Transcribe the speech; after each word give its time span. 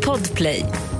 Podplay. 0.00 0.95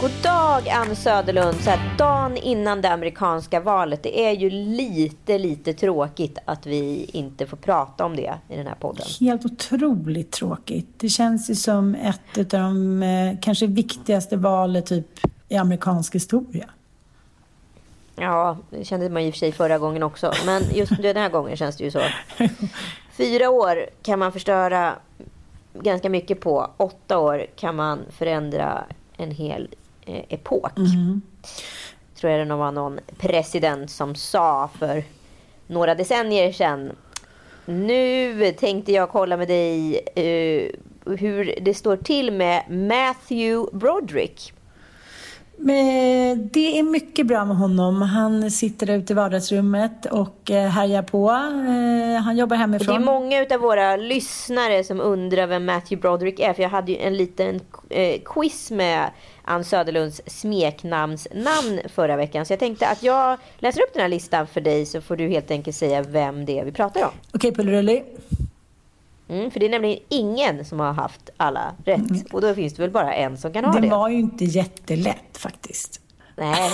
God 0.00 0.10
dag 0.22 0.68
Ann 0.68 0.96
Söderlund. 0.96 1.56
Så 1.60 1.70
här, 1.70 1.96
dagen 1.98 2.36
innan 2.36 2.80
det 2.82 2.90
amerikanska 2.90 3.60
valet. 3.60 4.02
Det 4.02 4.24
är 4.26 4.32
ju 4.32 4.50
lite, 4.50 5.38
lite 5.38 5.72
tråkigt 5.72 6.38
att 6.44 6.66
vi 6.66 7.10
inte 7.12 7.46
får 7.46 7.56
prata 7.56 8.04
om 8.04 8.16
det 8.16 8.34
i 8.48 8.56
den 8.56 8.66
här 8.66 8.74
podden. 8.74 9.06
Helt 9.20 9.44
otroligt 9.44 10.30
tråkigt. 10.32 10.86
Det 10.96 11.08
känns 11.08 11.50
ju 11.50 11.54
som 11.54 11.94
ett 11.94 12.38
av 12.38 12.44
de 12.44 13.02
eh, 13.02 13.40
kanske 13.42 13.66
viktigaste 13.66 14.36
valen 14.36 14.82
typ 14.84 15.06
i 15.48 15.56
amerikansk 15.56 16.14
historia. 16.14 16.70
Ja, 18.16 18.56
det 18.70 18.84
kände 18.84 19.10
man 19.10 19.22
i 19.22 19.30
och 19.30 19.34
för 19.34 19.38
sig 19.38 19.52
förra 19.52 19.78
gången 19.78 20.02
också. 20.02 20.32
Men 20.46 20.62
just 20.74 21.02
den 21.02 21.16
här 21.16 21.28
gången 21.28 21.56
känns 21.56 21.76
det 21.76 21.84
ju 21.84 21.90
så. 21.90 22.02
Fyra 23.12 23.50
år 23.50 23.86
kan 24.02 24.18
man 24.18 24.32
förstöra 24.32 24.94
ganska 25.74 26.10
mycket 26.10 26.40
på. 26.40 26.70
Åtta 26.76 27.18
år 27.18 27.46
kan 27.56 27.76
man 27.76 28.00
förändra 28.10 28.84
en 29.16 29.30
hel 29.30 29.68
epok. 30.06 30.78
Mm. 30.78 31.20
Tror 32.14 32.32
jag 32.32 32.48
det 32.48 32.54
var 32.54 32.72
någon 32.72 32.98
president 33.18 33.90
som 33.90 34.14
sa 34.14 34.70
för 34.78 35.04
några 35.66 35.94
decennier 35.94 36.52
sedan. 36.52 36.92
Nu 37.64 38.52
tänkte 38.52 38.92
jag 38.92 39.10
kolla 39.10 39.36
med 39.36 39.48
dig 39.48 39.96
eh, 40.14 40.70
hur 41.18 41.54
det 41.60 41.74
står 41.74 41.96
till 41.96 42.32
med 42.32 42.62
Matthew 42.70 43.78
Broderick. 43.78 44.52
Det 46.52 46.78
är 46.78 46.82
mycket 46.82 47.26
bra 47.26 47.44
med 47.44 47.56
honom. 47.56 48.02
Han 48.02 48.50
sitter 48.50 48.90
ute 48.90 49.12
i 49.12 49.16
vardagsrummet 49.16 50.06
och 50.06 50.50
eh, 50.50 50.68
härjar 50.68 51.02
på. 51.02 51.30
Eh, 51.30 52.22
Han 52.22 52.36
jobbar 52.36 52.44
Och 52.44 52.48
det 52.48 52.54
är 52.54 52.58
hemifrån. 52.58 53.04
många 53.04 53.46
av 53.54 53.60
våra 53.60 53.96
lyssnare 53.96 54.84
som 54.84 55.00
undrar 55.00 55.46
vem 55.46 55.64
Matthew 55.64 55.96
Broderick 56.00 56.40
är. 56.40 56.52
För 56.52 56.62
jag 56.62 56.70
hade 56.70 56.92
ju 56.92 56.98
en 56.98 57.16
liten 57.16 57.60
eh, 57.90 58.20
quiz 58.24 58.70
med 58.70 59.10
Ann 59.48 59.64
Söderlunds 59.64 60.20
smeknamnsnamn 60.26 61.80
förra 61.94 62.16
veckan. 62.16 62.46
Så 62.46 62.52
jag 62.52 62.60
tänkte 62.60 62.88
att 62.88 63.02
jag 63.02 63.38
läser 63.58 63.80
upp 63.80 63.92
den 63.92 64.02
här 64.02 64.08
listan 64.08 64.46
för 64.46 64.60
dig 64.60 64.86
så 64.86 65.00
får 65.00 65.16
du 65.16 65.28
helt 65.28 65.50
enkelt 65.50 65.76
säga 65.76 66.02
vem 66.02 66.44
det 66.44 66.58
är 66.58 66.64
vi 66.64 66.72
pratar 66.72 67.04
om. 67.04 67.10
Okej, 67.32 67.54
Pullerulli. 67.54 68.02
Mm, 69.28 69.50
för 69.50 69.60
det 69.60 69.66
är 69.66 69.70
nämligen 69.70 69.98
ingen 70.08 70.64
som 70.64 70.80
har 70.80 70.92
haft 70.92 71.30
alla 71.36 71.74
rätt. 71.84 72.32
Och 72.32 72.40
då 72.40 72.54
finns 72.54 72.74
det 72.74 72.82
väl 72.82 72.90
bara 72.90 73.14
en 73.14 73.38
som 73.38 73.52
kan 73.52 73.64
ha 73.64 73.72
det. 73.72 73.80
Det 73.80 73.88
var 73.88 74.08
ju 74.08 74.18
inte 74.18 74.44
jättelätt 74.44 75.38
faktiskt. 75.38 76.00
Nej, 76.38 76.70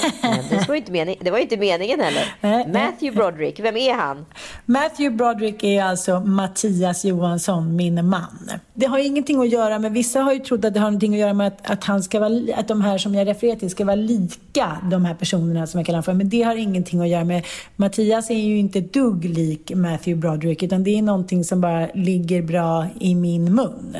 det 0.50 0.68
var 0.68 0.74
inte, 0.74 0.92
mening, 0.92 1.16
det 1.20 1.30
var 1.30 1.38
inte 1.38 1.56
meningen 1.56 2.00
heller. 2.00 2.24
Matthew 2.72 3.16
Broderick, 3.16 3.60
vem 3.60 3.76
är 3.76 3.94
han? 3.94 4.26
Matthew 4.64 5.16
Broderick 5.16 5.64
är 5.64 5.84
alltså 5.84 6.20
Mattias 6.20 7.04
Johansson, 7.04 7.76
min 7.76 8.08
man. 8.08 8.50
Det 8.74 8.86
har 8.86 8.98
ingenting 8.98 9.40
att 9.40 9.48
göra 9.48 9.78
med, 9.78 9.92
vissa 9.92 10.20
har 10.20 10.32
ju 10.32 10.38
trott 10.38 10.64
att 10.64 10.74
det 10.74 10.80
har 10.80 10.90
någonting 10.90 11.14
att 11.14 11.20
göra 11.20 11.34
med 11.34 11.46
att, 11.46 11.70
att, 11.70 11.84
han 11.84 12.02
ska 12.02 12.20
vara, 12.20 12.56
att 12.56 12.68
de 12.68 12.80
här 12.80 12.98
som 12.98 13.14
jag 13.14 13.28
refererar 13.28 13.56
till 13.56 13.70
ska 13.70 13.84
vara 13.84 13.96
lika 13.96 14.78
de 14.90 15.04
här 15.04 15.14
personerna 15.14 15.66
som 15.66 15.80
jag 15.80 15.86
kallar 15.86 16.02
för. 16.02 16.12
Men 16.12 16.28
det 16.28 16.42
har 16.42 16.56
ingenting 16.56 17.00
att 17.00 17.08
göra 17.08 17.24
med, 17.24 17.46
Mattias 17.76 18.30
är 18.30 18.34
ju 18.34 18.58
inte 18.58 18.80
dugg 18.80 19.24
lik 19.24 19.72
Matthew 19.74 20.14
Broderick 20.14 20.62
utan 20.62 20.84
det 20.84 20.98
är 20.98 21.02
någonting 21.02 21.44
som 21.44 21.60
bara 21.60 21.88
ligger 21.94 22.42
bra 22.42 22.86
i 23.00 23.14
min 23.14 23.54
mun. 23.54 23.96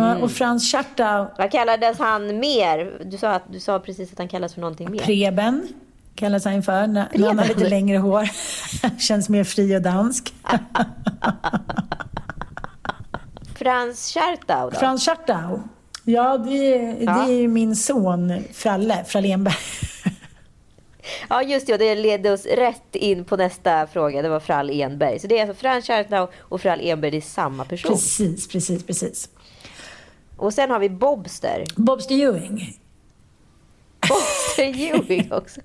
Ja, 0.00 0.16
Och 0.16 0.30
Frans 0.32 0.72
Schartau, 0.72 1.26
Vad 1.38 1.50
kallades 1.50 1.98
han 1.98 2.38
mer? 2.38 2.98
Du 3.04 3.18
sa, 3.18 3.30
att, 3.30 3.42
du 3.52 3.60
sa 3.60 3.78
precis 3.78 4.12
att 4.12 4.18
han 4.18 4.28
kallas 4.28 4.54
för 4.54 4.60
någonting 4.60 4.90
mer. 4.90 4.98
Preben 4.98 5.68
kallas 6.14 6.44
han 6.44 6.62
för 6.62 6.86
när, 6.86 7.08
när 7.14 7.26
han 7.28 7.38
har 7.38 7.46
lite 7.46 7.68
längre 7.68 7.98
hår. 7.98 8.28
Känns 8.98 9.28
mer 9.28 9.44
fri 9.44 9.76
och 9.76 9.82
dansk. 9.82 10.34
Frans 13.54 14.12
Schartau 14.14 14.70
då? 14.70 14.78
Frans 14.78 15.04
Schartau. 15.04 15.60
Ja, 16.04 16.38
det, 16.38 16.78
det 16.78 16.96
Ja. 17.04 17.24
är 17.28 17.32
ju 17.32 17.48
min 17.48 17.76
son 17.76 18.32
Fralle, 18.52 19.04
Frallénberg. 19.06 19.54
Ja, 21.28 21.42
just 21.42 21.66
det. 21.66 21.76
Det 21.76 21.94
ledde 21.94 22.30
oss 22.32 22.46
rätt 22.46 22.94
in 22.96 23.24
på 23.24 23.36
nästa 23.36 23.86
fråga. 23.86 24.22
Det 24.22 24.28
var 24.28 24.40
Frall 24.40 24.70
Enberg. 24.70 25.18
Så 25.18 25.26
det 25.26 25.38
är 25.38 25.42
alltså 25.48 25.60
Frans 25.60 25.86
Schartau 25.86 26.26
och 26.40 26.60
Frall 26.60 26.80
Enberg. 26.80 27.10
Det 27.10 27.16
är 27.16 27.20
samma 27.20 27.64
person. 27.64 27.92
Precis, 27.92 28.48
precis, 28.48 28.86
precis. 28.86 29.28
Och 30.36 30.54
sen 30.54 30.70
har 30.70 30.78
vi 30.78 30.90
Bobster. 30.90 31.64
Bobster 31.76 32.14
Ewing. 32.14 32.78
Bobster 34.08 34.80
Ewing 34.94 35.32
också. 35.32 35.60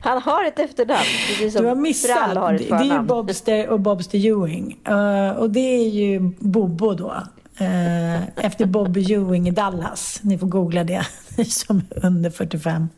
Han 0.00 0.22
har 0.22 0.44
ett 0.44 0.58
efternamn. 0.58 1.04
Precis 1.28 1.52
som 1.52 1.62
Du 1.62 1.68
har 1.68 1.74
missat. 1.74 2.10
Frall 2.10 2.36
har 2.36 2.54
ett 2.54 2.68
det 2.68 2.74
är 2.74 2.84
ju. 2.84 3.02
Bobster 3.02 3.68
och 3.68 3.80
Bobster 3.80 4.26
Ewing. 4.26 4.78
Eh, 4.84 5.30
och 5.30 5.50
det 5.50 5.60
är 5.60 5.88
ju 5.88 6.20
Bobo 6.38 6.94
då. 6.94 7.14
Eh, 7.58 8.22
efter 8.44 8.66
Bobby 8.66 9.12
Ewing 9.12 9.48
i 9.48 9.50
Dallas. 9.50 10.20
Ni 10.22 10.38
får 10.38 10.46
googla 10.46 10.84
det, 10.84 11.06
ni 11.36 11.44
som 11.50 11.82
är 11.90 12.06
under 12.06 12.30
45. 12.30 12.88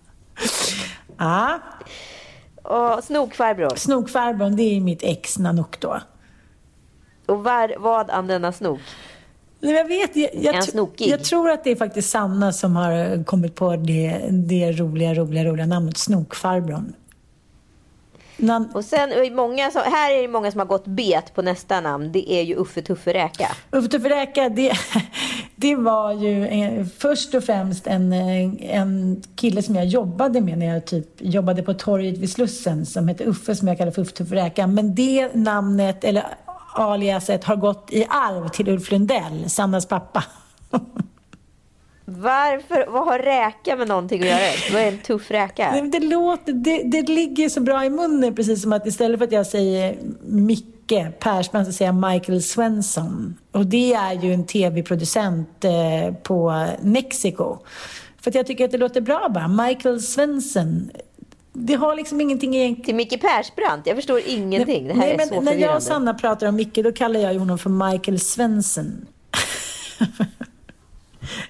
Ja, 1.18 1.58
Och 2.62 3.04
snokfarbror. 3.04 3.76
Snokfarbrorn, 3.76 4.56
det 4.56 4.62
är 4.62 4.80
mitt 4.80 5.02
ex 5.02 5.38
Nanook 5.38 5.80
då. 5.80 6.00
Och 7.26 7.44
var, 7.44 7.74
vad 7.78 8.10
an 8.10 8.26
denna 8.26 8.52
snok? 8.52 8.80
Nej, 9.64 9.74
Jag 9.74 9.88
vet, 9.88 10.16
jag, 10.16 10.54
jag, 10.54 10.64
snokig? 10.64 11.08
jag 11.08 11.24
tror 11.24 11.50
att 11.50 11.64
det 11.64 11.70
är 11.70 11.76
faktiskt 11.76 12.10
Sanna 12.10 12.52
som 12.52 12.76
har 12.76 13.24
kommit 13.24 13.54
på 13.54 13.76
det, 13.76 14.20
det 14.30 14.72
roliga, 14.72 15.14
roliga, 15.14 15.44
roliga 15.44 15.66
namnet 15.66 15.96
Snokfarbrorn. 15.96 16.92
Nan, 18.36 18.70
Och 18.74 18.84
sen 18.84 19.34
många 19.34 19.70
som, 19.70 19.82
här 19.84 20.12
är 20.12 20.22
det 20.22 20.28
många 20.28 20.50
som 20.50 20.58
har 20.58 20.66
gått 20.66 20.86
bet 20.86 21.34
på 21.34 21.42
nästa 21.42 21.80
namn. 21.80 22.12
Det 22.12 22.32
är 22.32 22.42
ju 22.42 22.54
Uffe 22.54 22.82
Tuffe 22.82 23.12
Räka. 23.12 23.48
Uffe 23.70 23.88
Tuffe 23.88 24.08
Räka, 24.08 24.48
det, 24.48 24.72
det 25.56 25.76
var 25.76 26.12
ju 26.12 26.46
eh, 26.46 26.86
först 26.98 27.34
och 27.34 27.44
främst 27.44 27.86
en, 27.86 28.12
eh, 28.12 28.76
en 28.76 29.22
kille 29.36 29.62
som 29.62 29.74
jag 29.74 29.86
jobbade 29.86 30.40
med 30.40 30.58
när 30.58 30.66
jag 30.66 30.84
typ 30.84 31.08
jobbade 31.18 31.62
på 31.62 31.74
torget 31.74 32.18
vid 32.18 32.30
Slussen 32.30 32.86
som 32.86 33.08
hette 33.08 33.24
Uffe 33.24 33.54
som 33.54 33.68
jag 33.68 33.78
kallade 33.78 33.94
för 33.94 34.02
Uffe 34.02 34.12
Tuffe 34.12 34.34
Räka. 34.34 34.66
Men 34.66 34.94
det 34.94 35.34
namnet, 35.34 36.04
eller 36.04 36.24
aliaset, 36.74 37.44
har 37.44 37.56
gått 37.56 37.88
i 37.92 38.04
arv 38.04 38.48
till 38.48 38.68
Ulf 38.68 38.90
Lundell, 38.90 39.50
Sannas 39.50 39.86
pappa. 39.86 40.24
Varför? 42.04 42.86
Vad 42.90 43.04
har 43.04 43.18
räka 43.18 43.76
med 43.76 43.88
någonting 43.88 44.22
att 44.22 44.28
göra? 44.28 44.40
Vad 44.72 44.82
är 44.82 44.88
en 44.88 44.98
tuff 44.98 45.30
räka? 45.30 45.70
Nej, 45.70 45.90
det, 45.90 46.00
låter, 46.00 46.52
det, 46.52 46.82
det 46.82 47.08
ligger 47.08 47.48
så 47.48 47.60
bra 47.60 47.84
i 47.84 47.90
munnen, 47.90 48.34
precis 48.34 48.62
som 48.62 48.72
att 48.72 48.86
istället 48.86 49.18
för 49.18 49.26
att 49.26 49.32
jag 49.32 49.46
säger 49.46 49.96
Micke 50.22 50.74
Micke 50.88 51.18
Persbrandt 51.18 51.66
så 51.66 51.72
säger 51.72 51.92
jag 51.92 52.12
Michael 52.12 52.42
Svensson. 52.42 53.36
Och 53.52 53.66
det 53.66 53.94
är 53.94 54.12
ju 54.12 54.34
en 54.34 54.44
tv-producent 54.44 55.64
eh, 55.64 56.14
på 56.14 56.66
Mexiko. 56.82 57.58
För 58.20 58.30
att 58.30 58.34
jag 58.34 58.46
tycker 58.46 58.64
att 58.64 58.70
det 58.70 58.78
låter 58.78 59.00
bra 59.00 59.28
bara. 59.34 59.48
Michael 59.48 60.00
Svensson. 60.00 60.90
Det 61.56 61.74
har 61.74 61.96
liksom 61.96 62.20
ingenting 62.20 62.56
egentligen... 62.56 62.84
Till 62.84 62.94
Micke 62.94 63.20
Persbrandt? 63.20 63.86
Jag 63.86 63.96
förstår 63.96 64.20
ingenting. 64.26 64.88
Det 64.88 64.92
här 64.94 65.00
Nej, 65.00 65.12
är 65.12 65.16
men 65.16 65.28
så 65.28 65.34
När 65.34 65.40
förvirrande. 65.40 65.66
jag 65.66 65.76
och 65.76 65.82
Sanna 65.82 66.14
pratar 66.14 66.46
om 66.46 66.56
Micke, 66.56 66.74
då 66.84 66.92
kallar 66.92 67.20
jag 67.20 67.34
honom 67.34 67.58
för 67.58 67.70
Michael 67.70 68.20
Svensson. 68.20 69.06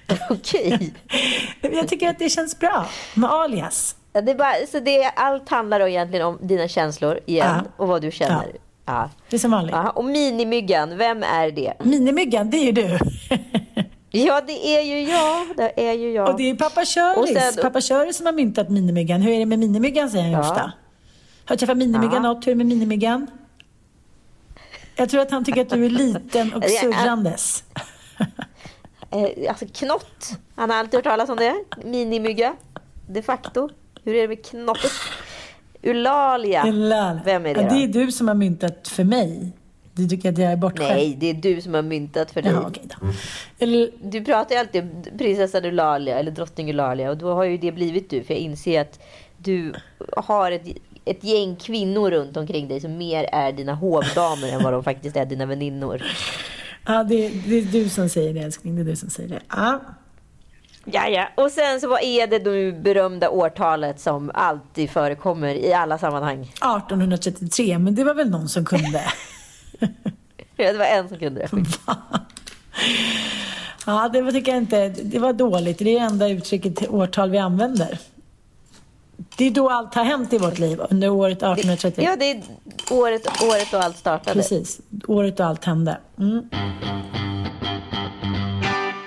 Okej. 0.29 0.93
Jag 1.61 1.87
tycker 1.87 2.09
att 2.09 2.19
det 2.19 2.29
känns 2.29 2.59
bra 2.59 2.85
med 3.13 3.29
alias. 3.31 3.95
Det 4.11 4.31
är 4.31 4.35
bara, 4.35 4.53
så 4.71 4.79
det, 4.79 5.03
allt 5.15 5.49
handlar 5.49 5.79
då 5.79 5.87
egentligen 5.87 6.25
om 6.25 6.37
dina 6.41 6.67
känslor 6.67 7.19
igen 7.25 7.47
Ja. 7.65 7.71
och 7.77 7.87
vad 7.87 8.01
du 8.01 8.11
känner. 8.11 8.45
Ja. 8.53 8.59
Ja. 8.85 9.09
Det 9.29 9.35
är 9.35 9.39
som 9.39 9.51
vanligt. 9.51 9.75
Aha, 9.75 9.89
och 9.89 10.05
minimyggan, 10.05 10.97
vem 10.97 11.23
är 11.23 11.51
det? 11.51 11.73
Minimyggan, 11.83 12.49
det 12.49 12.57
är 12.57 12.63
ju 12.65 12.71
du. 12.71 12.99
Ja, 14.17 14.41
det 14.47 14.67
är 14.77 14.81
ju 14.81 14.99
jag. 15.11 15.47
Det 15.57 15.87
är 15.89 15.93
ju 15.93 16.11
jag. 16.11 16.29
Och 16.29 16.37
det 16.37 16.49
är 16.49 16.55
pappa 16.55 16.85
Köris. 16.85 17.29
sen- 17.53 17.61
Pappa 17.63 17.81
Köris 17.81 18.17
som 18.17 18.25
har 18.25 18.33
myntat 18.33 18.69
minimyggan. 18.69 19.21
Hur 19.21 19.31
är 19.33 19.39
det 19.39 19.45
med 19.45 19.59
minimyggan 19.59 20.09
säger 20.09 20.23
han 20.23 20.31
Ja. 20.33 20.39
ofta. 20.39 20.61
Har 21.45 21.55
du 21.55 21.57
träffat 21.57 21.77
minimyggan 21.77 22.13
Ja. 22.23 22.33
något? 22.33 22.47
Hur 22.47 22.51
är 22.51 22.55
det 22.55 22.57
med 22.57 22.65
minimyggan? 22.67 23.27
Jag 24.95 25.09
tror 25.09 25.21
att 25.21 25.31
han 25.31 25.45
tycker 25.45 25.61
att 25.61 25.69
du 25.69 25.85
är 25.85 25.89
liten 25.89 26.53
och 26.53 26.63
Ja, 26.63 26.69
surrandes. 26.81 27.63
Eh, 29.11 29.49
alltså 29.49 29.65
knott. 29.73 30.29
Han 30.55 30.69
har 30.69 30.77
alltid 30.77 30.93
hört 30.97 31.03
talas 31.03 31.29
om 31.29 31.37
det. 31.37 31.55
Minimygga. 31.83 32.55
De 33.07 33.21
facto. 33.21 33.69
Hur 34.03 34.15
är 34.15 34.21
det 34.21 34.27
med 34.27 34.45
knottet? 34.45 34.91
Eulalia. 35.81 36.65
Lall. 36.65 37.19
Vem 37.25 37.45
är 37.45 37.53
det 37.53 37.61
ja, 37.61 37.69
då? 37.69 37.75
Det 37.75 37.83
är 37.83 37.87
du 37.87 38.11
som 38.11 38.27
har 38.27 38.35
myntat 38.35 38.87
för 38.87 39.03
mig. 39.03 39.51
Du 39.95 40.07
tycker 40.07 40.29
att 40.29 40.37
jag 40.37 40.51
är 40.51 40.55
bortskämd? 40.55 40.89
Nej, 40.89 41.15
det 41.19 41.29
är 41.29 41.33
du 41.33 41.61
som 41.61 41.73
har 41.73 41.81
myntat 41.81 42.31
för 42.31 42.41
dig. 42.41 42.51
Jaha, 42.51 42.65
okej 42.67 42.83
då. 43.01 43.07
Eller, 43.59 43.89
Du 44.03 44.23
pratar 44.25 44.55
ju 44.55 44.59
alltid 44.61 44.81
om 44.81 45.17
prinsessan 45.17 45.65
Eulalia 45.65 46.19
eller 46.19 46.31
drottning 46.31 46.69
Eulalia 46.69 47.09
och 47.09 47.17
då 47.17 47.33
har 47.33 47.43
ju 47.43 47.57
det 47.57 47.71
blivit 47.71 48.09
du. 48.09 48.23
För 48.23 48.33
jag 48.33 48.41
inser 48.41 48.81
att 48.81 48.99
du 49.37 49.73
har 50.17 50.51
ett, 50.51 50.67
ett 51.05 51.23
gäng 51.23 51.55
kvinnor 51.55 52.11
runt 52.11 52.37
omkring 52.37 52.67
dig 52.67 52.79
som 52.81 52.97
mer 52.97 53.29
är 53.31 53.51
dina 53.51 53.73
hovdamer 53.73 54.47
än 54.47 54.63
vad 54.63 54.73
de 54.73 54.83
faktiskt 54.83 55.15
är 55.15 55.25
dina 55.25 55.45
väninnor. 55.45 56.01
ja, 56.85 57.03
det, 57.03 57.29
det 57.29 57.55
är 57.57 57.61
du 57.61 57.89
som 57.89 58.09
säger 58.09 58.33
det 58.33 58.39
älskling. 58.39 58.75
Det 58.75 58.81
är 58.81 58.85
du 58.85 58.95
som 58.95 59.09
säger 59.09 59.29
det. 59.29 59.41
Ja. 59.49 59.81
Ja, 60.85 61.07
ja. 61.07 61.27
Och 61.35 61.51
sen 61.51 61.81
så 61.81 61.87
vad 61.87 62.03
är 62.03 62.27
det 62.27 62.43
nu 62.45 62.71
berömda 62.71 63.29
årtalet 63.29 63.99
som 63.99 64.31
alltid 64.33 64.89
förekommer 64.89 65.55
i 65.55 65.73
alla 65.73 65.97
sammanhang? 65.97 66.41
1833, 66.41 67.77
men 67.79 67.95
det 67.95 68.03
var 68.03 68.13
väl 68.13 68.29
någon 68.29 68.49
som 68.49 68.65
kunde. 68.65 69.01
Det 70.55 70.73
var 70.73 70.85
en 70.85 71.09
som 71.09 71.19
kunde 71.19 71.39
det. 71.39 71.49
Ja, 73.85 74.09
det 74.13 74.21
var, 74.21 74.31
tycker 74.31 74.51
jag 74.51 74.61
inte. 74.61 74.89
Det 74.89 75.19
var 75.19 75.33
dåligt. 75.33 75.77
Det 75.77 75.83
är 75.83 75.99
det 75.99 76.05
enda 76.05 76.29
uttrycket 76.29 76.89
årtal 76.89 77.29
vi 77.29 77.37
använder. 77.37 77.99
Det 79.37 79.45
är 79.45 79.51
då 79.51 79.69
allt 79.69 79.95
har 79.95 80.03
hänt 80.03 80.33
i 80.33 80.37
vårt 80.37 80.59
liv, 80.59 80.81
under 80.89 81.09
året 81.09 81.37
1830. 81.37 82.03
Ja, 82.03 82.15
det 82.15 82.31
är 82.31 82.41
året, 82.91 83.43
året 83.43 83.67
då 83.71 83.77
allt 83.77 83.97
startade. 83.97 84.33
Precis, 84.33 84.79
året 85.07 85.37
då 85.37 85.43
allt 85.43 85.65
hände. 85.65 85.97
Mm. 86.19 86.49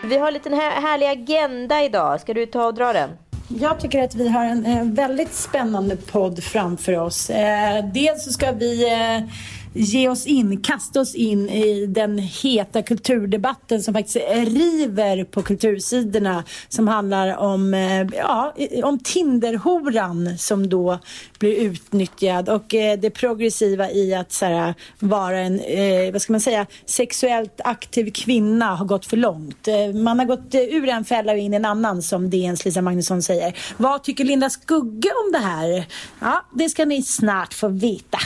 Vi 0.04 0.18
har 0.18 0.28
en 0.28 0.34
liten 0.34 0.52
här, 0.52 0.70
härlig 0.70 1.06
agenda 1.06 1.84
idag. 1.84 2.20
Ska 2.20 2.34
du 2.34 2.46
ta 2.46 2.66
och 2.66 2.74
dra 2.74 2.92
den? 2.92 3.10
Jag 3.48 3.80
tycker 3.80 4.02
att 4.02 4.14
vi 4.14 4.28
har 4.28 4.44
en, 4.44 4.66
eh, 4.66 4.84
väldigt 4.84 5.34
spännande 5.34 5.96
podd 5.96 6.44
framför 6.44 6.98
oss. 6.98 7.30
Eh, 7.30 7.84
dels 7.92 8.24
så 8.24 8.32
ska 8.32 8.52
vi 8.52 8.92
eh, 8.92 9.28
ge 9.78 10.08
oss 10.08 10.26
in, 10.26 10.60
kasta 10.62 11.00
oss 11.00 11.14
in 11.14 11.50
i 11.50 11.86
den 11.86 12.18
heta 12.18 12.82
kulturdebatten 12.82 13.82
som 13.82 13.94
faktiskt 13.94 14.16
river 14.30 15.24
på 15.24 15.42
kultursidorna 15.42 16.44
som 16.68 16.88
handlar 16.88 17.36
om, 17.36 17.74
eh, 17.74 18.06
ja, 18.18 18.54
om 18.84 18.98
Tinderhoran 18.98 20.38
som 20.38 20.68
då 20.68 20.98
blir 21.38 21.56
utnyttjad 21.56 22.48
och 22.48 22.74
eh, 22.74 22.98
det 22.98 23.10
progressiva 23.10 23.90
i 23.90 24.14
att 24.14 24.32
så 24.32 24.46
här, 24.46 24.74
vara 24.98 25.38
en, 25.38 25.60
eh, 25.60 26.12
vad 26.12 26.22
ska 26.22 26.32
man 26.32 26.40
säga, 26.40 26.66
sexuellt 26.86 27.60
aktiv 27.64 28.10
kvinna 28.14 28.74
har 28.74 28.84
gått 28.84 29.06
för 29.06 29.16
långt. 29.16 29.68
Man 29.94 30.18
har 30.18 30.26
gått 30.26 30.54
ur 30.54 30.88
en 30.88 31.04
fälla 31.04 31.32
och 31.32 31.38
in 31.38 31.52
i 31.52 31.56
en 31.56 31.64
annan 31.64 32.02
som 32.02 32.30
DNs 32.30 32.64
Lisa 32.64 32.82
Magnusson 32.82 33.22
säger. 33.22 33.56
Vad 33.76 34.02
tycker 34.02 34.24
Linda 34.24 34.50
Skugge 34.50 35.08
om 35.26 35.32
det 35.32 35.38
här? 35.38 35.86
Ja, 36.20 36.44
det 36.54 36.68
ska 36.68 36.84
ni 36.84 37.02
snart 37.02 37.54
få 37.54 37.68
veta. 37.68 38.18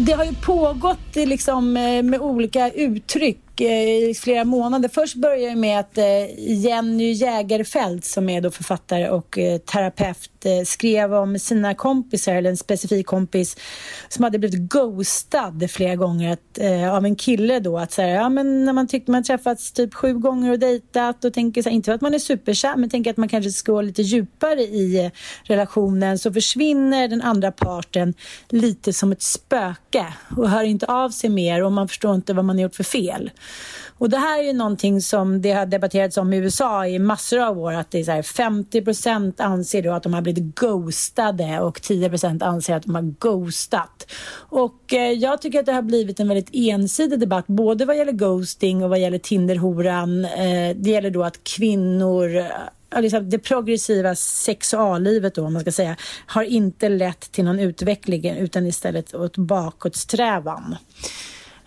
Det 0.00 0.12
har 0.12 0.24
ju 0.24 0.34
pågått 0.34 1.16
eh, 1.16 1.26
liksom, 1.26 1.76
eh, 1.76 2.02
med 2.02 2.20
olika 2.20 2.70
uttryck 2.70 3.60
eh, 3.60 4.08
i 4.10 4.14
flera 4.20 4.44
månader. 4.44 4.88
Först 4.88 5.16
började 5.16 5.50
det 5.50 5.56
med 5.56 5.80
att 5.80 5.98
Jenny 6.38 7.12
Jägerfeld 7.12 8.04
som 8.04 8.28
är 8.28 8.40
då 8.40 8.50
författare 8.50 9.08
och 9.08 9.38
terapeut 9.72 10.39
eh, 10.46 10.64
skrev 10.64 11.14
om 11.14 11.38
sina 11.38 11.74
kompisar, 11.74 12.34
eller 12.34 12.50
en 12.50 12.56
specifik 12.56 13.06
kompis 13.06 13.56
som 14.08 14.24
hade 14.24 14.38
blivit 14.38 14.60
ghostad 14.60 15.70
flera 15.70 15.96
gånger 15.96 16.32
att, 16.32 16.58
eh, 16.58 16.94
av 16.94 17.04
en 17.04 17.16
kille 17.16 17.60
då. 17.60 17.78
Att 17.78 17.92
så 17.92 18.02
här, 18.02 18.08
ja, 18.08 18.28
men 18.28 18.64
när 18.64 18.72
man 18.72 18.86
tyckte 18.86 19.10
man 19.10 19.22
träffats 19.22 19.72
typ 19.72 19.94
sju 19.94 20.14
gånger 20.14 20.52
och 20.52 20.58
dejtat 20.58 21.24
och 21.24 21.34
tänker 21.34 21.62
så 21.62 21.68
här, 21.68 21.76
inte 21.76 21.86
för 21.86 21.94
att 21.94 22.00
man 22.00 22.14
är 22.14 22.18
superkär 22.18 22.76
men 22.76 22.90
tänker 22.90 23.10
att 23.10 23.16
man 23.16 23.28
kanske 23.28 23.50
ska 23.50 23.72
gå 23.72 23.82
lite 23.82 24.02
djupare 24.02 24.60
i 24.60 25.04
eh, 25.04 25.10
relationen 25.42 26.18
så 26.18 26.32
försvinner 26.32 27.08
den 27.08 27.22
andra 27.22 27.52
parten 27.52 28.14
lite 28.48 28.92
som 28.92 29.12
ett 29.12 29.22
spöke 29.22 30.06
och 30.36 30.50
hör 30.50 30.62
inte 30.62 30.86
av 30.86 31.10
sig 31.10 31.30
mer 31.30 31.64
och 31.64 31.72
man 31.72 31.88
förstår 31.88 32.14
inte 32.14 32.34
vad 32.34 32.44
man 32.44 32.56
har 32.56 32.62
gjort 32.62 32.74
för 32.74 32.84
fel. 32.84 33.30
Och 34.00 34.10
det 34.10 34.16
här 34.16 34.38
är 34.38 34.42
ju 34.42 34.52
någonting 34.52 35.00
som 35.00 35.42
det 35.42 35.52
har 35.52 35.66
debatterats 35.66 36.16
om 36.16 36.32
i 36.32 36.36
USA 36.36 36.86
i 36.86 36.98
massor 36.98 37.38
av 37.38 37.58
år 37.58 37.72
att 37.72 37.90
det 37.90 38.00
är 38.00 38.04
så 38.04 38.10
här 38.10 38.22
50% 38.22 39.42
anser 39.42 39.82
då 39.82 39.92
att 39.92 40.02
de 40.02 40.14
har 40.14 40.22
blivit 40.22 40.54
ghostade 40.54 41.60
och 41.60 41.80
10% 41.80 42.44
anser 42.44 42.76
att 42.76 42.82
de 42.82 42.94
har 42.94 43.02
ghostat. 43.02 44.12
Och 44.32 44.94
eh, 44.94 45.12
jag 45.12 45.42
tycker 45.42 45.60
att 45.60 45.66
det 45.66 45.72
har 45.72 45.82
blivit 45.82 46.20
en 46.20 46.28
väldigt 46.28 46.50
ensidig 46.52 47.20
debatt 47.20 47.46
både 47.46 47.84
vad 47.84 47.96
gäller 47.96 48.12
ghosting 48.12 48.84
och 48.84 48.90
vad 48.90 49.00
gäller 49.00 49.18
Tinderhoran. 49.18 50.24
Eh, 50.24 50.76
det 50.76 50.90
gäller 50.90 51.10
då 51.10 51.24
att 51.24 51.44
kvinnor 51.44 52.36
eh, 52.36 53.00
liksom 53.00 53.30
det 53.30 53.38
progressiva 53.38 54.14
sexuallivet 54.14 55.34
då, 55.34 55.46
om 55.46 55.52
man 55.52 55.62
ska 55.62 55.72
säga, 55.72 55.96
har 56.26 56.42
inte 56.42 56.88
lett 56.88 57.32
till 57.32 57.44
någon 57.44 57.60
utveckling 57.60 58.30
utan 58.30 58.66
istället 58.66 59.14
åt 59.14 59.36
bakåtsträvan. 59.36 60.76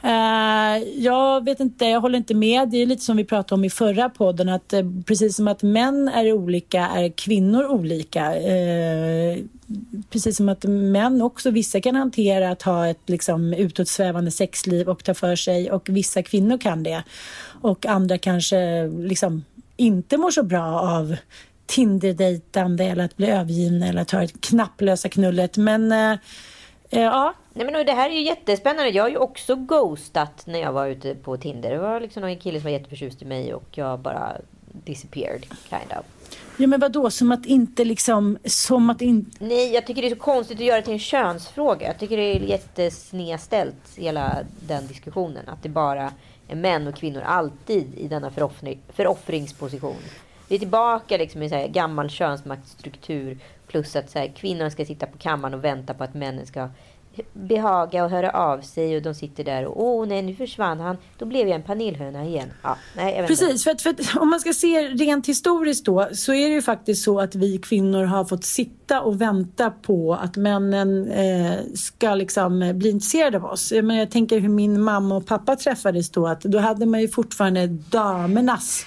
Eh, 0.06 0.84
jag 0.98 1.46
vet 1.46 1.60
inte, 1.60 1.86
jag 1.86 2.02
håller 2.02 2.18
inte 2.18 2.34
med. 2.34 2.70
Det 2.70 2.78
är 2.78 2.86
lite 2.86 3.04
som 3.04 3.18
vi 3.18 3.26
pratade 3.26 3.60
om 3.60 3.66
i 3.66 3.70
förra 3.70 4.10
podden 4.10 4.50
att 4.50 4.74
eh, 4.74 4.82
precis 5.06 5.36
som 5.36 5.48
att 5.48 5.64
män 5.64 6.08
är 6.08 6.34
olika 6.34 6.88
är 6.88 7.10
kvinnor 7.10 7.66
olika. 7.66 8.36
Eh, 8.36 9.38
precis 10.10 10.38
som 10.38 10.50
att 10.50 10.64
män 10.64 11.22
också, 11.22 11.52
vissa 11.52 11.82
kan 11.82 11.96
hantera 11.96 12.50
att 12.52 12.62
ha 12.62 12.88
ett 12.88 13.10
liksom, 13.10 13.54
utåtsvävande 13.54 14.32
sexliv 14.32 14.90
och 14.90 15.04
ta 15.04 15.14
för 15.14 15.36
sig 15.36 15.72
och 15.72 15.90
vissa 15.90 16.24
kvinnor 16.24 16.58
kan 16.58 16.84
det. 16.84 17.04
Och 17.62 17.86
andra 17.86 18.18
kanske 18.18 18.88
liksom 18.88 19.44
inte 19.78 20.18
mår 20.18 20.32
så 20.32 20.44
bra 20.44 20.80
av 20.80 21.16
Tinder-dejtande 21.66 22.84
eller 22.84 23.06
att 23.06 23.18
bli 23.18 23.28
övergivna 23.30 23.88
eller 23.88 24.02
att 24.02 24.12
ha 24.12 24.20
det 24.20 24.42
knapplösa 24.42 25.10
knullet. 25.10 25.58
Men 25.58 25.92
eh, 25.92 26.18
ja, 27.02 27.34
Nej, 27.54 27.66
men 27.66 27.86
det 27.86 27.92
här 27.92 28.10
är 28.10 28.14
ju 28.14 28.22
jättespännande. 28.22 28.90
Jag 28.90 29.04
har 29.04 29.10
ju 29.10 29.18
också 29.18 29.56
ghostat 29.56 30.44
när 30.48 30.60
jag 30.60 30.72
var 30.72 30.88
ute 30.88 31.16
på 31.16 31.38
Tinder. 31.38 31.72
Det 31.72 31.78
var 31.78 32.00
liksom 32.00 32.22
någon 32.22 32.36
kille 32.36 32.60
som 32.60 32.64
var 32.64 32.72
jätteförtjust 32.72 33.22
i 33.22 33.26
mig 33.26 33.54
och 33.54 33.68
jag 33.72 34.00
bara 34.00 34.32
disappeared, 34.72 35.46
kind 35.70 35.92
of. 36.00 36.06
Ja 36.58 36.68
men 36.68 36.80
vadå, 36.80 37.10
som 37.10 37.32
att 37.32 37.46
inte 37.46 37.86
liksom, 37.86 38.38
som 38.46 38.90
att 38.90 39.02
inte... 39.02 39.46
Nej, 39.46 39.74
jag 39.74 39.88
tycker 39.88 40.02
det 40.02 40.08
är 40.08 40.16
så 40.16 40.22
konstigt 40.22 40.58
att 40.58 40.66
göra 40.66 40.78
det 40.78 40.84
till 40.84 40.94
en 40.94 41.00
könsfråga. 41.00 41.88
Jag 41.88 42.00
tycker 42.00 42.18
det 42.18 42.24
är 42.24 42.40
jättesnedställt, 42.40 43.98
hela 43.98 44.38
den 44.68 44.88
diskussionen. 44.88 45.50
Att 45.50 45.64
det 45.64 45.70
bara 45.70 46.12
är 46.48 46.56
män 46.56 46.88
och 46.88 46.96
kvinnor 46.96 47.22
alltid 47.22 47.96
i 47.98 48.08
denna 48.08 48.32
föroffring, 48.32 48.80
föroffringsposition. 48.90 49.98
Vi 50.48 50.56
är 50.56 50.60
tillbaka 50.60 51.18
liksom 51.18 51.44
i 51.44 51.50
så 51.50 51.56
här 51.56 51.68
gammal 51.68 52.10
könsmaktsstruktur. 52.10 53.38
Plus 53.74 53.96
att 53.96 54.10
så 54.10 54.20
här, 54.20 54.28
kvinnor 54.28 54.70
ska 54.70 54.86
sitta 54.86 55.06
på 55.06 55.18
kammaren 55.18 55.54
och 55.54 55.64
vänta 55.64 55.94
på 55.94 56.04
att 56.04 56.14
männen 56.14 56.46
ska 56.46 56.70
behaga 57.34 58.04
och 58.04 58.10
höra 58.10 58.30
av 58.30 58.62
sig 58.62 58.96
och 58.96 59.02
de 59.02 59.14
sitter 59.14 59.44
där 59.44 59.66
och 59.66 59.84
åh 59.84 60.08
nej 60.08 60.22
nu 60.22 60.36
försvann 60.36 60.80
han. 60.80 60.98
Då 61.18 61.26
blev 61.26 61.48
jag 61.48 61.56
en 61.56 61.64
panelhöna 61.64 62.26
igen. 62.26 62.50
Ja, 62.62 62.78
nej, 62.96 63.16
jag. 63.18 63.28
Precis, 63.28 63.64
för 63.64 63.72
att, 63.72 63.82
för 63.82 63.90
att 63.90 64.18
om 64.18 64.30
man 64.30 64.40
ska 64.40 64.54
se 64.54 64.82
rent 64.82 65.28
historiskt 65.28 65.86
då 65.86 66.10
så 66.14 66.34
är 66.34 66.50
det 66.50 66.56
ju 66.56 66.62
faktiskt 66.62 67.04
så 67.04 67.20
att 67.20 67.36
vi 67.36 67.58
kvinnor 67.58 68.04
har 68.04 68.26
fått 68.26 68.46
sitta 68.46 69.02
och 69.02 69.22
vänta 69.22 69.72
på 69.72 70.14
att 70.14 70.36
männen 70.36 71.12
eh, 71.12 71.54
ska 71.76 72.16
liksom 72.16 72.62
eh, 72.62 72.74
bli 72.74 72.90
intresserade 72.90 73.38
av 73.38 73.46
oss. 73.46 73.72
Jag, 73.72 73.86
menar, 73.86 74.00
jag 74.00 74.12
tänker 74.12 74.40
hur 74.40 74.50
min 74.50 74.82
mamma 74.82 75.16
och 75.16 75.26
pappa 75.26 75.56
träffades 75.56 76.10
då 76.10 76.28
att 76.28 76.42
då 76.42 76.60
hade 76.60 76.86
man 76.86 77.02
ju 77.02 77.08
fortfarande 77.08 77.68
damernas 77.68 78.86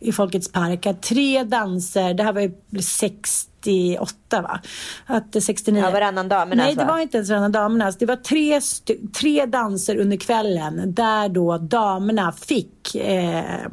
i 0.00 0.12
Folkets 0.12 0.52
park 0.52 0.86
att 0.86 1.02
tre 1.02 1.44
danser, 1.44 2.14
det 2.14 2.22
här 2.22 2.32
var 2.32 2.40
ju 2.40 2.52
68 2.82 4.42
va? 4.42 4.60
Att 5.06 5.42
69. 5.42 5.82
Ja, 5.82 5.90
varannan 5.90 6.28
damernas 6.28 6.66
Nej, 6.66 6.74
det 6.74 6.84
var 6.84 6.98
inte 6.98 7.16
ens 7.16 7.30
varannan 7.30 7.52
damernas. 7.52 7.96
Det 7.96 8.06
var 8.06 8.16
tre, 8.16 8.60
tre 9.20 9.46
danser 9.46 9.96
under 9.96 10.16
kvällen 10.16 10.94
där 10.94 11.28
då 11.28 11.58
damerna 11.58 12.32
fick 12.32 12.94
eh, 12.94 13.66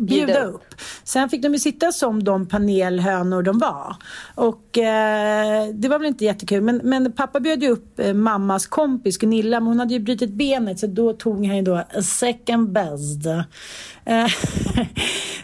bjuda 0.00 0.44
upp. 0.44 0.74
Sen 1.04 1.28
fick 1.28 1.42
de 1.42 1.52
ju 1.52 1.58
sitta 1.58 1.92
som 1.92 2.24
de 2.24 2.46
panelhönor 2.46 3.42
de 3.42 3.58
var. 3.58 3.96
Och 4.34 4.78
eh, 4.78 5.68
det 5.74 5.88
var 5.88 5.98
väl 5.98 6.08
inte 6.08 6.24
jättekul. 6.24 6.62
Men, 6.62 6.80
men 6.84 7.12
pappa 7.12 7.40
bjöd 7.40 7.62
ju 7.62 7.68
upp 7.68 8.00
eh, 8.00 8.14
mammas 8.14 8.66
kompis 8.66 9.18
Gunilla. 9.18 9.60
Men 9.60 9.66
hon 9.66 9.78
hade 9.78 9.94
ju 9.94 10.00
brutit 10.00 10.30
benet 10.30 10.78
så 10.78 10.86
då 10.86 11.12
tog 11.12 11.46
han 11.46 11.56
ju 11.56 11.62
då 11.62 11.84
second 12.02 12.72
best. 12.72 13.26
Eh, 13.26 13.42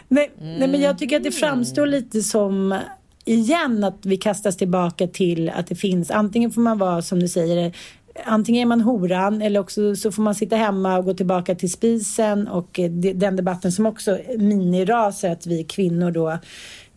nej, 0.07 0.31
mm. 0.41 0.59
nej, 0.59 0.67
men 0.67 0.81
jag 0.81 0.97
tycker 0.97 1.17
att 1.17 1.23
det 1.23 1.31
framstår 1.31 1.87
lite 1.87 2.21
som 2.21 2.79
igen 3.25 3.83
att 3.83 4.05
vi 4.05 4.17
kastas 4.17 4.57
tillbaka 4.57 5.07
till 5.07 5.49
att 5.49 5.67
det 5.67 5.75
finns, 5.75 6.11
antingen 6.11 6.51
får 6.51 6.61
man 6.61 6.77
vara 6.77 7.01
som 7.01 7.19
du 7.19 7.27
säger 7.27 7.75
antingen 8.23 8.61
är 8.61 8.65
man 8.65 8.81
horan 8.81 9.41
eller 9.41 9.59
också 9.59 9.95
så 9.95 10.11
får 10.11 10.23
man 10.23 10.35
sitta 10.35 10.55
hemma 10.55 10.97
och 10.97 11.05
gå 11.05 11.13
tillbaka 11.13 11.55
till 11.55 11.71
spisen 11.71 12.47
och 12.47 12.79
eh, 12.79 12.89
den 12.91 13.35
debatten 13.35 13.71
som 13.71 13.85
också 13.85 14.19
minirasar 14.37 15.29
att 15.29 15.45
vi 15.45 15.63
kvinnor 15.63 16.11
då 16.11 16.37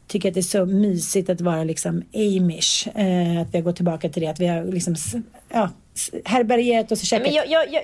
tycker 0.07 0.29
att 0.29 0.35
det 0.35 0.41
är 0.41 0.43
så 0.43 0.67
mysigt 0.67 1.31
att 1.31 1.41
vara 1.41 1.65
liksom 1.65 2.03
amish. 2.15 2.89
Eh, 2.95 3.41
att 3.41 3.55
vi 3.55 3.59
har 3.59 3.63
gått 3.63 3.77
tillbaka 3.77 4.09
till 4.09 4.23
det, 4.23 4.29
att 4.29 4.41
vi 4.41 4.47
har 4.47 4.65
liksom 4.65 4.95
ja, 5.49 5.71
härbärgerat 6.25 6.93
oss 6.93 7.01
och 7.01 7.07
käkat. 7.07 7.27
Men 7.27 7.35
jag, 7.35 7.49
jag, 7.49 7.73
jag, 7.73 7.83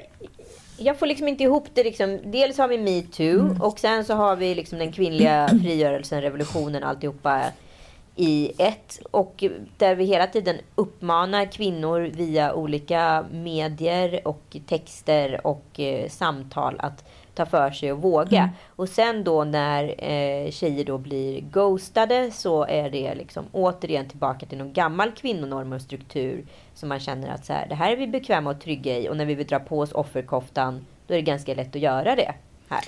jag 0.79 0.99
får 0.99 1.07
liksom 1.07 1.29
inte 1.29 1.45
ihop 1.45 1.69
det. 1.75 1.85
Liksom. 1.85 2.19
Dels 2.25 2.59
har 2.59 2.69
vi 2.69 2.79
metoo 2.79 3.41
mm. 3.41 3.62
och 3.62 3.79
sen 3.79 4.05
så 4.05 4.14
har 4.14 4.37
vi 4.37 4.55
liksom 4.55 4.79
den 4.79 4.93
kvinnliga 4.93 5.49
frigörelsen, 5.62 6.23
revolutionen, 6.23 6.83
alltihopa 6.85 7.43
i 8.16 8.52
ett 8.59 9.00
och 9.11 9.44
där 9.76 9.94
vi 9.94 10.04
hela 10.04 10.26
tiden 10.26 10.56
uppmanar 10.75 11.52
kvinnor 11.52 12.00
via 12.00 12.54
olika 12.54 13.25
medier 13.30 14.21
och 14.25 14.56
texter 14.66 15.47
och 15.47 15.80
eh, 15.80 16.09
samtal 16.09 16.76
att 16.78 17.04
ta 17.35 17.47
för 17.47 17.71
sig 17.71 17.92
och 17.92 18.02
våga. 18.02 18.38
Mm. 18.38 18.50
Och 18.68 18.88
sen 18.88 19.25
då 19.25 19.44
när 19.44 19.85
eh, 19.99 20.50
tjejer 20.50 20.85
då 20.85 20.99
blir 20.99 21.40
ghostade 21.40 22.30
så 22.30 22.64
är 22.64 22.90
det 22.90 23.14
liksom 23.14 23.44
återigen 23.52 24.09
tillbaka 24.09 24.47
till 24.47 24.59
någon 24.59 24.73
gammal 24.73 25.11
kvinnonorm 25.11 25.73
och 25.73 25.80
struktur 25.80 26.44
som 26.75 26.88
man 26.88 27.00
känner 27.00 27.28
att 27.28 27.47
så 27.47 27.52
här, 27.52 27.66
det 27.68 27.75
här 27.75 27.92
är 27.92 27.97
vi 27.97 28.06
bekväma 28.06 28.50
och 28.50 28.61
trygga 28.61 28.99
i 28.99 29.09
och 29.09 29.16
när 29.16 29.25
vi 29.25 29.35
vill 29.35 29.47
dra 29.47 29.59
på 29.59 29.80
oss 29.80 29.92
offerkoftan 29.92 30.87
då 31.06 31.14
är 31.14 31.18
det 31.18 31.23
ganska 31.23 31.54
lätt 31.54 31.76
att 31.76 31.83
göra 31.83 32.16
det 32.16 32.35
här. 32.68 32.85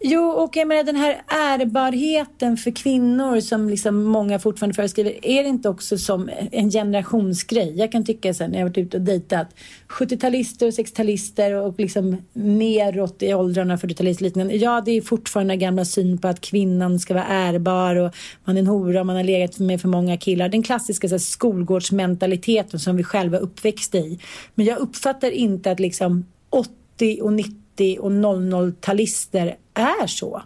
Jo, 0.00 0.22
och 0.22 0.56
jag 0.56 0.68
menar 0.68 0.82
den 0.82 0.96
här 0.96 1.22
ärbarheten 1.28 2.56
för 2.56 2.70
kvinnor 2.70 3.40
som 3.40 3.68
liksom 3.68 4.04
många 4.04 4.38
fortfarande 4.38 4.74
föreskriver. 4.74 5.26
Är 5.26 5.42
det 5.42 5.48
inte 5.48 5.68
också 5.68 5.98
som 5.98 6.30
en 6.52 6.70
generationsgrej? 6.70 7.74
Jag 7.76 7.92
kan 7.92 8.04
tycka 8.04 8.34
sen 8.34 8.50
när 8.50 8.58
jag 8.58 8.66
varit 8.66 8.78
ute 8.78 8.96
och 8.96 9.02
dejtat 9.02 9.48
70-talister 9.88 10.66
och 10.66 10.72
60-talister 10.72 11.52
och 11.52 11.80
liksom 11.80 12.16
neråt 12.32 13.22
i 13.22 13.34
åldrarna 13.34 13.76
40-talister 13.76 14.22
liknande. 14.22 14.54
Ja, 14.54 14.82
det 14.84 14.90
är 14.90 15.00
fortfarande 15.00 15.56
gamla 15.56 15.84
syn 15.84 16.18
på 16.18 16.28
att 16.28 16.40
kvinnan 16.40 16.98
ska 16.98 17.14
vara 17.14 17.26
ärbar 17.26 17.96
och 17.96 18.14
man 18.44 18.56
är 18.56 18.60
en 18.60 18.66
hora 18.66 19.00
och 19.00 19.06
man 19.06 19.16
har 19.16 19.24
legat 19.24 19.58
med 19.58 19.80
för 19.80 19.88
många 19.88 20.16
killar. 20.16 20.48
Den 20.48 20.62
klassiska 20.62 21.08
så 21.08 21.14
här, 21.14 21.18
skolgårdsmentaliteten 21.18 22.80
som 22.80 22.96
vi 22.96 23.04
själva 23.04 23.38
uppväxte 23.38 23.98
i. 23.98 24.20
Men 24.54 24.66
jag 24.66 24.78
uppfattar 24.78 25.30
inte 25.30 25.70
att 25.70 25.80
liksom 25.80 26.26
80 26.50 27.20
och 27.22 27.32
90 27.32 27.63
90 27.76 27.98
och 28.00 28.10
00-talister 28.10 29.56
är 29.74 30.06
så. 30.06 30.42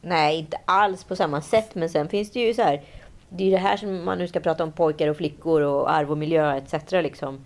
Nej, 0.00 0.38
inte 0.38 0.58
alls 0.64 1.04
på 1.04 1.16
samma 1.16 1.40
sätt. 1.40 1.74
Men 1.74 1.90
sen 1.90 2.08
finns 2.08 2.30
det 2.30 2.40
ju 2.40 2.54
så 2.54 2.62
här. 2.62 2.82
Det 3.28 3.42
är 3.42 3.46
ju 3.46 3.50
det 3.50 3.58
här 3.58 3.76
som 3.76 4.04
man 4.04 4.18
nu 4.18 4.28
ska 4.28 4.40
prata 4.40 4.64
om 4.64 4.72
pojkar 4.72 5.08
och 5.08 5.16
flickor 5.16 5.60
och 5.62 5.90
arv 5.90 6.10
och 6.10 6.18
miljö 6.18 6.56
etc. 6.56 6.90
Liksom. 6.90 7.44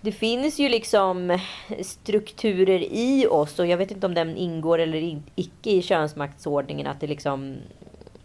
Det 0.00 0.12
finns 0.12 0.58
ju 0.58 0.68
liksom 0.68 1.38
strukturer 1.82 2.82
i 2.82 3.26
oss 3.30 3.58
och 3.58 3.66
jag 3.66 3.76
vet 3.76 3.90
inte 3.90 4.06
om 4.06 4.14
den 4.14 4.36
ingår 4.36 4.78
eller 4.78 5.20
icke 5.34 5.70
i 5.70 5.82
könsmaktsordningen. 5.82 6.86
Att, 6.86 7.00
det 7.00 7.06
liksom, 7.06 7.56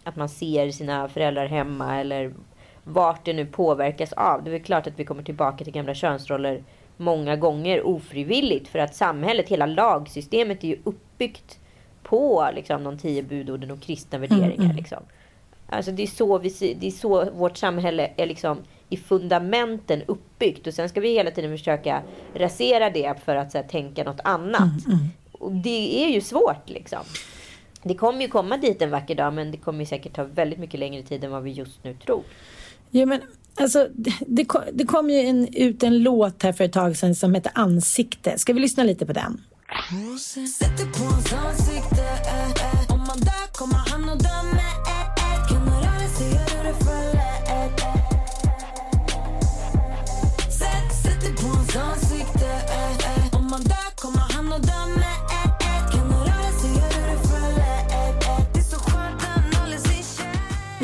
att 0.04 0.16
man 0.16 0.30
ser 0.30 0.72
sina 0.72 1.10
föräldrar 1.10 1.46
hemma 1.46 2.00
eller 2.00 2.34
vart 2.84 3.26
det 3.26 3.34
nu 3.34 3.46
påverkas 3.46 4.14
av. 4.14 4.44
Det 4.44 4.50
är 4.50 4.52
väl 4.52 4.64
klart 4.64 4.88
att 4.88 5.00
vi 5.00 5.06
kommer 5.06 5.24
tillbaka 5.24 5.64
till 5.64 5.74
gamla 5.74 5.94
könsroller 5.94 6.64
många 7.02 7.36
gånger 7.36 7.84
ofrivilligt. 7.88 8.68
För 8.68 8.80
att 8.80 8.96
samhället, 8.96 9.50
hela 9.50 9.66
lagsystemet 9.66 10.64
är 10.64 10.68
ju 10.68 10.78
uppbyggt 10.84 11.60
på 12.04 12.50
liksom, 12.56 12.84
de 12.84 12.98
tio 12.98 13.24
budorden 13.24 13.72
och 13.72 13.82
kristna 13.82 14.20
värderingar. 14.20 14.54
Mm, 14.54 14.66
mm. 14.66 14.76
Liksom. 14.76 15.04
Alltså 15.70 15.92
det 15.92 16.04
är, 16.04 16.08
så 16.08 16.38
vi, 16.38 16.78
det 16.80 16.88
är 16.88 16.92
så 16.92 17.32
vårt 17.32 17.58
samhälle 17.58 18.12
är 18.18 18.26
liksom 18.26 18.58
i 18.90 18.98
fundamenten 18.98 20.02
uppbyggt. 20.06 20.68
Och 20.68 20.74
sen 20.74 20.90
ska 20.90 21.02
vi 21.02 21.14
hela 21.14 21.32
tiden 21.32 21.58
försöka 21.58 22.02
rasera 22.34 22.90
det 22.90 23.14
för 23.26 23.36
att 23.36 23.54
här, 23.54 23.64
tänka 23.64 24.04
något 24.04 24.20
annat. 24.24 24.86
Mm, 24.86 24.98
mm, 24.98 25.10
och 25.32 25.52
det 25.52 26.06
är 26.06 26.10
ju 26.10 26.22
svårt 26.22 26.70
liksom. 26.70 27.00
Det 27.84 27.96
kommer 27.96 28.22
ju 28.22 28.28
komma 28.28 28.58
dit 28.58 28.82
en 28.82 28.92
vacker 28.92 29.16
dag 29.16 29.34
men 29.34 29.52
det 29.52 29.58
kommer 29.58 29.86
säkert 29.86 30.16
ta 30.16 30.24
väldigt 30.24 30.60
mycket 30.60 30.80
längre 30.80 31.04
tid 31.04 31.24
än 31.24 31.32
vad 31.32 31.44
vi 31.44 31.52
just 31.52 31.84
nu 31.84 31.94
tror. 31.94 32.24
Ja, 32.90 33.06
men 33.06 33.22
Alltså, 33.56 33.88
det, 34.28 34.46
det 34.74 34.86
kom 34.86 35.10
ju 35.10 35.20
en, 35.20 35.48
ut 35.56 35.84
en 35.84 36.00
låt 36.00 36.44
här 36.44 36.54
för 36.54 36.64
ett 36.64 36.74
tag 36.74 36.98
sedan 36.98 37.16
som 37.16 37.36
heter 37.36 37.52
Ansikte. 37.56 38.38
Ska 38.38 38.54
vi 38.54 38.60
lyssna 38.60 38.84
lite 38.84 39.06
på 39.06 39.14
den? 39.14 39.42
Sätter 40.60 40.86
på 40.86 41.04
hans 41.04 41.34
ansikte, 41.34 42.02
eh, 42.02 42.50
eh. 42.50 42.94
Om 42.94 43.00
man 43.00 43.20
dör 43.20 43.54
kommer 43.54 43.76
han 43.76 44.10
att 44.10 44.20
dömer 44.20 44.51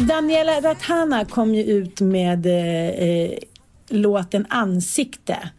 Daniela 0.08 0.62
Rathana 0.62 1.26
kom 1.26 1.56
ju 1.56 1.64
ut 1.64 2.02
med 2.02 2.46
eh, 2.46 3.10
eh, 3.10 3.38
låten 3.90 4.46
Ansikte 4.50 5.50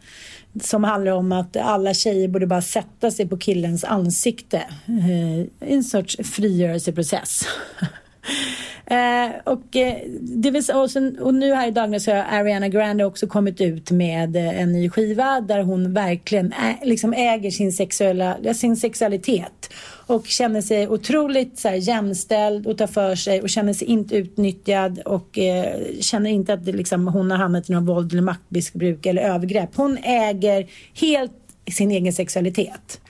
som 0.61 0.83
handlar 0.83 1.11
om 1.11 1.31
att 1.31 1.57
alla 1.57 1.93
tjejer 1.93 2.27
borde 2.27 2.47
bara 2.47 2.61
sätta 2.61 3.11
sig 3.11 3.27
på 3.27 3.37
killens 3.37 3.83
ansikte. 3.83 4.57
Eh, 4.87 5.69
en 5.69 5.83
sorts 5.83 6.17
frigörelseprocess. 6.23 7.43
Eh, 8.91 9.31
och, 9.43 9.75
eh, 9.75 9.95
det 10.21 10.51
vill, 10.51 10.63
och, 10.75 10.91
sen, 10.91 11.19
och 11.19 11.33
nu 11.33 11.53
här 11.53 11.67
i 11.67 11.71
dagarna 11.71 11.99
så 11.99 12.11
har 12.11 12.17
Ariana 12.17 12.67
Grande 12.67 13.05
också 13.05 13.27
kommit 13.27 13.61
ut 13.61 13.91
med 13.91 14.35
eh, 14.35 14.61
en 14.61 14.71
ny 14.71 14.89
skiva 14.89 15.41
där 15.41 15.63
hon 15.63 15.93
verkligen 15.93 16.53
ä, 16.53 16.77
liksom 16.83 17.13
äger 17.13 17.51
sin, 17.51 17.73
sexuella, 17.73 18.53
sin 18.53 18.77
sexualitet 18.77 19.69
och 20.09 20.27
känner 20.27 20.61
sig 20.61 20.87
otroligt 20.87 21.59
så 21.59 21.67
här, 21.67 21.75
jämställd 21.75 22.67
och 22.67 22.77
tar 22.77 22.87
för 22.87 23.15
sig 23.15 23.41
och 23.41 23.49
känner 23.49 23.73
sig 23.73 23.87
inte 23.87 24.15
utnyttjad 24.15 24.99
och 24.99 25.37
eh, 25.39 25.75
känner 25.99 26.29
inte 26.29 26.53
att 26.53 26.65
det, 26.65 26.71
liksom, 26.71 27.07
hon 27.07 27.31
har 27.31 27.37
hamnat 27.37 27.69
i 27.69 27.73
någon 27.73 27.85
våld 27.85 28.13
eller 28.13 28.21
maktmissbruk 28.21 29.05
eller 29.05 29.21
övergrepp. 29.21 29.69
Hon 29.75 29.97
äger 30.03 30.67
helt 30.93 31.31
sin 31.71 31.91
egen 31.91 32.13
sexualitet. 32.13 33.01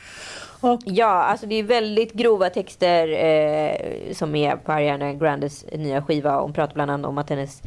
Och... 0.62 0.80
Ja, 0.86 1.06
alltså 1.06 1.46
det 1.46 1.56
är 1.56 1.64
väldigt 1.64 2.14
grova 2.14 2.50
texter 2.50 3.08
eh, 3.08 4.14
som 4.14 4.36
är 4.36 4.56
på 4.56 4.72
Ariana 4.72 5.14
Grandes 5.14 5.66
nya 5.72 6.02
skiva. 6.02 6.42
Hon 6.42 6.54
pratar 6.54 6.74
bland 6.74 6.92
annat 6.92 7.10
om 7.10 7.18
att 7.18 7.30
hennes 7.30 7.62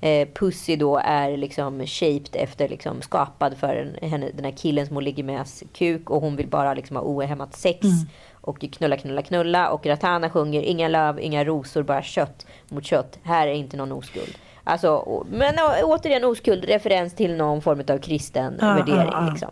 eh, 0.00 0.28
pussy 0.28 0.76
då 0.76 1.00
är 1.04 1.36
liksom 1.36 1.86
shaped 1.86 2.36
efter, 2.42 2.68
liksom 2.68 3.02
skapad 3.02 3.56
för 3.56 3.76
en, 3.76 4.10
henne, 4.10 4.30
den 4.34 4.44
här 4.44 4.52
killen 4.52 4.86
som 4.86 4.96
hon 4.96 5.04
ligger 5.04 5.22
med 5.22 5.46
kuk 5.72 6.10
och 6.10 6.20
hon 6.20 6.36
vill 6.36 6.48
bara 6.48 6.74
liksom 6.74 6.96
ha 6.96 7.02
ohämmat 7.04 7.54
sex. 7.54 7.84
Mm. 7.84 8.08
Och 8.32 8.60
knulla, 8.72 8.96
knulla, 8.96 9.22
knulla. 9.22 9.70
Och 9.70 9.86
Ratana 9.86 10.30
sjunger 10.30 10.62
inga 10.62 10.88
löv, 10.88 11.20
inga 11.20 11.44
rosor, 11.44 11.82
bara 11.82 12.02
kött 12.02 12.46
mot 12.68 12.84
kött. 12.84 13.18
Här 13.22 13.46
är 13.46 13.52
inte 13.52 13.76
någon 13.76 13.92
oskuld. 13.92 14.38
Alltså, 14.64 15.24
men 15.30 15.54
återigen 15.82 16.24
oskuld, 16.24 16.64
referens 16.64 17.14
till 17.14 17.36
någon 17.36 17.62
form 17.62 17.82
av 17.88 17.98
kristen 17.98 18.54
ah, 18.60 18.74
värdering. 18.74 19.10
Ah, 19.12 19.26
ah. 19.26 19.30
Liksom. 19.30 19.50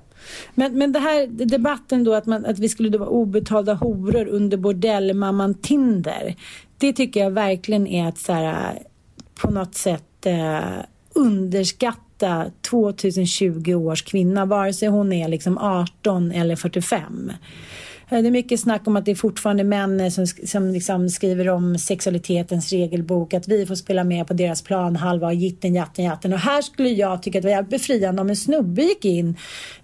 Men, 0.54 0.78
men 0.78 0.92
det 0.92 0.98
här 0.98 1.26
debatten 1.26 2.04
då 2.04 2.14
att, 2.14 2.26
man, 2.26 2.46
att 2.46 2.58
vi 2.58 2.68
skulle 2.68 2.98
vara 2.98 3.08
obetalda 3.08 3.74
horor 3.74 4.26
under 4.26 4.56
bordellmamman 4.56 5.54
Tinder. 5.54 6.34
Det 6.78 6.92
tycker 6.92 7.20
jag 7.20 7.30
verkligen 7.30 7.86
är 7.86 8.08
att 8.08 8.18
så 8.18 8.32
här, 8.32 8.78
på 9.42 9.50
något 9.50 9.74
sätt 9.74 10.26
eh, 10.26 10.60
underskatta 11.14 12.44
2020 12.70 13.74
års 13.74 14.02
kvinna, 14.02 14.44
vare 14.44 14.72
sig 14.72 14.88
hon 14.88 15.12
är 15.12 15.28
liksom 15.28 15.58
18 15.58 16.32
eller 16.32 16.56
45. 16.56 17.32
Eh, 18.12 18.22
det 18.22 18.28
är 18.28 18.30
mycket 18.30 18.60
snack 18.60 18.86
om 18.86 18.96
att 18.96 19.04
det 19.04 19.10
är 19.10 19.14
fortfarande 19.14 19.64
män 19.64 20.00
eh, 20.00 20.08
som, 20.08 20.26
som 20.26 20.70
liksom 20.70 21.08
skriver 21.08 21.48
om 21.48 21.78
sexualitetens 21.78 22.72
regelbok, 22.72 23.34
att 23.34 23.48
vi 23.48 23.66
får 23.66 23.74
spela 23.74 24.04
med 24.04 24.26
på 24.26 24.34
deras 24.34 24.62
plan 24.62 24.96
halva 24.96 25.32
jitten, 25.32 25.74
jatten, 25.74 26.04
jatten. 26.04 26.32
Och 26.32 26.38
här 26.38 26.62
skulle 26.62 26.88
jag 26.88 27.22
tycka 27.22 27.38
att 27.38 27.42
det 27.42 27.56
var 27.56 27.62
befriande 27.62 28.22
om 28.22 28.30
en 28.30 28.36
snubbe 28.36 28.82
gick 28.82 29.04
in 29.04 29.36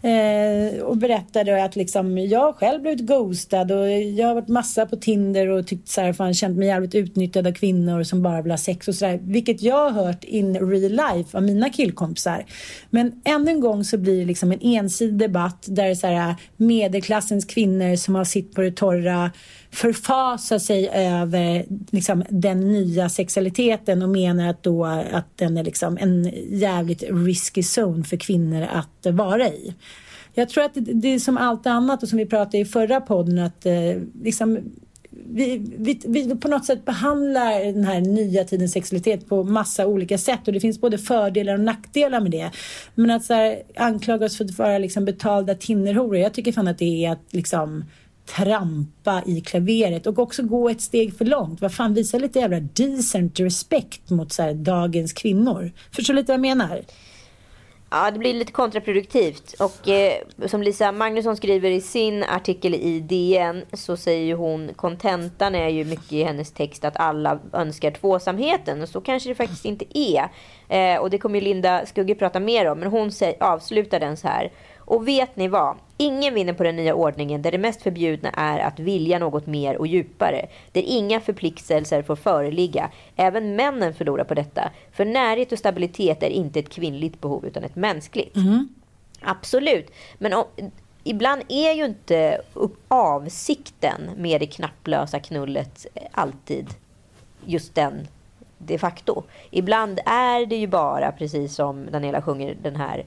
eh, 0.02 0.82
och 0.82 0.96
berättade 0.96 1.64
att 1.64 1.76
liksom, 1.76 2.18
jag 2.18 2.54
själv 2.54 2.82
blivit 2.82 3.00
ghostad 3.00 3.72
och 3.72 3.90
jag 3.90 4.26
har 4.26 4.34
varit 4.34 4.48
massa 4.48 4.86
på 4.86 4.96
Tinder 4.96 5.48
och 5.48 5.66
tyckt 5.66 5.88
så 5.88 6.00
här, 6.00 6.12
fan, 6.12 6.34
känt 6.34 6.58
mig 6.58 6.68
jävligt 6.68 6.94
utnyttjad 6.94 7.46
av 7.46 7.52
kvinnor 7.52 8.02
som 8.02 8.22
bara 8.22 8.42
vill 8.42 8.52
ha 8.52 8.58
sex 8.58 8.88
och 8.88 8.94
sådär. 8.94 9.20
Vilket 9.22 9.62
jag 9.62 9.90
har 9.90 10.04
hört 10.04 10.24
in 10.24 10.54
real 10.54 10.92
life 10.92 11.36
av 11.36 11.42
mina 11.42 11.70
killkompisar. 11.70 12.44
Men 12.90 13.12
ännu 13.24 13.50
en 13.50 13.60
gång 13.60 13.84
så 13.84 13.98
blir 13.98 14.18
det 14.20 14.24
liksom 14.24 14.52
en 14.52 14.60
ensidig 14.62 15.18
debatt 15.18 15.66
där 15.68 15.94
så 15.94 16.06
här, 16.06 16.34
medelklassens 16.56 17.44
kvinnor 17.44 17.96
som 17.96 18.17
har 18.18 18.24
sitt 18.24 18.54
på 18.54 18.60
det 18.60 18.70
torra 18.70 19.30
förfasar 19.70 20.58
sig 20.58 20.88
över 20.88 21.64
liksom, 21.90 22.24
den 22.28 22.72
nya 22.72 23.08
sexualiteten 23.08 24.02
och 24.02 24.08
menar 24.08 24.48
att, 24.48 24.62
då, 24.62 24.84
att 24.84 25.36
den 25.36 25.56
är 25.56 25.64
liksom 25.64 25.98
en 26.00 26.32
jävligt 26.50 27.02
risky 27.10 27.62
zone 27.62 28.04
för 28.04 28.16
kvinnor 28.16 28.66
att 28.72 29.14
vara 29.14 29.48
i. 29.48 29.74
Jag 30.34 30.48
tror 30.48 30.64
att 30.64 30.72
det 30.74 31.08
är 31.08 31.18
som 31.18 31.36
allt 31.36 31.66
annat 31.66 32.02
och 32.02 32.08
som 32.08 32.18
vi 32.18 32.26
pratade 32.26 32.58
i 32.58 32.64
förra 32.64 33.00
podden 33.00 33.38
att 33.38 33.66
eh, 33.66 34.02
liksom, 34.22 34.58
vi, 35.10 35.72
vi, 35.78 36.00
vi, 36.06 36.36
på 36.36 36.48
något 36.48 36.64
sätt 36.64 36.84
behandlar 36.84 37.64
den 37.64 37.84
här 37.84 38.00
nya 38.00 38.44
tidens 38.44 38.72
sexualitet 38.72 39.28
på 39.28 39.44
massa 39.44 39.86
olika 39.86 40.18
sätt 40.18 40.46
och 40.46 40.52
det 40.52 40.60
finns 40.60 40.80
både 40.80 40.98
fördelar 40.98 41.54
och 41.54 41.60
nackdelar 41.60 42.20
med 42.20 42.30
det. 42.30 42.50
Men 42.94 43.10
att 43.10 43.24
så 43.24 43.34
här, 43.34 43.62
anklaga 43.76 44.26
oss 44.26 44.36
för 44.36 44.44
att 44.44 44.58
vara 44.58 44.78
liksom 44.78 45.04
betalda 45.04 45.54
tinnerhoror, 45.54 46.16
jag 46.16 46.34
tycker 46.34 46.52
fan 46.52 46.68
att 46.68 46.78
det 46.78 47.04
är 47.04 47.12
att 47.12 47.24
liksom 47.30 47.84
trampa 48.36 49.22
i 49.26 49.40
klaveret 49.40 50.06
och 50.06 50.18
också 50.18 50.42
gå 50.42 50.68
ett 50.68 50.80
steg 50.80 51.18
för 51.18 51.24
långt. 51.24 51.60
Vad 51.60 51.74
fan, 51.74 51.94
visa 51.94 52.18
lite 52.18 52.38
jävla 52.38 52.60
decent 52.60 53.40
respekt 53.40 54.10
mot 54.10 54.32
så 54.32 54.42
här, 54.42 54.54
dagens 54.54 55.12
kvinnor. 55.12 55.72
Förstår 55.90 56.14
du 56.14 56.20
lite 56.20 56.32
vad 56.32 56.34
jag 56.34 56.58
menar? 56.58 56.82
Ja, 57.90 58.10
det 58.10 58.18
blir 58.18 58.34
lite 58.34 58.52
kontraproduktivt. 58.52 59.54
Och 59.60 59.88
eh, 59.88 60.12
som 60.46 60.62
Lisa 60.62 60.92
Magnusson 60.92 61.36
skriver 61.36 61.70
i 61.70 61.80
sin 61.80 62.24
artikel 62.24 62.74
i 62.74 63.00
DN 63.00 63.64
så 63.72 63.96
säger 63.96 64.26
ju 64.26 64.34
hon 64.34 64.70
kontentan 64.76 65.54
är 65.54 65.68
ju 65.68 65.84
mycket 65.84 66.12
i 66.12 66.22
hennes 66.22 66.52
text 66.52 66.84
att 66.84 66.96
alla 66.96 67.38
önskar 67.52 67.90
tvåsamheten. 67.90 68.82
Och 68.82 68.88
så 68.88 69.00
kanske 69.00 69.28
det 69.28 69.34
faktiskt 69.34 69.64
inte 69.64 69.98
är. 69.98 70.28
Eh, 70.68 71.00
och 71.00 71.10
det 71.10 71.18
kommer 71.18 71.38
ju 71.38 71.44
Linda 71.44 71.86
Skugge 71.86 72.14
prata 72.14 72.40
mer 72.40 72.70
om. 72.70 72.78
Men 72.78 72.88
hon 72.90 73.12
säger, 73.12 73.42
avslutar 73.42 74.00
den 74.00 74.16
så 74.16 74.28
här. 74.28 74.52
Och 74.78 75.08
vet 75.08 75.36
ni 75.36 75.48
vad? 75.48 75.76
Ingen 76.00 76.34
vinner 76.34 76.52
på 76.52 76.62
den 76.62 76.76
nya 76.76 76.94
ordningen 76.94 77.42
där 77.42 77.52
det 77.52 77.58
mest 77.58 77.82
förbjudna 77.82 78.30
är 78.30 78.58
att 78.58 78.80
vilja 78.80 79.18
något 79.18 79.46
mer 79.46 79.76
och 79.76 79.86
djupare. 79.86 80.46
Där 80.72 80.82
inga 80.86 81.20
förpliktelser 81.20 82.02
får 82.02 82.16
föreligga. 82.16 82.90
Även 83.16 83.56
männen 83.56 83.94
förlorar 83.94 84.24
på 84.24 84.34
detta. 84.34 84.70
För 84.92 85.04
närhet 85.04 85.52
och 85.52 85.58
stabilitet 85.58 86.22
är 86.22 86.30
inte 86.30 86.58
ett 86.58 86.68
kvinnligt 86.68 87.20
behov 87.20 87.46
utan 87.46 87.64
ett 87.64 87.76
mänskligt. 87.76 88.36
Mm. 88.36 88.68
Absolut. 89.20 89.90
Men 90.18 90.32
om, 90.32 90.44
ibland 91.04 91.42
är 91.48 91.72
ju 91.72 91.84
inte 91.84 92.40
avsikten 92.88 94.10
med 94.16 94.40
det 94.40 94.46
knapplösa 94.46 95.20
knullet 95.20 95.86
alltid 96.12 96.66
just 97.44 97.74
den 97.74 98.08
de 98.58 98.78
facto. 98.78 99.22
Ibland 99.50 100.00
är 100.06 100.46
det 100.46 100.56
ju 100.56 100.66
bara, 100.66 101.12
precis 101.12 101.54
som 101.54 101.86
Daniela 101.90 102.22
sjunger 102.22 102.56
den 102.62 102.76
här 102.76 103.04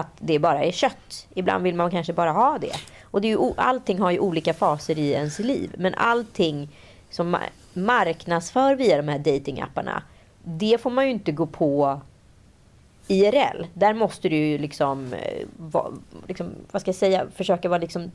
att 0.00 0.12
det 0.18 0.38
bara 0.38 0.64
är 0.64 0.72
kött. 0.72 1.26
Ibland 1.34 1.64
vill 1.64 1.74
man 1.74 1.90
kanske 1.90 2.12
bara 2.12 2.32
ha 2.32 2.58
det. 2.58 2.76
Och 3.04 3.20
det 3.20 3.28
är 3.28 3.30
ju, 3.30 3.52
allting 3.56 3.98
har 3.98 4.10
ju 4.10 4.18
olika 4.18 4.54
faser 4.54 4.98
i 4.98 5.10
ens 5.10 5.38
liv. 5.38 5.74
Men 5.78 5.94
allting 5.94 6.68
som 7.10 7.36
marknadsför 7.72 8.74
via 8.74 8.96
de 8.96 9.08
här 9.08 9.18
datingapparna 9.18 10.02
det 10.42 10.80
får 10.80 10.90
man 10.90 11.04
ju 11.04 11.10
inte 11.10 11.32
gå 11.32 11.46
på 11.46 12.00
IRL. 13.08 13.66
Där 13.74 13.94
måste 13.94 14.28
du 14.28 14.36
ju 14.36 14.58
liksom, 14.58 15.12
eh, 15.12 15.46
va, 15.56 15.92
liksom 16.28 16.50
vad 16.70 16.82
ska 16.82 16.88
jag 16.88 16.96
säga, 16.96 17.26
försöka 17.34 17.68
vara 17.68 17.78
liksom 17.78 18.10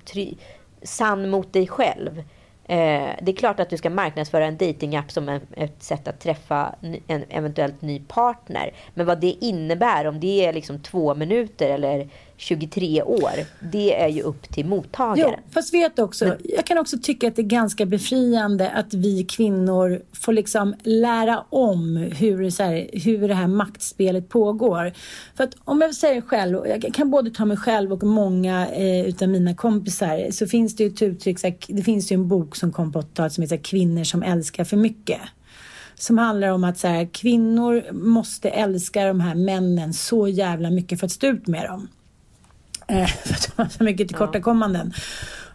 sann 0.84 1.30
mot 1.30 1.54
dig 1.54 1.68
själv. 1.68 2.24
Eh, 2.68 3.10
det 3.22 3.32
är 3.32 3.36
klart 3.36 3.60
att 3.60 3.70
du 3.70 3.78
ska 3.78 3.90
marknadsföra 3.90 4.46
en 4.46 4.58
datingapp 4.58 5.12
som 5.12 5.30
en, 5.30 5.42
ett 5.56 5.84
sätt 5.84 6.08
att 6.08 6.20
träffa 6.20 6.76
en 7.08 7.24
eventuellt 7.30 7.82
ny 7.82 8.00
partner. 8.00 8.74
Men 8.94 9.06
vad 9.06 9.22
det 9.22 9.36
innebär, 9.42 10.08
om 10.08 10.20
det 10.20 10.46
är 10.46 10.54
liksom 10.54 10.80
två 10.80 11.16
minuter 11.16 11.70
eller 11.70 12.10
23 12.38 13.04
år, 13.04 13.32
det 13.72 14.02
är 14.02 14.08
ju 14.08 14.22
upp 14.22 14.54
till 14.54 14.66
mottagaren. 14.66 15.34
Jo, 15.38 15.44
fast 15.52 15.74
vet 15.74 16.00
också, 16.00 16.26
Men, 16.26 16.38
jag 16.44 16.66
kan 16.66 16.78
också 16.78 16.98
tycka 17.02 17.28
att 17.28 17.36
det 17.36 17.42
är 17.42 17.44
ganska 17.44 17.86
befriande 17.86 18.72
att 18.72 18.94
vi 18.94 19.24
kvinnor 19.24 20.02
får 20.14 20.34
liksom 20.34 20.76
lära 20.84 21.44
om 21.50 21.98
hur, 21.98 22.50
så 22.50 22.64
här, 22.64 22.90
hur 22.94 23.28
det 23.28 23.34
här 23.34 23.48
maktspelet 23.48 24.30
pågår. 24.30 24.94
För 25.36 25.44
att 25.44 25.56
om 25.64 25.82
jag 25.82 25.96
säger 25.96 26.22
själv, 26.22 26.58
och 26.58 26.68
jag 26.68 26.94
kan 26.94 27.12
både 27.12 27.32
ta 27.32 27.46
mig 27.46 27.58
själv 27.58 27.94
och 27.94 28.04
många 28.04 28.68
eh, 28.68 29.08
utav 29.08 29.30
mina 29.30 29.56
kompisar, 29.56 30.32
så 30.32 30.48
finns 30.48 30.76
det 30.76 30.84
ju 30.84 30.90
ett 30.90 31.02
uttryck, 31.02 31.40
så 31.40 31.48
här, 31.48 31.58
det 31.68 31.82
finns 31.82 32.12
ju 32.12 32.14
en 32.14 32.28
bok 32.28 32.56
som 32.56 32.72
kom 32.72 32.92
på 32.92 33.00
80 33.00 33.30
som 33.30 33.42
heter 33.42 33.58
Kvinnor 33.58 34.04
som 34.04 34.24
älskar 34.24 34.64
för 34.64 34.78
mycket 34.78 35.20
som 35.98 36.18
handlar 36.18 36.48
om 36.48 36.64
att 36.64 36.78
så 36.78 36.88
här, 36.88 37.10
kvinnor 37.14 37.84
måste 37.92 38.50
älska 38.50 39.06
de 39.06 39.20
här 39.20 39.36
männen 39.36 39.94
så 39.94 40.28
jävla 40.28 40.70
mycket 40.70 41.00
för 41.00 41.06
att 41.06 41.12
stå 41.12 41.28
ut 41.28 41.48
med 41.48 41.66
dem. 41.66 41.88
Eh, 42.88 43.08
för 43.24 43.34
att 43.34 43.52
de 43.56 43.62
har 43.62 43.70
så 43.70 43.84
mycket 43.84 44.08
tillkortakommanden. 44.08 44.94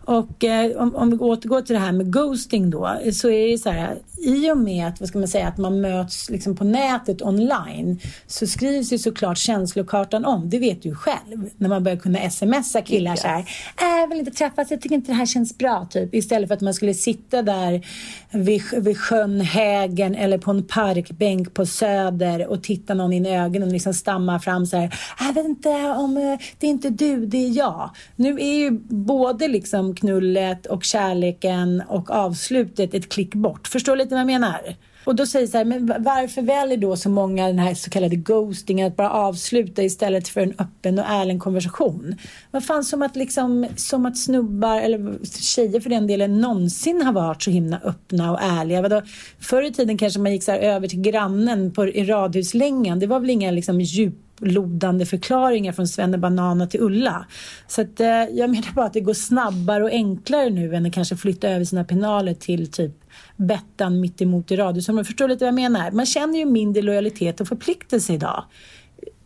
Ja. 0.07 0.15
Och 0.15 0.45
eh, 0.45 0.77
om, 0.77 0.97
om, 0.97 1.11
vi 1.11 1.17
återgår 1.17 1.63
till 1.63 1.75
det 1.75 1.81
här 1.81 1.93
med 1.93 2.13
ghosting 2.13 2.71
då, 2.71 2.99
så 3.13 3.31
är 3.31 3.51
det 3.53 3.59
så 3.59 3.71
här, 3.71 3.99
i 4.23 4.51
och 4.51 4.59
med 4.59 4.87
att, 4.87 5.01
vad 5.01 5.09
ska 5.09 5.19
man 5.19 5.29
säga, 5.29 5.49
att 5.49 5.59
man 5.59 5.81
möts 5.81 6.31
liksom 6.31 6.57
på 6.57 6.65
nätet 6.65 7.23
online, 7.23 8.01
så 8.27 8.47
skrivs 8.47 8.93
ju 8.93 8.99
såklart 8.99 9.39
känslokartan 9.39 10.25
om. 10.25 10.51
Det 10.51 10.59
vet 10.59 10.83
du 10.83 10.95
själv. 10.95 11.51
När 11.57 11.69
man 11.69 11.85
börjar 11.85 11.99
kunna 11.99 12.31
smsa 12.31 12.83
killar 12.83 13.11
yes. 13.11 13.21
så 13.21 13.29
här, 13.29 13.39
äh, 13.39 14.01
jag 14.01 14.09
vill 14.09 14.19
inte 14.19 14.31
träffas, 14.31 14.71
jag 14.71 14.81
tycker 14.81 14.95
inte 14.95 15.13
det 15.13 15.17
här 15.17 15.27
känns 15.27 15.59
bra, 15.59 15.87
typ. 15.91 16.15
Istället 16.15 16.49
för 16.49 16.55
att 16.55 16.61
man 16.61 16.75
skulle 16.75 16.95
sitta 16.95 17.43
där 17.43 17.87
vid, 18.31 18.63
vid 18.77 18.99
sjön 18.99 19.41
Hägen 19.41 20.15
eller 20.15 20.39
på 20.39 20.51
en 20.51 20.63
parkbänk 20.63 21.55
på 21.55 21.67
Söder 21.67 22.47
och 22.47 22.63
titta 22.63 22.95
någon 22.95 23.13
in 23.13 23.27
i 23.27 23.37
ögonen 23.37 23.69
och 23.69 23.73
liksom 23.73 23.95
stamma 23.95 24.41
fram 24.41 24.67
så 24.67 24.77
här, 24.77 24.95
jag 25.21 25.33
vet 25.33 25.47
inte 25.47 25.69
om 25.71 26.17
eh, 26.17 26.39
det 26.59 26.67
är 26.67 26.71
inte 26.71 26.91
du, 26.91 27.27
det 27.27 27.39
är 27.39 27.57
jag. 27.57 27.91
Nu 28.17 28.41
är 28.41 28.55
ju 28.55 28.71
både 28.89 29.49
liksom 29.49 29.95
knullet 29.95 30.67
och 30.67 30.85
kärleken 30.85 31.83
och 31.89 32.11
avslutet 32.11 32.95
ett 32.95 33.09
klick 33.09 33.35
bort. 33.35 33.69
Förstår 33.69 33.97
du 33.97 34.10
lite 34.11 34.25
vad 34.25 34.33
jag 34.33 34.41
menar? 34.41 34.77
Och 35.05 35.15
då 35.15 35.27
säger 35.27 35.47
så 35.47 35.59
här, 35.59 35.65
men 35.65 35.87
varför 35.87 36.43
väljer 36.43 36.77
då 36.77 36.97
så 36.97 37.11
många 37.11 37.47
den 37.47 37.59
här 37.59 37.75
så 37.75 37.91
kallade 37.91 38.17
ghostingen 38.17 38.87
att 38.87 38.97
bara 38.97 39.11
avsluta 39.11 39.83
istället 39.83 40.29
för 40.29 40.41
en 40.41 40.55
öppen 40.59 40.99
och 40.99 41.05
ärlig 41.09 41.41
konversation? 41.41 42.15
Vad 42.51 42.65
fan 42.65 42.85
som 42.85 43.03
att 43.03 43.17
liksom, 43.17 43.67
som 43.77 44.07
att 44.07 44.19
snubbar 44.19 44.81
eller 44.81 45.25
tjejer 45.41 45.81
för 45.81 45.91
den 45.91 46.07
delen 46.07 46.41
någonsin 46.41 47.03
har 47.03 47.13
varit 47.13 47.43
så 47.43 47.51
himla 47.51 47.81
öppna 47.85 48.33
och 48.33 48.43
ärliga. 48.43 48.83
Vadå? 48.83 49.03
Förr 49.41 49.63
i 49.63 49.73
tiden 49.73 49.99
kanske 49.99 50.21
man 50.21 50.33
gick 50.33 50.43
så 50.43 50.53
över 50.53 50.89
till 50.89 51.01
grannen 51.01 51.73
på, 51.73 51.87
i 51.87 52.05
radhuslängan. 52.05 53.01
Det 53.01 53.07
var 53.07 53.21
väl 53.21 53.31
inga 53.31 53.51
liksom 53.51 53.81
djup 53.81 54.15
lodande 54.41 55.07
förklaringar 55.07 55.73
från 55.73 55.89
Svenne 55.89 56.19
Banana 56.19 56.67
till 56.67 56.81
Ulla. 56.81 57.27
Så 57.69 57.83
att, 57.83 58.01
eh, 58.01 58.09
jag 58.09 58.51
menar 58.51 58.75
bara 58.75 58.87
att 58.87 58.93
det 58.93 59.01
går 59.01 59.15
snabbare 59.15 59.85
och 59.85 59.91
enklare 59.91 60.51
nu 60.51 60.75
än 60.75 60.87
att 60.87 60.93
kanske 60.93 61.17
flytta 61.17 61.49
över 61.49 61.65
sina 61.65 61.85
penaler 61.85 62.35
till 62.35 62.71
typ 62.71 63.00
Bettan 63.37 64.01
mittemot 64.01 64.51
i 64.51 64.57
radhusområdet. 64.57 65.07
Förstår 65.07 65.29
lite 65.29 65.45
vad 65.45 65.49
jag 65.49 65.71
menar? 65.71 65.91
Man 65.91 66.07
känner 66.07 66.39
ju 66.39 66.45
mindre 66.45 66.83
lojalitet 66.83 67.41
och 67.41 67.49
förpliktelse 67.49 68.13
idag. 68.13 68.45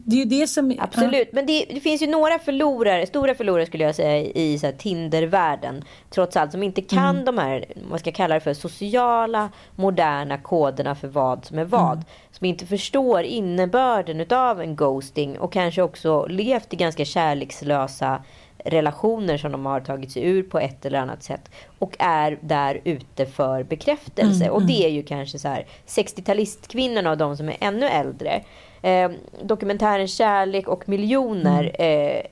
Det 0.07 0.17
är 0.17 0.19
ju 0.19 0.25
det 0.25 0.47
som... 0.47 0.77
Absolut, 0.79 1.33
men 1.33 1.47
det, 1.47 1.67
det, 1.71 1.81
finns 1.81 2.03
ju 2.03 2.07
några 2.07 2.39
förlorare, 2.39 3.07
stora 3.07 3.35
förlorare 3.35 3.67
skulle 3.67 3.85
jag 3.85 3.95
säga 3.95 4.19
i 4.19 4.59
så 4.59 4.67
här, 4.67 4.73
Tinder-världen. 4.73 5.85
Trots 6.11 6.37
allt, 6.37 6.53
som 6.53 6.63
inte 6.63 6.83
kan 6.83 7.15
mm. 7.15 7.25
de 7.25 7.39
här, 7.39 7.65
vad 7.91 8.01
ska 8.01 8.09
jag 8.09 8.15
kalla 8.15 8.35
det 8.35 8.41
för, 8.41 8.55
sociala, 8.55 9.49
moderna 9.77 10.39
koderna 10.39 10.95
för 10.95 11.09
vad 11.09 11.45
som 11.45 11.59
är 11.59 11.65
vad. 11.65 11.93
Mm. 11.93 12.05
Som 12.31 12.47
inte 12.47 12.67
förstår 12.67 13.23
innebörden 13.23 14.21
utav 14.21 14.61
en 14.61 14.77
ghosting 14.77 15.39
och 15.39 15.53
kanske 15.53 15.83
också 15.83 16.27
levt 16.27 16.73
i 16.73 16.77
ganska 16.77 17.05
kärlekslösa 17.05 18.23
relationer 18.65 19.39
som 19.39 19.53
de 19.53 19.67
har 19.67 19.81
tagit 19.81 20.13
sig 20.13 20.25
ur 20.25 20.43
på 20.43 20.59
ett 20.59 20.87
eller 20.87 20.99
annat 20.99 21.23
sätt. 21.23 21.51
Och 21.79 21.97
är 21.99 22.39
där 22.41 22.81
ute 22.85 23.27
för 23.27 23.63
bekräftelse. 23.63 24.45
Mm, 24.45 24.55
och 24.55 24.63
det 24.63 24.77
mm. 24.77 24.87
är 24.87 24.95
ju 24.95 25.03
kanske 25.03 25.39
så 25.39 25.49
här 25.49 25.67
60-talistkvinnorna 25.87 27.11
och 27.11 27.19
de 27.19 27.37
som 27.37 27.49
är 27.49 27.57
ännu 27.61 27.87
äldre. 27.87 28.43
Eh, 28.83 29.11
dokumentären 29.43 30.09
Kärlek 30.09 30.69
och 30.69 30.89
miljoner 30.89 31.77
mm. 31.79 32.17
eh, 32.17 32.23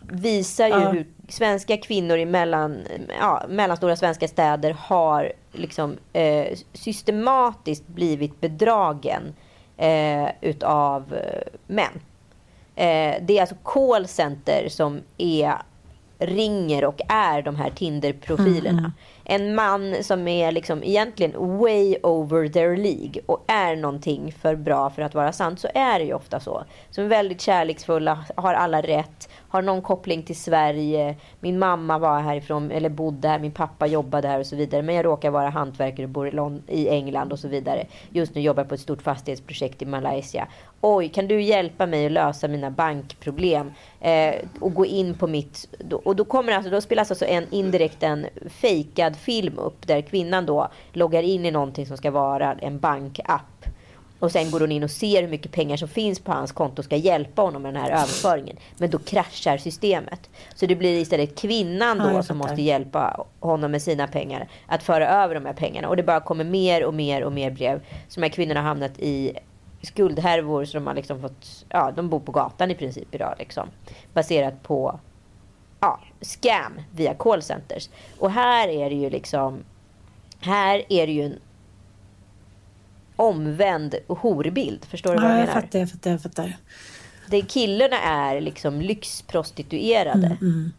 visar 0.00 0.66
ju 0.66 0.72
ja. 0.72 0.90
hur 0.90 1.06
svenska 1.28 1.76
kvinnor 1.76 2.18
i 2.18 2.26
mellan, 2.26 2.78
ja, 3.20 3.42
mellanstora 3.48 3.96
svenska 3.96 4.28
städer 4.28 4.76
har 4.78 5.32
liksom, 5.52 5.96
eh, 6.12 6.46
systematiskt 6.72 7.86
blivit 7.86 8.40
bedragen 8.40 9.34
eh, 9.76 10.28
utav 10.40 11.14
eh, 11.14 11.52
män. 11.66 12.00
Eh, 12.76 13.14
det 13.22 13.36
är 13.36 13.40
alltså 13.40 13.56
callcenter 13.62 14.68
som 14.68 15.00
är 15.18 15.54
ringer 16.18 16.84
och 16.84 17.00
är 17.08 17.42
de 17.42 17.56
här 17.56 17.70
Tinder-profilerna. 17.70 18.78
Mm. 18.78 18.92
En 19.24 19.54
man 19.54 19.94
som 20.02 20.28
är 20.28 20.52
liksom 20.52 20.82
egentligen 20.82 21.58
way 21.58 21.96
over 22.02 22.48
their 22.48 22.76
League 22.76 23.22
och 23.26 23.44
är 23.46 23.76
någonting 23.76 24.32
för 24.32 24.56
bra 24.56 24.90
för 24.90 25.02
att 25.02 25.14
vara 25.14 25.32
sant 25.32 25.60
så 25.60 25.68
är 25.74 25.98
det 25.98 26.04
ju 26.04 26.14
ofta 26.14 26.40
så. 26.40 26.64
Som 26.90 27.04
är 27.04 27.08
väldigt 27.08 27.40
kärleksfulla, 27.40 28.24
har 28.36 28.54
alla 28.54 28.82
rätt, 28.82 29.28
har 29.56 29.62
någon 29.62 29.82
koppling 29.82 30.22
till 30.22 30.36
Sverige. 30.36 31.16
Min 31.40 31.58
mamma 31.58 31.98
var 31.98 32.20
härifrån, 32.20 32.70
eller 32.70 32.88
bodde 32.88 33.28
här, 33.28 33.38
min 33.38 33.52
pappa 33.52 33.86
jobbade 33.86 34.28
här 34.28 34.38
och 34.38 34.46
så 34.46 34.56
vidare. 34.56 34.82
Men 34.82 34.94
jag 34.94 35.04
råkar 35.04 35.30
vara 35.30 35.48
hantverkare 35.48 36.06
och 36.06 36.10
bor 36.10 36.60
i 36.66 36.88
England 36.88 37.32
och 37.32 37.38
så 37.38 37.48
vidare. 37.48 37.86
Just 38.10 38.34
nu 38.34 38.40
jobbar 38.40 38.62
jag 38.62 38.68
på 38.68 38.74
ett 38.74 38.80
stort 38.80 39.02
fastighetsprojekt 39.02 39.82
i 39.82 39.86
Malaysia. 39.86 40.48
Oj, 40.80 41.08
kan 41.08 41.28
du 41.28 41.42
hjälpa 41.42 41.86
mig 41.86 42.06
att 42.06 42.12
lösa 42.12 42.48
mina 42.48 42.70
bankproblem? 42.70 43.72
Eh, 44.00 44.34
och 44.60 44.74
gå 44.74 44.86
in 44.86 45.14
på 45.14 45.26
mitt... 45.26 45.68
Och 46.04 46.16
då, 46.16 46.24
kommer 46.24 46.52
alltså, 46.52 46.70
då 46.70 46.80
spelas 46.80 47.10
alltså 47.10 47.24
en 47.24 47.46
indirekt 47.50 48.02
en 48.02 48.26
fejkad 48.50 49.16
film 49.16 49.58
upp 49.58 49.86
där 49.86 50.00
kvinnan 50.00 50.46
då 50.46 50.68
loggar 50.92 51.22
in 51.22 51.46
i 51.46 51.50
någonting 51.50 51.86
som 51.86 51.96
ska 51.96 52.10
vara 52.10 52.52
en 52.52 52.78
bankapp. 52.78 53.55
Och 54.26 54.32
sen 54.32 54.50
går 54.50 54.60
hon 54.60 54.72
in 54.72 54.82
och 54.82 54.90
ser 54.90 55.22
hur 55.22 55.28
mycket 55.28 55.52
pengar 55.52 55.76
som 55.76 55.88
finns 55.88 56.20
på 56.20 56.32
hans 56.32 56.52
konto 56.52 56.80
och 56.80 56.84
ska 56.84 56.96
hjälpa 56.96 57.42
honom 57.42 57.62
med 57.62 57.74
den 57.74 57.82
här 57.82 57.90
överföringen. 57.90 58.56
Men 58.78 58.90
då 58.90 58.98
kraschar 58.98 59.58
systemet. 59.58 60.30
Så 60.54 60.66
det 60.66 60.76
blir 60.76 60.98
istället 60.98 61.38
kvinnan 61.38 61.98
då 61.98 62.10
ja, 62.10 62.22
som 62.22 62.38
måste 62.38 62.62
hjälpa 62.62 63.26
honom 63.40 63.70
med 63.70 63.82
sina 63.82 64.06
pengar. 64.06 64.48
Att 64.66 64.82
föra 64.82 65.08
över 65.08 65.34
de 65.34 65.46
här 65.46 65.52
pengarna. 65.52 65.88
Och 65.88 65.96
det 65.96 66.02
bara 66.02 66.20
kommer 66.20 66.44
mer 66.44 66.84
och 66.84 66.94
mer 66.94 67.24
och 67.24 67.32
mer 67.32 67.50
brev. 67.50 67.80
Så 68.08 68.20
de 68.20 68.26
här 68.26 68.32
kvinnorna 68.32 68.60
har 68.60 68.68
hamnat 68.68 68.98
i 68.98 69.32
skuldhärvor. 69.82 70.64
Så 70.64 70.76
de 70.76 70.86
har 70.86 70.94
liksom 70.94 71.20
fått, 71.20 71.64
ja 71.68 71.92
de 71.96 72.08
bor 72.08 72.20
på 72.20 72.32
gatan 72.32 72.70
i 72.70 72.74
princip 72.74 73.14
idag 73.14 73.34
liksom. 73.38 73.68
Baserat 74.12 74.62
på 74.62 75.00
ja, 75.80 76.00
scam 76.20 76.80
via 76.94 77.14
callcenters. 77.14 77.88
Och 78.18 78.30
här 78.30 78.68
är 78.68 78.90
det 78.90 78.96
ju 78.96 79.10
liksom 79.10 79.64
här 80.40 80.82
är 80.88 81.06
det 81.06 81.12
ju 81.12 81.22
en 81.22 81.38
omvänd 83.16 83.94
horbild. 84.08 84.84
Förstår 84.84 85.10
du 85.10 85.16
ja, 85.16 85.22
vad 85.22 85.30
jag, 85.30 85.40
jag 85.40 85.46
menar? 85.46 85.60
Fattar, 85.60 85.78
jag 85.78 85.90
fattar, 85.90 86.10
jag 86.10 86.22
fattar. 86.22 86.56
Det 87.30 87.42
killarna 87.42 88.00
är 88.00 88.40
liksom 88.40 88.80
lyxprostituerade. 88.80 90.26
Mm, 90.26 90.38
mm. 90.40 90.72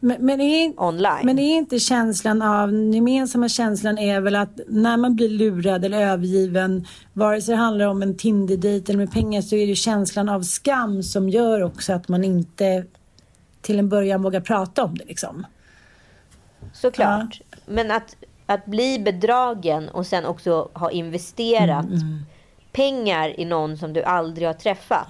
Men, 0.00 0.26
men, 0.26 0.40
är, 0.40 0.82
online. 0.82 1.26
men 1.26 1.38
är 1.38 1.56
inte 1.56 1.78
känslan 1.78 2.42
av, 2.42 2.72
den 2.72 2.92
gemensamma 2.92 3.48
känslan 3.48 3.98
är 3.98 4.20
väl 4.20 4.36
att 4.36 4.60
när 4.68 4.96
man 4.96 5.16
blir 5.16 5.28
lurad 5.28 5.84
eller 5.84 6.00
övergiven, 6.00 6.86
vare 7.12 7.42
sig 7.42 7.54
det 7.54 7.60
handlar 7.60 7.86
om 7.86 8.02
en 8.02 8.16
Tinder-dejt 8.16 8.92
eller 8.92 9.04
med 9.04 9.12
pengar, 9.12 9.42
så 9.42 9.56
är 9.56 9.66
det 9.66 9.74
känslan 9.74 10.28
av 10.28 10.42
skam 10.42 11.02
som 11.02 11.28
gör 11.28 11.62
också 11.62 11.92
att 11.92 12.08
man 12.08 12.24
inte 12.24 12.84
till 13.60 13.78
en 13.78 13.88
början 13.88 14.22
vågar 14.22 14.40
prata 14.40 14.84
om 14.84 14.98
det 14.98 15.04
liksom. 15.04 15.46
Såklart. 16.72 17.40
Ja. 17.50 17.56
Men 17.66 17.90
att 17.90 18.16
att 18.46 18.66
bli 18.66 18.98
bedragen 18.98 19.88
och 19.88 20.06
sen 20.06 20.26
också 20.26 20.68
ha 20.72 20.90
investerat 20.90 21.84
mm, 21.84 21.98
mm. 21.98 22.26
pengar 22.72 23.40
i 23.40 23.44
någon 23.44 23.78
som 23.78 23.92
du 23.92 24.02
aldrig 24.02 24.48
har 24.48 24.54
träffat. 24.54 25.08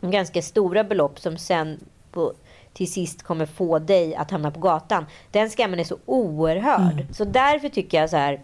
Mm. 0.00 0.12
Ganska 0.12 0.42
stora 0.42 0.84
belopp 0.84 1.20
som 1.20 1.38
sen 1.38 1.80
på, 2.12 2.32
till 2.72 2.92
sist 2.92 3.22
kommer 3.22 3.46
få 3.46 3.78
dig 3.78 4.14
att 4.14 4.30
hamna 4.30 4.50
på 4.50 4.60
gatan. 4.60 5.06
Den 5.30 5.50
skammen 5.50 5.80
är 5.80 5.84
så 5.84 5.98
oerhörd. 6.06 7.00
Mm. 7.00 7.14
Så 7.14 7.24
därför 7.24 7.68
tycker 7.68 8.00
jag 8.00 8.10
så 8.10 8.16
här. 8.16 8.40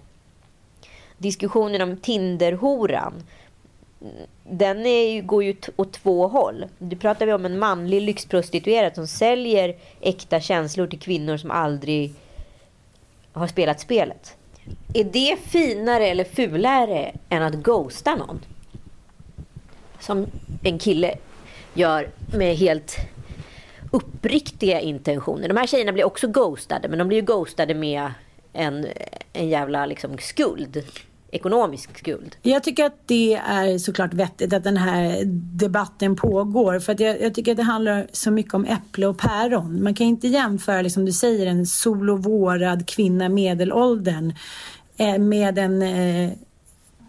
Diskussionen 1.18 1.82
om 1.82 1.96
Tinderhoran. 1.96 3.12
Den 4.42 4.86
är, 4.86 5.22
går 5.22 5.44
ju 5.44 5.56
åt 5.76 5.92
två 5.92 6.28
håll. 6.28 6.64
Nu 6.78 6.96
pratar 6.96 7.26
vi 7.26 7.32
om 7.32 7.44
en 7.44 7.58
manlig 7.58 8.02
lyxprostituerad 8.02 8.94
som 8.94 9.06
säljer 9.06 9.76
äkta 10.00 10.40
känslor 10.40 10.86
till 10.86 10.98
kvinnor 10.98 11.36
som 11.36 11.50
aldrig 11.50 12.14
har 13.32 13.46
spelat 13.46 13.80
spelet. 13.80 14.36
Är 14.94 15.04
det 15.04 15.38
finare 15.42 16.06
eller 16.06 16.24
fulare 16.24 17.12
än 17.28 17.42
att 17.42 17.54
ghosta 17.54 18.14
någon? 18.14 18.40
Som 20.00 20.26
en 20.62 20.78
kille 20.78 21.14
gör 21.74 22.08
med 22.34 22.56
helt 22.56 22.96
uppriktiga 23.90 24.80
intentioner. 24.80 25.48
De 25.48 25.56
här 25.56 25.66
tjejerna 25.66 25.92
blir 25.92 26.04
också 26.04 26.26
ghostade, 26.26 26.88
men 26.88 26.98
de 26.98 27.08
blir 27.08 27.18
ju 27.18 27.24
ghostade 27.24 27.74
med 27.74 28.10
en, 28.52 28.86
en 29.32 29.48
jävla 29.48 29.86
liksom 29.86 30.18
skuld 30.18 30.84
ekonomisk 31.34 31.98
skuld. 31.98 32.36
Jag 32.42 32.62
tycker 32.62 32.84
att 32.84 32.96
det 33.06 33.34
är 33.34 33.78
såklart 33.78 34.14
vettigt 34.14 34.52
att 34.52 34.64
den 34.64 34.76
här 34.76 35.22
debatten 35.58 36.16
pågår. 36.16 36.78
För 36.78 36.92
att 36.92 37.00
jag, 37.00 37.20
jag 37.20 37.34
tycker 37.34 37.50
att 37.50 37.56
det 37.56 37.62
handlar 37.62 38.06
så 38.12 38.30
mycket 38.30 38.54
om 38.54 38.64
äpple 38.64 39.06
och 39.06 39.18
päron. 39.18 39.82
Man 39.82 39.94
kan 39.94 40.06
inte 40.06 40.28
jämföra, 40.28 40.82
liksom 40.82 41.04
du 41.04 41.12
säger, 41.12 41.46
en 41.46 41.66
solovårad 41.66 42.88
kvinna 42.88 43.28
medelåldern 43.28 44.34
eh, 44.96 45.18
med 45.18 45.58
en 45.58 45.82
eh, 45.82 46.32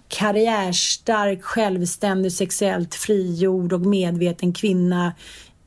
karriärstark, 0.08 1.44
självständig, 1.44 2.32
sexuellt 2.32 2.96
frigjord 2.96 3.74
och 3.74 3.82
medveten 3.82 4.54
kvinna 4.54 5.14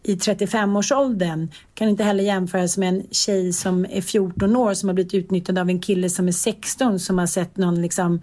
i 0.07 0.14
35-årsåldern 0.14 1.49
kan 1.75 1.88
inte 1.88 2.05
heller 2.05 2.25
jämföras 2.25 2.79
med 2.79 2.88
en 2.88 3.07
tjej 3.11 3.53
som 3.53 3.87
är 3.90 4.01
14 4.01 4.57
år 4.57 4.75
som 4.75 4.88
har 4.88 4.95
blivit 4.95 5.14
utnyttjad 5.14 5.59
av 5.59 5.69
en 5.69 5.81
kille 5.81 6.11
som 6.11 6.29
är 6.29 6.33
16 6.33 6.99
som 6.99 7.19
har 7.19 7.27
sett 7.27 7.57
någon 7.57 7.83
liksom 7.83 8.21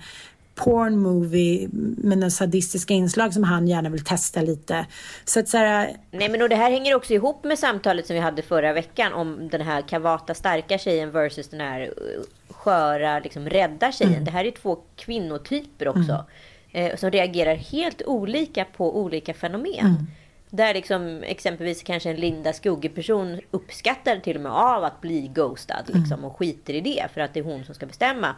porn 0.55 0.97
movie 0.97 1.69
med 1.97 2.17
några 2.17 2.29
sadistiska 2.29 2.93
inslag 2.93 3.33
som 3.33 3.43
han 3.43 3.67
gärna 3.67 3.89
vill 3.89 4.03
testa 4.03 4.41
lite. 4.41 4.85
Så 5.25 5.39
att 5.39 5.49
så 5.49 5.57
här, 5.57 5.97
Nej 6.11 6.29
men 6.29 6.41
och 6.41 6.49
det 6.49 6.55
här 6.55 6.71
hänger 6.71 6.95
också 6.95 7.13
ihop 7.13 7.43
med 7.43 7.59
samtalet 7.59 8.07
som 8.07 8.13
vi 8.13 8.19
hade 8.19 8.41
förra 8.41 8.73
veckan 8.73 9.13
om 9.13 9.49
den 9.49 9.61
här 9.61 9.81
kavata 9.81 10.33
starka 10.33 10.77
tjejen 10.77 11.11
versus 11.11 11.49
den 11.49 11.59
här 11.59 11.81
uh, 11.81 12.23
sköra 12.49 13.19
liksom 13.19 13.49
rädda 13.49 13.91
tjejen. 13.91 14.13
Mm. 14.13 14.25
Det 14.25 14.31
här 14.31 14.45
är 14.45 14.51
två 14.51 14.77
kvinnotyper 14.95 15.87
också. 15.87 16.25
Mm. 16.71 16.91
Eh, 16.91 16.95
som 16.95 17.11
reagerar 17.11 17.55
helt 17.55 18.01
olika 18.05 18.65
på 18.65 18.99
olika 18.99 19.33
fenomen. 19.33 19.79
Mm. 19.79 20.07
Där 20.55 20.73
liksom 20.73 21.23
exempelvis 21.23 21.83
kanske 21.83 22.09
en 22.09 22.15
Linda 22.15 22.53
Skugge-person 22.53 23.41
uppskattar 23.51 24.17
till 24.17 24.35
och 24.35 24.41
med 24.41 24.51
av 24.51 24.83
att 24.83 25.01
bli 25.01 25.27
ghostad. 25.27 25.89
Mm. 25.89 26.01
Liksom, 26.01 26.25
och 26.25 26.37
skiter 26.37 26.73
i 26.73 26.81
det 26.81 27.07
för 27.13 27.21
att 27.21 27.33
det 27.33 27.39
är 27.39 27.43
hon 27.43 27.65
som 27.65 27.75
ska 27.75 27.85
bestämma. 27.85 28.35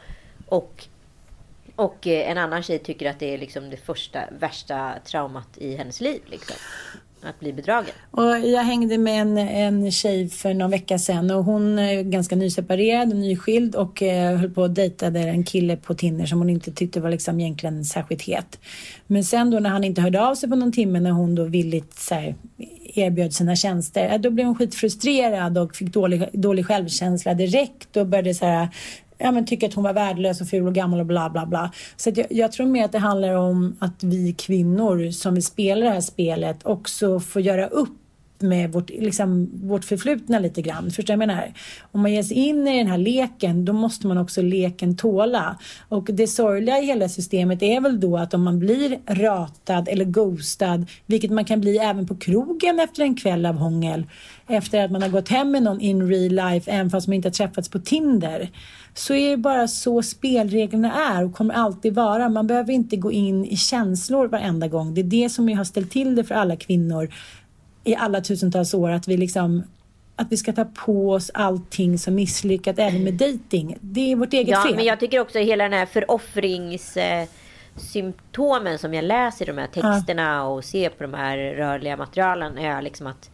Och, 0.48 0.88
och 1.76 2.08
eh, 2.08 2.32
en 2.32 2.38
annan 2.38 2.64
tjej 2.64 2.80
tycker 2.80 3.10
att 3.10 3.20
det 3.20 3.34
är 3.34 3.38
liksom 3.38 3.70
det 3.70 3.78
första 3.78 4.20
värsta 4.40 4.94
traumat 5.06 5.58
i 5.58 5.76
hennes 5.76 6.02
liv. 6.02 6.22
Liksom 6.26 6.56
att 7.26 7.40
bli 7.40 7.54
bedragen. 7.54 7.94
Och 8.12 8.40
jag 8.40 8.64
hängde 8.64 8.98
med 8.98 9.22
en, 9.22 9.38
en 9.38 9.92
tjej 9.92 10.30
för 10.30 10.54
någon 10.54 10.72
vecka 10.72 11.00
sedan 11.00 11.32
och 11.32 11.44
hon 11.44 11.80
är 11.80 12.04
ganska 12.04 12.36
nyseparerad 12.36 13.10
och 13.10 13.16
nyskild 13.16 13.76
och 13.76 14.04
eh, 14.04 14.38
höll 14.38 14.50
på 14.50 14.64
att 14.64 14.76
dejtade 14.76 15.20
en 15.20 15.44
kille 15.44 15.78
på 15.78 15.94
Tinder 15.96 16.26
som 16.26 16.40
hon 16.40 16.50
inte 16.50 16.72
tyckte 16.72 17.00
var 17.00 17.10
liksom 17.10 17.40
egentligen 17.40 17.86
särskilt 17.86 18.22
het. 18.22 18.60
Men 19.08 19.24
sen 19.24 19.52
då 19.52 19.60
när 19.60 19.70
han 19.70 19.84
inte 19.84 20.02
hörde 20.02 20.28
av 20.28 20.36
sig 20.36 20.50
på 20.50 20.56
någon 20.56 20.72
timme 20.72 21.00
när 21.00 21.12
hon 21.12 21.36
då 21.36 21.44
villigt 21.44 22.00
så 22.00 22.16
här, 22.16 22.36
erbjöd 22.94 23.34
sina 23.34 23.56
tjänster, 23.56 24.10
eh, 24.14 24.20
då 24.20 24.30
blev 24.30 24.46
hon 24.48 24.56
skitfrustrerad 24.56 25.58
och 25.58 25.76
fick 25.76 25.94
dålig, 25.94 26.30
dålig 26.34 26.66
självkänsla 26.66 27.34
direkt 27.34 27.98
och 27.98 28.08
började 28.08 28.34
så 28.34 28.46
här, 28.46 28.70
ja, 29.18 29.32
men 29.32 29.46
tycker 29.46 29.68
att 29.68 29.74
hon 29.74 29.84
var 29.84 29.94
värdelös 29.94 30.42
och 30.42 30.48
ful 30.48 30.68
och 30.68 30.74
gammal 30.74 31.00
och 31.00 31.06
bla 31.06 31.30
bla 31.30 31.46
bla. 31.46 31.72
Så 31.96 32.12
jag, 32.16 32.26
jag, 32.30 32.52
tror 32.52 32.68
mer 32.68 32.86
att 32.86 32.92
det 32.92 33.00
handlar 33.00 33.34
om 33.34 33.78
att 33.80 34.04
vi 34.04 34.34
kvinnor 34.34 35.12
som 35.12 35.34
vill 35.34 35.46
spela 35.46 35.86
det 35.86 35.92
här 35.92 36.02
spelet 36.02 36.66
också 36.66 37.20
får 37.20 37.42
göra 37.42 37.68
upp 37.68 38.05
med 38.48 38.72
vårt, 38.72 38.90
liksom, 38.90 39.50
vårt 39.54 39.86
förflutna 39.86 40.40
lite 40.40 40.62
grann. 40.62 40.92
Förstår 40.92 41.14
jag 41.14 41.20
menar? 41.20 41.54
Om 41.92 42.02
man 42.02 42.14
ger 42.14 42.24
sig 42.24 42.38
in 42.38 42.68
i 42.68 42.78
den 42.78 42.88
här 42.88 42.98
leken, 42.98 43.66
då 43.66 43.74
måste 43.74 44.08
man 44.08 44.18
också 44.18 44.42
leken 44.42 44.98
tåla. 44.98 45.60
Och 45.90 46.10
det 46.14 46.28
sorgliga 46.28 46.80
i 46.80 46.86
hela 46.86 47.10
systemet 47.10 47.64
är 47.64 47.82
väl 47.82 48.00
då 48.00 48.18
att 48.18 48.34
om 48.34 48.44
man 48.44 48.60
blir 48.60 49.00
ratad 49.08 49.88
eller 49.88 50.06
ghostad, 50.06 50.86
vilket 51.06 51.32
man 51.32 51.46
kan 51.46 51.62
bli 51.62 51.78
även 51.78 52.08
på 52.08 52.16
krogen 52.16 52.80
efter 52.80 53.04
en 53.04 53.16
kväll 53.16 53.46
av 53.46 53.56
hångel, 53.56 54.06
efter 54.48 54.86
att 54.86 54.92
man 54.92 55.02
har 55.02 55.10
gått 55.10 55.30
hem 55.30 55.52
med 55.52 55.64
någon 55.64 55.82
in 55.82 56.08
real 56.08 56.52
life, 56.52 56.72
även 56.72 56.90
fast 56.90 57.08
man 57.08 57.14
inte 57.14 57.28
har 57.28 57.34
träffats 57.34 57.70
på 57.70 57.80
Tinder, 57.80 58.50
så 58.94 59.14
är 59.14 59.30
det 59.30 59.38
bara 59.38 59.68
så 59.68 60.04
spelreglerna 60.04 60.94
är 60.94 61.26
och 61.26 61.34
kommer 61.34 61.54
alltid 61.54 61.96
vara. 61.96 62.30
Man 62.30 62.48
behöver 62.48 62.74
inte 62.74 62.96
gå 62.96 63.12
in 63.12 63.46
i 63.46 63.58
känslor 63.58 64.28
varenda 64.28 64.68
gång. 64.68 64.94
Det 64.94 65.02
är 65.02 65.04
det 65.04 65.30
som 65.30 65.58
har 65.58 65.64
ställt 65.64 65.92
till 65.92 66.16
det 66.16 66.24
för 66.24 66.36
alla 66.36 66.56
kvinnor 66.56 67.10
i 67.86 67.96
alla 67.96 68.22
tusentals 68.22 68.74
år, 68.74 68.90
att 68.90 69.08
vi 69.08 69.18
liksom 69.18 69.64
att 70.16 70.32
vi 70.32 70.38
ska 70.38 70.54
ta 70.54 70.66
på 70.66 71.12
oss 71.12 71.32
allting 71.34 71.98
som 71.98 72.16
misslyckat 72.16 72.80
även 72.80 73.04
med 73.04 73.14
dating. 73.14 73.78
Det 73.82 74.12
är 74.12 74.16
vårt 74.16 74.34
eget 74.34 74.48
ja, 74.48 74.62
fel. 74.62 74.72
Ja, 74.72 74.76
men 74.76 74.86
jag 74.86 75.00
tycker 75.00 75.20
också 75.20 75.40
hela 75.40 75.64
den 75.64 75.74
här 75.74 75.86
föroffringssymptomen 75.86 78.80
som 78.80 78.94
jag 78.94 79.06
läser 79.06 79.46
i 79.46 79.48
de 79.48 79.58
här 79.58 79.68
texterna 79.68 80.48
och 80.48 80.64
ser 80.64 80.90
på 80.90 81.04
de 81.04 81.14
här 81.14 81.38
rörliga 81.38 81.98
materialen 81.98 82.58
är 82.58 82.82
liksom 82.82 83.08
att 83.08 83.30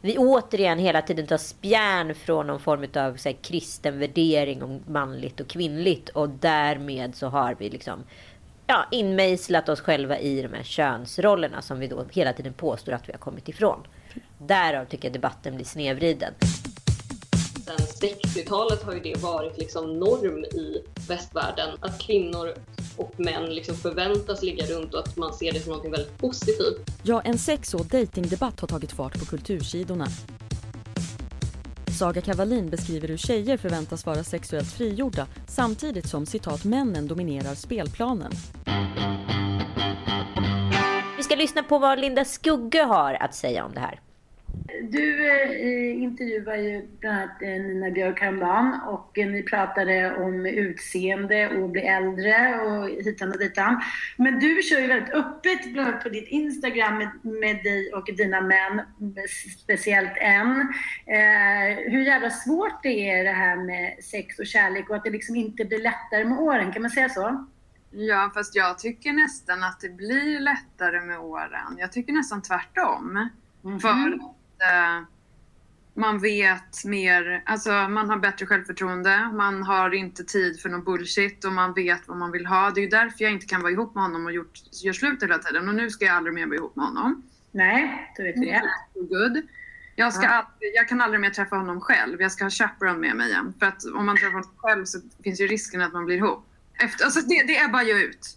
vi 0.00 0.18
återigen 0.18 0.78
hela 0.78 1.02
tiden 1.02 1.26
tar 1.26 1.36
spjärn 1.36 2.14
från 2.14 2.46
någon 2.46 2.60
form 2.60 2.86
av 2.94 3.16
så 3.16 3.28
här, 3.28 3.36
kristen 3.42 3.98
värdering 3.98 4.62
om 4.62 4.80
manligt 4.86 5.40
och 5.40 5.48
kvinnligt. 5.48 6.08
Och 6.08 6.28
därmed 6.28 7.14
så 7.14 7.26
har 7.26 7.56
vi 7.58 7.70
liksom 7.70 8.04
ja, 8.70 8.86
inmejslat 8.90 9.68
oss 9.68 9.80
själva 9.80 10.18
i 10.18 10.42
de 10.42 10.52
här 10.52 10.62
könsrollerna 10.62 11.62
som 11.62 11.78
vi 11.78 11.86
då 11.86 12.04
hela 12.10 12.32
tiden 12.32 12.52
påstår 12.52 12.92
att 12.92 13.08
vi 13.08 13.12
har 13.12 13.18
kommit 13.18 13.48
ifrån. 13.48 13.80
Därav 14.38 14.84
tycker 14.84 15.08
jag 15.08 15.12
debatten 15.12 15.54
blir 15.54 15.66
snedvriden. 15.66 16.34
60-talet 18.00 18.82
har 18.82 18.92
ju 18.92 19.00
det 19.00 19.16
varit 19.16 19.58
liksom 19.58 19.98
norm 19.98 20.44
i 20.44 20.82
västvärlden. 21.08 21.68
Att 21.80 22.00
kvinnor 22.00 22.54
och 22.96 23.20
män 23.20 23.54
liksom 23.54 23.76
förväntas 23.76 24.42
ligga 24.42 24.66
runt 24.66 24.94
och 24.94 25.00
att 25.00 25.16
man 25.16 25.32
ser 25.34 25.52
det 25.52 25.60
som 25.60 25.72
något 25.72 25.84
väldigt 25.84 26.18
positivt. 26.18 26.90
Ja, 27.02 27.20
en 27.20 27.38
sex 27.38 27.74
och 27.74 27.86
datingdebatt 27.86 28.60
har 28.60 28.68
tagit 28.68 28.92
fart 28.92 29.18
på 29.18 29.24
kultursidorna. 29.24 30.06
Saga 32.00 32.20
Kavalin 32.20 32.70
beskriver 32.70 33.08
hur 33.08 33.16
tjejer 33.16 33.56
förväntas 33.56 34.06
vara 34.06 34.24
sexuellt 34.24 34.72
frigjorda 34.72 35.26
samtidigt 35.46 36.08
som 36.08 36.26
citat 36.26 36.64
männen 36.64 37.08
dominerar 37.08 37.54
spelplanen. 37.54 38.32
Vi 41.16 41.22
ska 41.22 41.36
lyssna 41.36 41.62
på 41.62 41.78
vad 41.78 42.00
Linda 42.00 42.24
Skugge 42.24 42.82
har 42.82 43.14
att 43.14 43.34
säga 43.34 43.64
om 43.64 43.74
det 43.74 43.80
här. 43.80 44.00
Du 44.82 45.30
eh, 45.30 46.02
intervjuar 46.02 46.56
ju 46.56 46.88
bland 47.00 47.18
annat 47.18 47.42
eh, 47.42 47.48
Nina 47.48 47.90
Björk 47.90 48.20
häromdagen 48.20 48.80
och 48.86 49.18
eh, 49.18 49.26
ni 49.26 49.42
pratade 49.42 50.16
om 50.16 50.46
utseende 50.46 51.48
och 51.48 51.70
bli 51.70 51.80
äldre 51.80 52.60
och 52.60 52.88
hitan 52.88 53.30
och 53.30 53.38
ditan. 53.38 53.82
Men 54.16 54.38
du 54.38 54.62
kör 54.62 54.80
ju 54.80 54.86
väldigt 54.86 55.14
öppet, 55.14 55.72
bland 55.72 55.88
annat 55.88 56.02
på 56.02 56.08
ditt 56.08 56.28
Instagram 56.28 56.98
med, 56.98 57.10
med 57.22 57.56
dig 57.56 57.92
och 57.92 58.08
dina 58.16 58.40
män, 58.40 58.80
speciellt 59.62 60.16
en. 60.16 60.60
Eh, 61.06 61.90
hur 61.90 62.02
jävla 62.02 62.30
svårt 62.30 62.82
det 62.82 63.10
är 63.10 63.24
det 63.24 63.32
här 63.32 63.56
med 63.56 64.04
sex 64.04 64.38
och 64.38 64.46
kärlek 64.46 64.90
och 64.90 64.96
att 64.96 65.04
det 65.04 65.10
liksom 65.10 65.36
inte 65.36 65.64
blir 65.64 65.78
lättare 65.78 66.24
med 66.24 66.38
åren, 66.38 66.72
kan 66.72 66.82
man 66.82 66.90
säga 66.90 67.08
så? 67.08 67.46
Ja, 67.90 68.30
fast 68.34 68.54
jag 68.54 68.78
tycker 68.78 69.12
nästan 69.12 69.62
att 69.62 69.80
det 69.80 69.88
blir 69.88 70.40
lättare 70.40 71.00
med 71.00 71.18
åren. 71.18 71.76
Jag 71.78 71.92
tycker 71.92 72.12
nästan 72.12 72.42
tvärtom. 72.42 73.16
Mm 73.64 73.78
-hmm. 73.78 73.80
För 73.80 74.39
eh, 74.62 75.06
man 75.94 76.18
vet 76.18 76.84
mer, 76.84 77.42
alltså 77.46 77.70
man 77.70 78.10
har 78.10 78.16
bättre 78.16 78.46
självförtroende, 78.46 79.30
man 79.32 79.62
har 79.62 79.94
inte 79.94 80.24
tid 80.24 80.60
för 80.60 80.68
någon 80.68 80.84
bullshit 80.84 81.44
och 81.44 81.52
man 81.52 81.72
vet 81.72 82.08
vad 82.08 82.16
man 82.16 82.32
vill 82.32 82.46
ha. 82.46 82.70
Det 82.70 82.80
är 82.80 82.82
ju 82.82 82.88
därför 82.88 83.24
jag 83.24 83.32
inte 83.32 83.46
kan 83.46 83.62
vara 83.62 83.72
ihop 83.72 83.94
med 83.94 84.04
honom 84.04 84.26
och 84.26 84.32
gjort, 84.32 84.58
gör 84.72 84.92
slut 84.92 85.22
hela 85.22 85.38
tiden 85.38 85.68
och 85.68 85.74
nu 85.74 85.90
ska 85.90 86.04
jag 86.04 86.16
aldrig 86.16 86.34
mer 86.34 86.46
vara 86.46 86.56
ihop 86.56 86.76
med 86.76 86.84
honom. 86.84 87.22
Nej, 87.52 88.12
då 88.16 88.22
vet 88.22 88.36
vi 88.36 88.46
det. 88.46 88.62
Good. 88.94 89.42
Jag, 89.96 90.12
ska 90.12 90.22
ja. 90.22 90.30
aldrig, 90.30 90.70
jag 90.74 90.88
kan 90.88 91.00
aldrig 91.00 91.20
mer 91.20 91.30
träffa 91.30 91.56
honom 91.56 91.80
själv. 91.80 92.20
Jag 92.20 92.32
ska 92.32 92.44
ha 92.44 92.50
chaperone 92.50 92.98
med 92.98 93.16
mig 93.16 93.28
igen. 93.28 93.54
För 93.58 93.66
att 93.66 93.84
om 93.84 94.06
man 94.06 94.16
träffar 94.16 94.32
honom 94.32 94.50
själv 94.56 94.84
så 94.84 94.98
finns 95.24 95.40
ju 95.40 95.46
risken 95.46 95.80
att 95.80 95.92
man 95.92 96.04
blir 96.04 96.16
ihop. 96.16 96.46
Efter, 96.84 97.04
alltså 97.04 97.20
det, 97.20 97.44
det 97.46 97.56
är 97.56 97.68
bara 97.68 97.82
ut. 97.82 98.36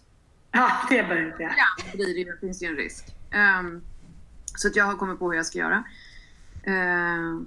Ja, 0.52 0.70
det 0.88 0.98
är 0.98 1.08
bara 1.08 1.18
ut 1.18 1.34
ja. 1.38 1.50
Ja, 1.56 1.92
det, 1.92 2.24
det, 2.24 2.40
finns 2.40 2.62
ju 2.62 2.66
en 2.66 2.76
risk. 2.76 3.04
Um, 3.60 3.82
så 4.56 4.68
att 4.68 4.76
jag 4.76 4.84
har 4.84 4.96
kommit 4.96 5.18
på 5.18 5.30
hur 5.30 5.36
jag 5.36 5.46
ska 5.46 5.58
göra. 5.58 5.84
Uh, 6.68 7.42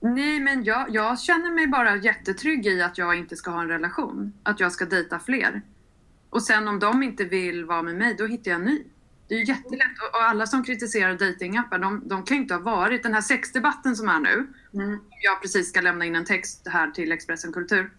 nej, 0.00 0.40
men 0.40 0.64
jag, 0.64 0.86
jag 0.90 1.20
känner 1.20 1.50
mig 1.50 1.66
bara 1.66 1.96
jättetrygg 1.96 2.66
i 2.66 2.82
att 2.82 2.98
jag 2.98 3.18
inte 3.18 3.36
ska 3.36 3.50
ha 3.50 3.60
en 3.60 3.68
relation. 3.68 4.32
Att 4.42 4.60
jag 4.60 4.72
ska 4.72 4.84
dejta 4.84 5.18
fler. 5.18 5.62
Och 6.30 6.42
sen 6.42 6.68
om 6.68 6.78
de 6.78 7.02
inte 7.02 7.24
vill 7.24 7.64
vara 7.64 7.82
med 7.82 7.96
mig, 7.96 8.14
då 8.18 8.26
hittar 8.26 8.50
jag 8.50 8.60
en 8.60 8.66
ny. 8.66 8.84
Det 9.28 9.34
är 9.34 9.38
ju 9.38 9.44
jättelätt. 9.44 9.98
Och 10.12 10.22
alla 10.22 10.46
som 10.46 10.64
kritiserar 10.64 11.14
datingappar, 11.14 11.78
de, 11.78 12.08
de 12.08 12.24
kan 12.24 12.36
ju 12.36 12.42
inte 12.42 12.54
ha 12.54 12.60
varit... 12.60 13.02
Den 13.02 13.14
här 13.14 13.20
sexdebatten 13.20 13.96
som 13.96 14.08
är 14.08 14.20
nu, 14.20 14.46
mm. 14.74 15.00
jag 15.22 15.42
precis 15.42 15.68
ska 15.68 15.80
lämna 15.80 16.04
in 16.04 16.16
en 16.16 16.24
text 16.24 16.68
här 16.68 16.90
till 16.90 17.12
Expressen 17.12 17.52
Kultur. 17.52 17.90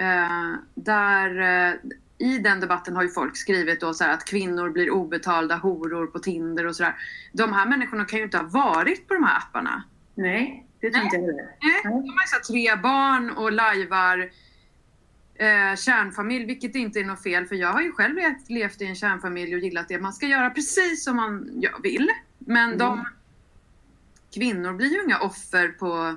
Uh, 0.00 0.56
där, 0.74 1.40
uh, 1.40 1.80
I 2.18 2.38
den 2.38 2.60
debatten 2.60 2.96
har 2.96 3.02
ju 3.02 3.08
folk 3.08 3.36
skrivit 3.36 3.80
då 3.80 3.94
så 3.94 4.04
att 4.04 4.24
kvinnor 4.24 4.70
blir 4.70 4.90
obetalda 4.90 5.56
horor 5.56 6.06
på 6.06 6.18
Tinder 6.18 6.66
och 6.66 6.76
sådär. 6.76 6.94
De 7.32 7.52
här 7.52 7.66
människorna 7.66 8.04
kan 8.04 8.18
ju 8.18 8.24
inte 8.24 8.38
ha 8.38 8.44
varit 8.44 9.08
på 9.08 9.14
de 9.14 9.24
här 9.24 9.38
apparna. 9.38 9.84
Nej, 10.14 10.66
det 10.80 10.90
tror 10.90 11.04
inte 11.04 11.16
jag 11.16 11.22
heller. 11.22 11.44
Nej, 11.62 11.80
de 11.82 11.88
har 11.88 12.02
ju 12.02 12.42
så 12.42 12.52
tre 12.52 12.76
barn 12.76 13.30
och 13.30 13.52
lajvar 13.52 14.18
eh, 15.34 15.76
kärnfamilj, 15.76 16.46
vilket 16.46 16.74
inte 16.74 17.00
är 17.00 17.04
något 17.04 17.22
fel 17.22 17.46
för 17.46 17.56
jag 17.56 17.72
har 17.72 17.80
ju 17.80 17.92
själv 17.92 18.16
levt, 18.16 18.50
levt 18.50 18.82
i 18.82 18.86
en 18.86 18.94
kärnfamilj 18.94 19.54
och 19.54 19.60
gillat 19.60 19.88
det. 19.88 19.98
Man 19.98 20.12
ska 20.12 20.26
göra 20.26 20.50
precis 20.50 21.04
som 21.04 21.16
man 21.16 21.62
vill. 21.82 22.08
Men 22.38 22.64
mm. 22.64 22.78
de 22.78 23.04
kvinnor 24.34 24.72
blir 24.72 24.92
ju 24.92 25.02
inga 25.04 25.18
offer 25.18 25.68
på... 25.68 26.16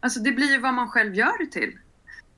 Alltså 0.00 0.20
det 0.20 0.32
blir 0.32 0.52
ju 0.52 0.58
vad 0.58 0.74
man 0.74 0.88
själv 0.88 1.14
gör 1.14 1.38
det 1.38 1.46
till. 1.46 1.78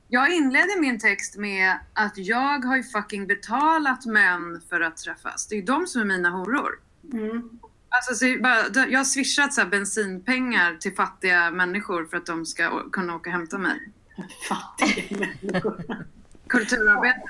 Jag 0.09 0.33
inledde 0.33 0.79
min 0.79 0.99
text 0.99 1.37
med 1.37 1.79
att 1.93 2.17
jag 2.17 2.65
har 2.65 2.77
ju 2.77 2.83
fucking 2.83 3.27
betalat 3.27 4.05
män 4.05 4.61
för 4.69 4.81
att 4.81 4.97
träffas. 4.97 5.47
Det 5.47 5.55
är 5.55 5.57
ju 5.57 5.65
de 5.65 5.87
som 5.87 6.01
är 6.01 6.05
mina 6.05 6.29
horor. 6.29 6.79
Mm. 7.13 7.59
Alltså, 7.89 8.15
så 8.15 8.41
bara, 8.41 8.87
jag 8.87 8.99
har 8.99 9.03
swishat 9.03 9.53
så 9.53 9.65
bensinpengar 9.65 10.75
till 10.75 10.95
fattiga 10.95 11.51
människor 11.51 12.05
för 12.05 12.17
att 12.17 12.25
de 12.25 12.45
ska 12.45 12.89
kunna 12.89 13.15
åka 13.15 13.29
och 13.29 13.33
hämta 13.33 13.57
mig. 13.57 13.91
Fattiga 14.49 15.17
människor? 15.41 15.83
Kulturarbetare. 16.47 17.23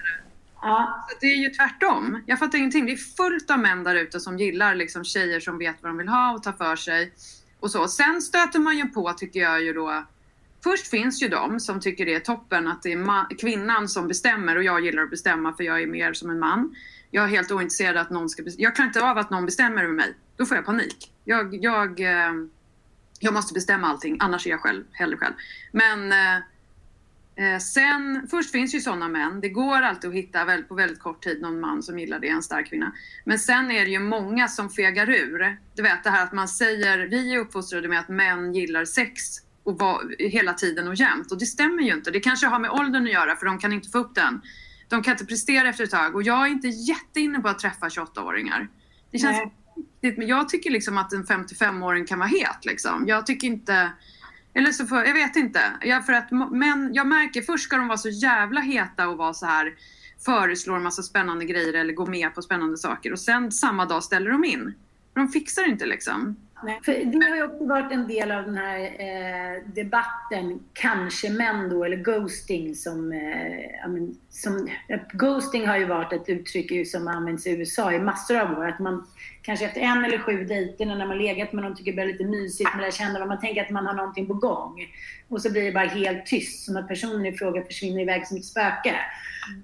Ja. 0.62 1.06
Så 1.10 1.18
det 1.22 1.28
är 1.28 1.38
ju 1.38 1.50
tvärtom. 1.50 2.24
Jag 2.26 2.40
fattar 2.40 2.58
ingenting. 2.58 2.86
Det 2.86 2.92
är 2.92 3.16
fullt 3.18 3.52
av 3.52 3.60
män 3.60 3.84
där 3.84 3.96
ute 3.96 4.20
som 4.20 4.38
gillar 4.38 4.76
liksom 4.76 5.04
tjejer 5.04 5.40
som 5.40 5.58
vet 5.58 5.76
vad 5.82 5.90
de 5.90 5.98
vill 5.98 6.08
ha 6.08 6.34
och 6.34 6.44
tar 6.44 6.54
för 6.54 6.76
sig. 6.76 7.13
Och 7.60 7.72
så. 7.72 7.88
Sen 7.88 8.22
stöter 8.22 8.60
man 8.60 8.78
ju 8.78 8.86
på, 8.86 9.13
tycker 9.13 9.40
jag 9.40 9.63
ju 9.63 9.74
då, 9.74 10.04
Först 10.63 10.88
finns 10.88 11.24
ju 11.24 11.28
de 11.28 11.60
som 11.60 11.80
tycker 11.80 12.06
det 12.06 12.13
är 12.13 12.20
toppen 12.20 12.67
att 12.67 12.84
det 12.84 12.91
är 12.91 13.38
kvinnan 13.38 13.88
som 13.88 14.08
bestämmer 14.08 14.56
och 14.56 14.63
jag 14.63 14.86
gillar 14.86 15.04
att 15.04 15.10
bestämma 15.10 15.54
för 15.54 15.63
jag 15.63 15.82
är 15.82 15.88
mer 15.88 16.13
som 16.13 16.30
en 16.30 16.39
man. 16.39 16.76
Jag 17.12 17.24
är 17.24 17.28
helt 17.28 17.52
ointresserad 17.52 17.98
att 17.98 18.10
någon 18.10 18.30
ska 18.30 18.43
Jag 18.58 18.76
klarar 18.76 18.88
inte 18.88 19.04
av 19.04 19.17
att 19.17 19.30
någon 19.30 19.46
bestämmer 19.46 19.84
över 19.84 19.93
mig. 19.93 20.13
Då 20.38 20.46
får 20.46 20.58
jag 20.58 20.65
panik. 20.65 21.12
Jag, 21.24 21.63
jag, 21.63 22.00
eh, 22.00 22.34
jag 23.20 23.34
måste 23.34 23.54
bestämma 23.54 23.88
allting, 23.88 24.17
annars 24.20 24.48
är 24.48 24.52
jag 24.52 24.60
själv, 24.60 24.84
hellre 24.91 25.17
själv. 25.17 25.34
Men 25.72 26.12
eh, 26.12 26.36
eh 27.36 27.60
sen, 27.60 28.28
först 28.32 28.52
finns 28.52 28.76
ju 28.76 28.80
sådana 28.80 29.08
män. 29.08 29.41
Det 29.41 29.50
går 29.50 29.82
alltid 29.82 30.10
att 30.10 30.15
hitta 30.15 30.46
väl, 30.46 30.63
på 30.63 30.76
väldigt 30.76 31.00
kort 31.00 31.24
tid 31.24 31.41
någon 31.41 31.60
man 31.60 31.84
som 31.84 32.00
gillar 32.00 32.20
det, 32.20 32.30
en 32.30 32.43
stark 32.43 32.70
kvinna. 32.70 32.91
Men 33.26 33.39
sen 33.39 33.72
är 33.72 33.86
det 33.86 33.91
ju 33.91 34.00
många 34.00 34.48
som 34.48 34.70
fegar 34.70 35.10
ur. 35.10 35.58
Du 35.76 35.82
vet 35.82 36.04
det 36.04 36.10
här 36.10 36.24
att 36.24 36.34
man 36.34 36.48
säger, 36.48 36.98
vi 36.98 37.34
är 37.34 37.38
uppfostrade 37.38 37.88
med 37.88 38.00
att 38.00 38.10
män 38.10 38.54
gillar 38.54 38.86
sex 38.86 39.47
och 39.67 39.80
var, 39.80 40.15
hela 40.19 40.53
tiden 40.53 40.88
och 40.88 40.95
jämt. 40.95 41.32
Och 41.32 41.39
det 41.39 41.45
stämmer 41.45 41.84
ju 41.84 41.93
inte. 41.93 42.12
Det 42.12 42.19
kanske 42.19 42.47
har 42.47 42.60
med 42.60 42.71
åldern 42.71 43.03
att 43.03 43.13
göra 43.13 43.36
för 43.36 43.45
de 43.45 43.60
kan 43.60 43.73
inte 43.73 43.89
få 43.89 43.97
upp 43.97 44.15
den. 44.15 44.41
De 44.89 45.03
kan 45.03 45.12
inte 45.12 45.25
prestera 45.25 45.69
efter 45.69 45.84
ett 45.84 45.91
tag 45.91 46.15
och 46.15 46.23
jag 46.23 46.47
är 46.47 46.51
inte 46.51 46.67
jätteinne 46.67 47.39
på 47.39 47.47
att 47.47 47.60
träffa 47.60 47.88
28-åringar. 47.88 48.69
Det 49.12 49.17
känns 49.17 49.38
viktigt, 49.75 50.17
men 50.17 50.27
jag 50.27 50.49
tycker 50.49 50.71
liksom 50.71 50.97
att 50.97 51.13
en 51.13 51.25
55-åring 51.25 52.06
kan 52.06 52.19
vara 52.19 52.30
het. 52.30 52.65
Liksom. 52.65 53.08
Jag 53.08 53.25
tycker 53.25 53.47
inte... 53.47 53.91
Eller 54.53 54.71
så 54.71 54.88
får, 54.88 55.06
jag 55.06 55.13
vet 55.13 55.36
inte. 55.36 55.62
Jag, 55.82 56.06
för 56.06 56.13
att, 56.13 56.32
men 56.51 56.93
jag 56.93 57.08
märker, 57.08 57.41
först 57.41 57.63
ska 57.63 57.77
de 57.77 57.88
vara 57.88 57.97
så 57.97 58.10
jävla 58.10 58.62
heta 58.62 59.08
och 59.08 59.17
vara 59.17 59.34
så 59.34 59.45
här 59.45 59.73
föreslår 60.25 60.80
massa 60.80 61.03
spännande 61.03 61.45
grejer 61.45 61.73
eller 61.73 61.93
gå 61.93 62.06
med 62.06 62.36
på 62.36 62.41
spännande 62.41 62.77
saker 62.77 63.12
och 63.12 63.19
sen 63.19 63.51
samma 63.51 63.86
dag 63.86 64.03
ställer 64.03 64.32
de 64.32 64.45
in. 64.45 64.73
De 65.13 65.27
fixar 65.27 65.69
inte 65.69 65.86
liksom. 65.86 66.36
Nej, 66.63 66.80
för 66.84 66.93
det 66.93 67.26
har 67.30 67.36
ju 67.36 67.43
också 67.43 67.65
varit 67.65 67.91
en 67.91 68.08
del 68.08 68.32
av 68.32 68.43
den 68.43 68.58
här 68.58 68.80
eh, 68.80 69.63
debatten, 69.74 70.60
kanske 70.74 71.30
män 71.30 71.70
då, 71.70 71.84
eller 71.84 71.98
ghosting 71.98 72.76
som, 72.76 73.12
eh, 73.12 73.86
som... 74.38 74.69
Ghosting 75.13 75.67
har 75.67 75.78
ju 75.78 75.86
varit 75.86 76.13
ett 76.13 76.30
uttryck 76.30 76.88
som 76.88 77.08
används 77.08 77.47
i 77.47 77.50
USA 77.50 77.93
i 77.93 78.00
massor 78.00 78.39
av 78.39 78.60
år. 78.60 78.67
Att 78.67 78.80
man 78.80 79.08
kanske 79.41 79.65
efter 79.65 79.82
en 79.82 80.06
eller 80.06 80.17
sju 80.17 80.43
dejter 80.43 80.86
när 80.86 81.08
man 81.08 81.17
legat 81.17 81.54
med 81.54 81.63
någon 81.63 81.76
tycker 81.76 81.93
det 81.93 82.02
är 82.02 82.06
lite 82.06 82.23
mysigt, 82.23 82.69
man 82.73 82.82
lär 82.82 82.91
känna 82.91 83.26
man 83.26 83.39
tänker 83.39 83.63
att 83.63 83.69
man 83.69 83.86
har 83.86 83.93
någonting 83.93 84.28
på 84.28 84.34
gång. 84.34 84.76
Och 85.30 85.41
så 85.41 85.52
blir 85.52 85.63
det 85.63 85.71
bara 85.71 85.88
helt 85.88 86.26
tyst, 86.26 86.65
som 86.65 86.78
att 86.78 86.88
personen 86.88 87.26
i 87.26 87.34
fråga 87.34 87.63
försvinner 87.63 88.02
iväg 88.02 88.28
som 88.28 88.38
ett 88.38 88.45
spöke. 88.45 88.95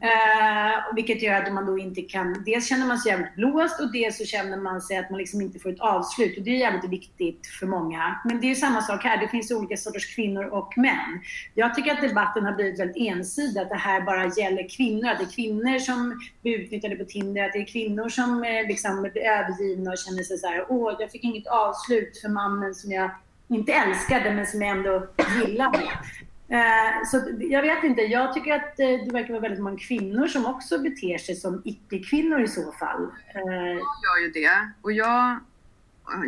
Eh, 0.01 0.95
vilket 0.95 1.21
gör 1.21 1.41
att 1.41 1.53
man 1.53 1.65
då 1.65 1.77
inte 1.77 2.01
kan, 2.01 2.43
dels 2.45 2.69
känner 2.69 2.85
man 2.85 2.97
sig 2.97 3.11
jävligt 3.11 3.35
blåst 3.35 3.79
och 3.81 3.91
dels 3.91 4.17
så 4.17 4.25
känner 4.25 4.57
man 4.57 4.81
sig 4.81 4.97
att 4.97 5.09
man 5.09 5.19
liksom 5.19 5.41
inte 5.41 5.59
får 5.59 5.69
ett 5.69 5.79
avslut. 5.79 6.37
Och 6.37 6.43
det 6.43 6.51
är 6.51 6.57
jävligt 6.57 6.91
viktigt 6.91 7.47
för 7.59 7.67
många. 7.67 8.21
Men 8.25 8.41
det 8.41 8.51
är 8.51 8.55
samma 8.55 8.81
sak 8.81 9.03
här, 9.03 9.17
det 9.17 9.27
finns 9.27 9.51
olika 9.51 9.77
sorters 9.77 10.15
kvinnor 10.15 10.45
och 10.45 10.73
män. 10.77 11.21
Jag 11.53 11.75
tycker 11.75 11.91
att 11.91 12.01
debatten 12.01 12.45
har 12.45 12.53
blivit 12.53 12.79
väldigt 12.79 13.07
ensidig, 13.07 13.61
att 13.61 13.69
det 13.69 13.75
här 13.75 14.01
bara 14.01 14.25
gäller 14.25 14.62
kvinnor. 14.69 15.09
Att 15.09 15.19
det 15.19 15.23
är 15.25 15.35
kvinnor 15.35 15.79
som 15.79 16.19
blir 16.41 16.57
utnyttjade 16.57 16.95
på 16.95 17.05
Tinder, 17.05 17.43
att 17.43 17.53
det 17.53 17.59
är 17.59 17.65
kvinnor 17.65 18.09
som 18.09 18.43
eh, 18.43 18.67
liksom 18.67 19.01
blir 19.01 19.17
övergivna 19.17 19.91
och 19.91 19.97
känner 19.97 20.23
sig 20.23 20.37
så 20.37 20.47
här, 20.47 20.65
åh, 20.69 20.95
jag 20.99 21.11
fick 21.11 21.23
inget 21.23 21.47
avslut 21.47 22.17
för 22.17 22.29
mannen 22.29 22.75
som 22.75 22.91
jag 22.91 23.11
inte 23.47 23.73
älskade 23.73 24.33
men 24.33 24.47
som 24.47 24.61
jag 24.61 24.77
ändå 24.77 25.07
gillade. 25.45 25.81
Eh, 26.47 27.05
så 27.11 27.21
jag 27.39 27.61
vet 27.61 27.83
inte, 27.83 28.01
jag 28.01 28.33
tycker 28.33 28.53
att 28.53 28.79
eh, 28.79 28.87
det 28.87 29.11
verkar 29.13 29.29
vara 29.29 29.41
väldigt 29.41 29.63
många 29.63 29.77
kvinnor 29.77 30.27
som 30.27 30.45
också 30.45 30.79
beter 30.79 31.17
sig 31.17 31.35
som 31.35 31.61
icke-kvinnor 31.65 32.41
i 32.41 32.47
så 32.47 32.71
fall. 32.71 33.07
Jag 33.33 33.75
gör 33.75 34.21
ju 34.21 34.31
det. 34.33 34.71
Och 34.81 34.91
jag, 34.91 35.39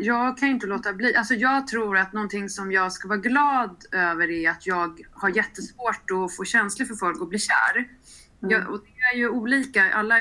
jag 0.02 0.38
kan 0.38 0.50
inte 0.50 0.67
låta 0.67 0.93
bli. 0.93 1.15
Alltså 1.15 1.34
jag 1.34 1.67
tror 1.67 1.98
att 1.98 2.13
någonting 2.13 2.50
som 2.50 2.71
jag 2.71 2.91
ska 2.91 3.08
vara 3.08 3.17
glad 3.17 3.86
över 3.91 4.32
är 4.32 4.50
att 4.50 4.67
jag 4.67 5.00
har 5.12 5.30
jättesvårt 5.30 6.12
att 6.12 6.36
få 6.36 6.45
känslor 6.45 6.86
för 6.86 6.95
folk 6.95 7.21
och 7.21 7.28
bli 7.28 7.39
kär. 7.39 7.88
Mm. 8.45 8.62
Jag, 8.62 8.73
och 8.73 8.79
det 8.79 9.01
är 9.13 9.17
ju 9.17 9.29
olika, 9.29 9.93
alla 9.93 10.19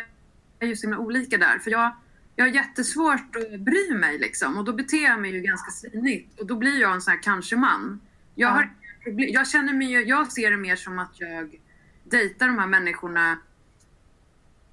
är 0.58 0.66
ju 0.66 0.76
så 0.76 0.87
himla 0.87 0.98
olika 0.98 1.38
där. 1.38 1.58
För 1.58 1.70
jag, 1.70 1.92
jag 2.37 2.44
har 2.44 2.50
jättesvårt 2.50 3.37
att 3.37 3.60
bry 3.60 3.94
mig 3.94 4.18
liksom 4.18 4.58
och 4.58 4.64
då 4.64 4.72
beter 4.72 5.04
jag 5.04 5.20
mig 5.20 5.30
ju 5.30 5.40
ganska 5.40 5.70
svinigt 5.70 6.40
och 6.40 6.46
då 6.46 6.56
blir 6.56 6.80
jag 6.80 6.94
en 6.94 7.02
sån 7.02 7.10
här 7.10 7.22
kanske-man. 7.22 8.00
Jag 8.34 8.48
ja. 8.48 8.52
har. 8.52 8.70
Jag 9.16 9.48
känner 9.48 9.72
mig 9.72 9.92
jag 9.92 10.32
ser 10.32 10.50
det 10.50 10.56
mer 10.56 10.76
som 10.76 10.98
att 10.98 11.20
jag 11.20 11.60
dejtar 12.04 12.46
de 12.46 12.58
här 12.58 12.66
människorna 12.66 13.38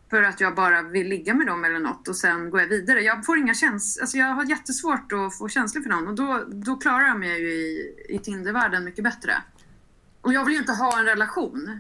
för 0.10 0.24
att 0.24 0.42
jag 0.42 0.56
bara 0.56 0.82
vill 0.82 1.08
ligga 1.08 1.34
med 1.34 1.48
dem 1.48 1.66
eller 1.66 1.80
något 1.80 2.08
och 2.08 2.16
sen 2.16 2.50
går 2.50 2.62
jag 2.62 2.68
vidare. 2.68 3.02
Jag 3.02 3.26
får 3.26 3.38
inga 3.38 3.54
känslor, 3.54 4.04
alltså 4.04 4.18
jag 4.18 4.26
har 4.26 4.46
jättesvårt 4.46 5.12
att 5.12 5.38
få 5.38 5.50
känslor 5.50 5.82
för 5.82 5.90
någon 5.90 6.08
och 6.08 6.16
då, 6.16 6.44
då 6.48 6.76
klarar 6.76 7.08
jag 7.08 7.20
mig 7.20 7.42
ju 7.42 7.50
i, 7.50 7.96
i 8.10 8.20
Tindervärlden 8.20 8.84
mycket 8.84 9.04
bättre. 9.04 9.34
Och 10.22 10.34
jag 10.34 10.46
vill 10.46 10.54
ju 10.54 10.60
inte 10.60 10.74
ha 10.74 11.00
en 11.00 11.06
relation. 11.06 11.80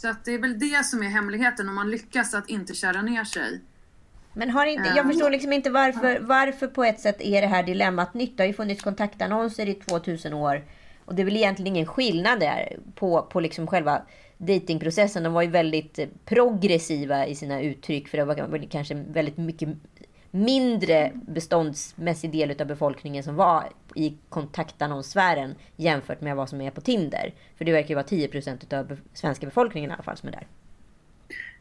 Så 0.00 0.08
att 0.08 0.24
det 0.24 0.34
är 0.34 0.38
väl 0.38 0.58
det 0.58 0.84
som 0.84 1.02
är 1.02 1.08
hemligheten 1.08 1.68
om 1.68 1.74
man 1.74 1.90
lyckas 1.90 2.34
att 2.34 2.48
inte 2.48 2.74
kära 2.74 3.02
ner 3.02 3.24
sig. 3.24 3.60
Men 4.32 4.50
har 4.50 4.66
inte, 4.66 4.92
jag 4.96 5.06
förstår 5.06 5.30
liksom 5.30 5.52
inte 5.52 5.70
varför, 5.70 6.20
varför 6.20 6.66
på 6.66 6.84
ett 6.84 7.00
sätt 7.00 7.16
är 7.20 7.40
det 7.40 7.46
här 7.46 7.62
dilemmat 7.62 8.14
nytt. 8.14 8.36
Det 8.36 8.42
har 8.42 8.48
ju 8.48 8.52
funnits 8.52 8.82
kontaktannonser 8.82 9.68
i 9.68 9.74
2000 9.74 10.34
år. 10.34 10.64
Och 11.04 11.14
det 11.14 11.22
är 11.22 11.24
väl 11.24 11.36
egentligen 11.36 11.76
ingen 11.76 11.86
skillnad 11.86 12.40
där 12.40 12.78
på, 12.94 13.22
på 13.22 13.40
liksom 13.40 13.66
själva 13.66 14.02
datingprocessen. 14.38 15.22
De 15.22 15.32
var 15.32 15.42
ju 15.42 15.50
väldigt 15.50 15.98
progressiva 16.24 17.26
i 17.26 17.34
sina 17.34 17.60
uttryck. 17.60 18.08
För 18.08 18.18
det 18.18 18.24
var 18.24 18.70
kanske 18.70 18.94
väldigt 18.94 19.36
mycket 19.36 19.68
mindre 20.30 21.12
beståndsmässig 21.14 22.32
del 22.32 22.60
av 22.60 22.66
befolkningen 22.66 23.24
som 23.24 23.36
var 23.36 23.68
i 23.94 24.16
kontaktannonssfären 24.28 25.54
jämfört 25.76 26.20
med 26.20 26.36
vad 26.36 26.48
som 26.48 26.60
är 26.60 26.70
på 26.70 26.80
Tinder. 26.80 27.34
För 27.58 27.64
det 27.64 27.72
verkar 27.72 27.88
ju 27.88 27.94
vara 27.94 28.06
10 28.06 28.28
procent 28.28 28.72
av 28.72 28.96
svenska 29.12 29.46
befolkningen 29.46 29.90
i 29.90 29.94
alla 29.94 30.02
fall 30.02 30.16
som 30.16 30.28
är 30.28 30.32
där. 30.32 30.46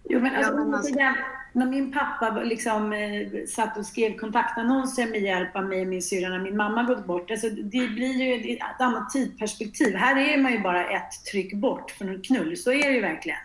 Jo, 0.03 0.19
men 0.19 0.35
alltså, 0.35 0.89
ja, 0.99 1.15
när 1.53 1.65
min 1.65 1.91
pappa 1.91 2.31
liksom, 2.43 2.93
eh, 2.93 3.45
satt 3.47 3.77
och 3.77 3.85
skrev 3.85 4.17
kontaktannonser 4.17 5.07
med 5.07 5.21
hjälp 5.21 5.55
av 5.55 5.65
mig 5.65 5.81
och 5.81 5.87
min 5.87 6.01
syrra 6.01 6.29
när 6.29 6.39
min 6.39 6.57
mamma 6.57 6.83
gått 6.83 7.05
bort. 7.05 7.31
Alltså, 7.31 7.49
det 7.49 7.87
blir 7.87 8.21
ju 8.21 8.53
ett 8.53 8.81
annat 8.81 9.09
tidsperspektiv. 9.09 9.95
Här 9.95 10.33
är 10.33 10.37
man 10.37 10.51
ju 10.51 10.59
bara 10.59 10.89
ett 10.89 11.25
tryck 11.31 11.53
bort 11.53 11.91
från 11.91 12.09
en 12.09 12.21
knull. 12.21 12.57
Så 12.57 12.71
är 12.71 12.89
det 12.89 12.95
ju 12.95 13.01
verkligen. 13.01 13.39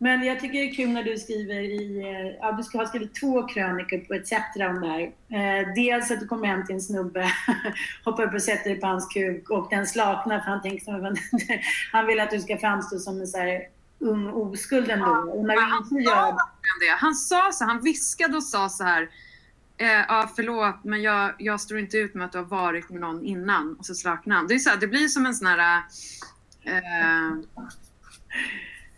Men 0.00 0.24
jag 0.24 0.40
tycker 0.40 0.58
det 0.58 0.70
är 0.70 0.74
kul 0.74 0.88
när 0.88 1.02
du 1.02 1.18
skriver 1.18 1.60
i, 1.60 1.98
eh, 1.98 2.36
ja 2.40 2.52
du 2.52 2.62
ska 2.62 2.78
ha 2.78 2.86
skrivit 2.86 3.14
två 3.14 3.48
krönikor 3.48 3.98
på 3.98 4.14
ETC 4.14 4.32
om 4.56 4.80
det 4.80 4.88
här. 4.88 5.00
Eh, 5.00 5.74
dels 5.74 6.10
att 6.10 6.20
du 6.20 6.26
kommer 6.26 6.46
hem 6.46 6.66
till 6.66 6.74
en 6.74 6.80
snubbe, 6.80 7.32
hoppar 8.04 8.22
upp 8.22 8.34
och 8.34 8.42
sätter 8.42 8.70
dig 8.70 8.80
på 8.80 8.86
hans 8.86 9.06
kuk 9.06 9.50
och 9.50 9.66
den 9.70 9.86
slaknar 9.86 10.40
för 10.40 10.50
han 10.50 10.62
tänker 10.62 10.92
han 11.92 12.06
vill 12.06 12.20
att 12.20 12.30
du 12.30 12.40
ska 12.40 12.58
framstå 12.58 12.98
som 12.98 13.20
en 13.20 13.26
så 13.26 13.38
här 13.38 13.62
ung 13.98 14.28
oskuld 14.28 14.90
ändå. 14.90 15.06
Ja, 15.06 15.32
och 15.32 15.44
när 15.44 15.56
han, 15.56 15.82
inte 15.82 15.94
gör... 15.94 16.32
det. 16.32 16.96
han 16.98 17.14
sa 17.14 17.50
så, 17.52 17.64
han 17.64 17.80
viskade 17.80 18.36
och 18.36 18.44
sa 18.44 18.68
så 18.68 18.84
här. 18.84 19.08
Eh, 19.76 20.04
ja, 20.08 20.30
förlåt, 20.36 20.84
men 20.84 21.02
jag, 21.02 21.34
jag 21.38 21.60
står 21.60 21.78
inte 21.78 21.96
ut 21.96 22.14
med 22.14 22.24
att 22.24 22.32
du 22.32 22.38
har 22.38 22.44
varit 22.44 22.90
med 22.90 23.00
någon 23.00 23.24
innan. 23.24 23.76
Och 23.78 23.86
så 23.86 23.94
slaknar 23.94 24.36
han. 24.36 24.46
Det, 24.46 24.54
är 24.54 24.58
så 24.58 24.70
här, 24.70 24.76
det 24.76 24.86
blir 24.86 25.08
som 25.08 25.26
en 25.26 25.34
sån 25.34 25.46
här... 25.46 25.82
Eh, 26.64 27.36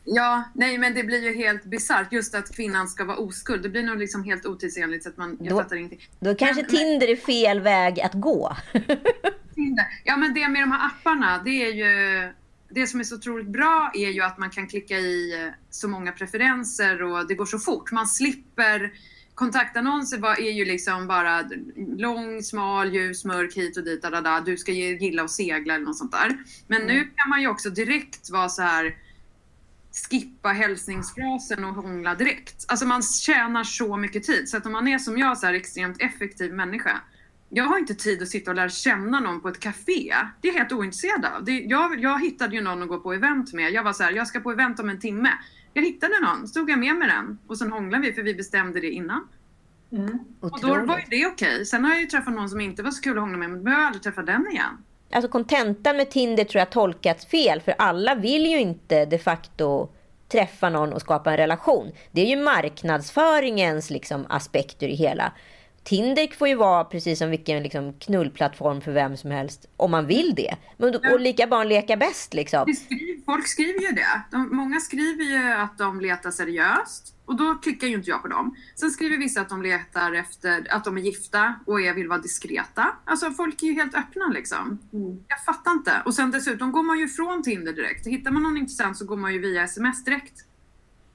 Ja, 0.04 0.44
nej 0.54 0.78
men 0.78 0.94
det 0.94 1.04
blir 1.04 1.24
ju 1.24 1.36
helt 1.36 1.64
bisarrt 1.64 2.12
just 2.12 2.34
att 2.34 2.56
kvinnan 2.56 2.88
ska 2.88 3.04
vara 3.04 3.16
oskuld. 3.16 3.62
Det 3.62 3.68
blir 3.68 3.82
nog 3.82 3.98
liksom 3.98 4.24
helt 4.24 4.46
otidsenligt 4.46 5.02
så 5.02 5.08
att 5.08 5.16
man, 5.16 5.38
jag 5.40 5.48
då, 5.50 5.62
fattar 5.62 5.76
ingenting. 5.76 6.08
Då 6.20 6.34
kanske 6.34 6.62
men, 6.62 6.70
Tinder 6.70 7.08
är 7.08 7.16
fel 7.16 7.60
väg 7.60 8.00
att 8.00 8.14
gå. 8.14 8.56
Tinder. 9.54 9.86
Ja 10.04 10.16
men 10.16 10.34
det 10.34 10.48
med 10.48 10.62
de 10.62 10.72
här 10.72 10.86
apparna, 10.86 11.42
det 11.44 11.50
är 11.50 11.72
ju 11.72 12.32
det 12.70 12.86
som 12.86 13.00
är 13.00 13.04
så 13.04 13.14
otroligt 13.14 13.48
bra 13.48 13.90
är 13.94 14.10
ju 14.10 14.22
att 14.22 14.38
man 14.38 14.50
kan 14.50 14.66
klicka 14.66 14.98
i 14.98 15.44
eh, 15.44 15.52
så 15.70 15.88
många 15.88 16.12
preferenser 16.12 17.02
och 17.02 17.28
det 17.28 17.34
går 17.34 17.46
så 17.46 17.58
fort. 17.58 17.92
Man 17.92 18.06
slipper 18.06 18.92
kontaktannonser 19.34 20.40
är 20.40 20.50
ju 20.50 20.64
liksom 20.64 21.06
bara 21.06 21.44
lång, 21.96 22.42
smal, 22.42 22.94
ljus, 22.94 23.24
mörk, 23.24 23.56
hit 23.56 23.76
och 23.76 23.84
dit, 23.84 24.02
da, 24.02 24.20
da, 24.20 24.40
du 24.40 24.56
ska 24.56 24.72
gilla 24.72 25.22
att 25.22 25.30
segla 25.30 25.74
eller 25.74 25.84
något 25.84 25.98
sånt 25.98 26.12
där. 26.12 26.36
Men 26.66 26.82
mm. 26.82 26.96
nu 26.96 27.10
kan 27.16 27.30
man 27.30 27.40
ju 27.40 27.48
också 27.48 27.70
direkt 27.70 28.30
vara 28.30 28.48
så 28.48 28.62
här 28.62 28.96
skippa 29.92 30.48
hälsningsfrasen 30.48 31.64
och 31.64 31.74
hångla 31.74 32.14
direkt. 32.14 32.64
Alltså 32.68 32.86
man 32.86 33.02
tjänar 33.02 33.64
så 33.64 33.96
mycket 33.96 34.22
tid. 34.22 34.48
Så 34.48 34.56
att 34.56 34.66
om 34.66 34.72
man 34.72 34.88
är 34.88 34.98
som 34.98 35.18
jag, 35.18 35.38
så 35.38 35.46
här 35.46 35.54
extremt 35.54 36.02
effektiv 36.02 36.54
människa. 36.54 37.00
Jag 37.48 37.64
har 37.64 37.78
inte 37.78 37.94
tid 37.94 38.22
att 38.22 38.28
sitta 38.28 38.50
och 38.50 38.54
lära 38.54 38.68
känna 38.68 39.20
någon 39.20 39.40
på 39.40 39.48
ett 39.48 39.60
café. 39.60 40.14
Det 40.40 40.48
är 40.48 40.52
jag 40.52 40.58
helt 40.58 40.72
ointresserad 40.72 41.24
av. 41.24 41.44
Det, 41.44 41.52
jag, 41.52 42.00
jag 42.00 42.20
hittade 42.20 42.56
ju 42.56 42.62
någon 42.62 42.82
att 42.82 42.88
gå 42.88 43.00
på 43.00 43.12
event 43.12 43.52
med. 43.52 43.72
Jag 43.72 43.82
var 43.82 43.92
så 43.92 44.02
här, 44.02 44.12
jag 44.12 44.26
ska 44.26 44.40
på 44.40 44.52
event 44.52 44.80
om 44.80 44.88
en 44.88 45.00
timme. 45.00 45.30
Jag 45.72 45.82
hittade 45.82 46.20
någon, 46.20 46.48
stod 46.48 46.70
jag 46.70 46.78
med 46.78 46.96
med 46.96 47.08
den 47.08 47.38
och 47.46 47.58
sen 47.58 47.72
hånglade 47.72 48.06
vi 48.06 48.12
för 48.12 48.22
vi 48.22 48.34
bestämde 48.34 48.80
det 48.80 48.90
innan. 48.90 49.28
Mm. 49.92 50.18
Och 50.40 50.60
då 50.60 50.68
var 50.68 50.98
ju 50.98 51.04
det 51.10 51.26
okej. 51.26 51.54
Okay. 51.54 51.64
Sen 51.64 51.84
har 51.84 51.92
jag 51.92 52.00
ju 52.00 52.06
träffat 52.06 52.34
någon 52.34 52.48
som 52.48 52.60
inte 52.60 52.82
var 52.82 52.90
så 52.90 53.02
kul 53.02 53.18
att 53.18 53.22
hångla 53.22 53.38
med, 53.38 53.50
men 53.50 53.58
då 53.58 53.64
behöver 53.64 53.82
jag 53.82 53.86
aldrig 53.86 54.02
träffa 54.02 54.22
den 54.22 54.46
igen 54.50 54.84
alltså 55.10 55.30
kontentan 55.30 55.96
med 55.96 56.10
Tinder 56.10 56.44
tror 56.44 56.58
jag 56.58 56.70
tolkats 56.70 57.26
fel. 57.26 57.60
För 57.60 57.74
alla 57.78 58.14
vill 58.14 58.46
ju 58.46 58.60
inte 58.60 59.04
de 59.04 59.18
facto 59.18 59.88
träffa 60.28 60.68
någon 60.68 60.92
och 60.92 61.00
skapa 61.00 61.30
en 61.30 61.36
relation. 61.36 61.92
Det 62.10 62.20
är 62.20 62.26
ju 62.26 62.36
marknadsföringens 62.36 63.90
liksom, 63.90 64.26
aspekter 64.28 64.88
i 64.88 64.94
hela. 64.94 65.32
Tinder 65.90 66.36
får 66.38 66.48
ju 66.48 66.54
vara 66.54 66.84
precis 66.84 67.18
som 67.18 67.30
vilken 67.30 67.62
liksom, 67.62 67.92
knullplattform 67.92 68.80
för 68.80 68.92
vem 68.92 69.16
som 69.16 69.30
helst. 69.30 69.68
Om 69.76 69.90
man 69.90 70.06
vill 70.06 70.34
det. 70.34 70.56
Men, 70.76 70.94
och 70.94 71.20
lika 71.20 71.46
barn 71.46 71.68
leka 71.68 71.96
bäst 71.96 72.34
liksom. 72.34 72.66
Folk 73.26 73.46
skriver 73.46 73.80
ju 73.80 73.92
det. 73.92 74.22
De, 74.30 74.56
många 74.56 74.80
skriver 74.80 75.24
ju 75.24 75.52
att 75.52 75.78
de 75.78 76.00
letar 76.00 76.30
seriöst. 76.30 77.14
Och 77.24 77.36
då 77.36 77.54
klickar 77.54 77.86
ju 77.86 77.94
inte 77.94 78.10
jag 78.10 78.22
på 78.22 78.28
dem. 78.28 78.56
Sen 78.74 78.90
skriver 78.90 79.18
vissa 79.18 79.40
att 79.40 79.48
de 79.48 79.62
letar 79.62 80.12
efter 80.12 80.66
att 80.70 80.84
de 80.84 80.98
är 80.98 81.02
gifta 81.02 81.54
och 81.66 81.80
är, 81.80 81.94
vill 81.94 82.08
vara 82.08 82.18
diskreta. 82.18 82.86
Alltså 83.04 83.30
folk 83.30 83.62
är 83.62 83.66
ju 83.66 83.74
helt 83.74 83.94
öppna 83.94 84.28
liksom. 84.28 84.78
Mm. 84.92 85.24
Jag 85.28 85.44
fattar 85.44 85.72
inte. 85.72 86.02
Och 86.04 86.14
sen 86.14 86.30
dessutom 86.30 86.72
går 86.72 86.82
man 86.82 86.98
ju 86.98 87.08
från 87.08 87.42
Tinder 87.42 87.72
direkt. 87.72 88.06
Hittar 88.06 88.30
man 88.30 88.42
någon 88.42 88.56
intressant 88.56 88.96
så 88.96 89.04
går 89.04 89.16
man 89.16 89.32
ju 89.32 89.38
via 89.38 89.64
sms 89.64 90.04
direkt. 90.04 90.44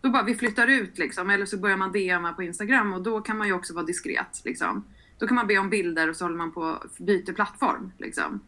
Då 0.06 0.12
bara 0.12 0.24
vi 0.24 0.36
flyttar 0.36 0.68
ut 0.68 0.98
liksom. 0.98 1.30
Eller 1.30 1.46
så 1.46 1.58
börjar 1.58 1.78
man 1.78 1.92
DMa 1.92 2.34
på 2.34 2.44
Instagram 2.44 2.94
och 2.94 3.02
då 3.02 3.22
kan 3.22 3.38
man 3.38 3.48
ju 3.48 3.54
också 3.54 3.74
vara 3.74 3.86
diskret 3.86 4.42
liksom. 4.44 4.84
Då 5.18 5.28
kan 5.28 5.36
man 5.36 5.48
be 5.48 5.58
om 5.58 5.70
bilder 5.70 6.10
och 6.10 6.16
så 6.16 6.26
håller 6.26 6.38
man 6.38 6.52
på 6.52 6.62
och 6.62 6.90
byter 6.98 7.34
plattform 7.34 7.92
liksom. 7.98 8.40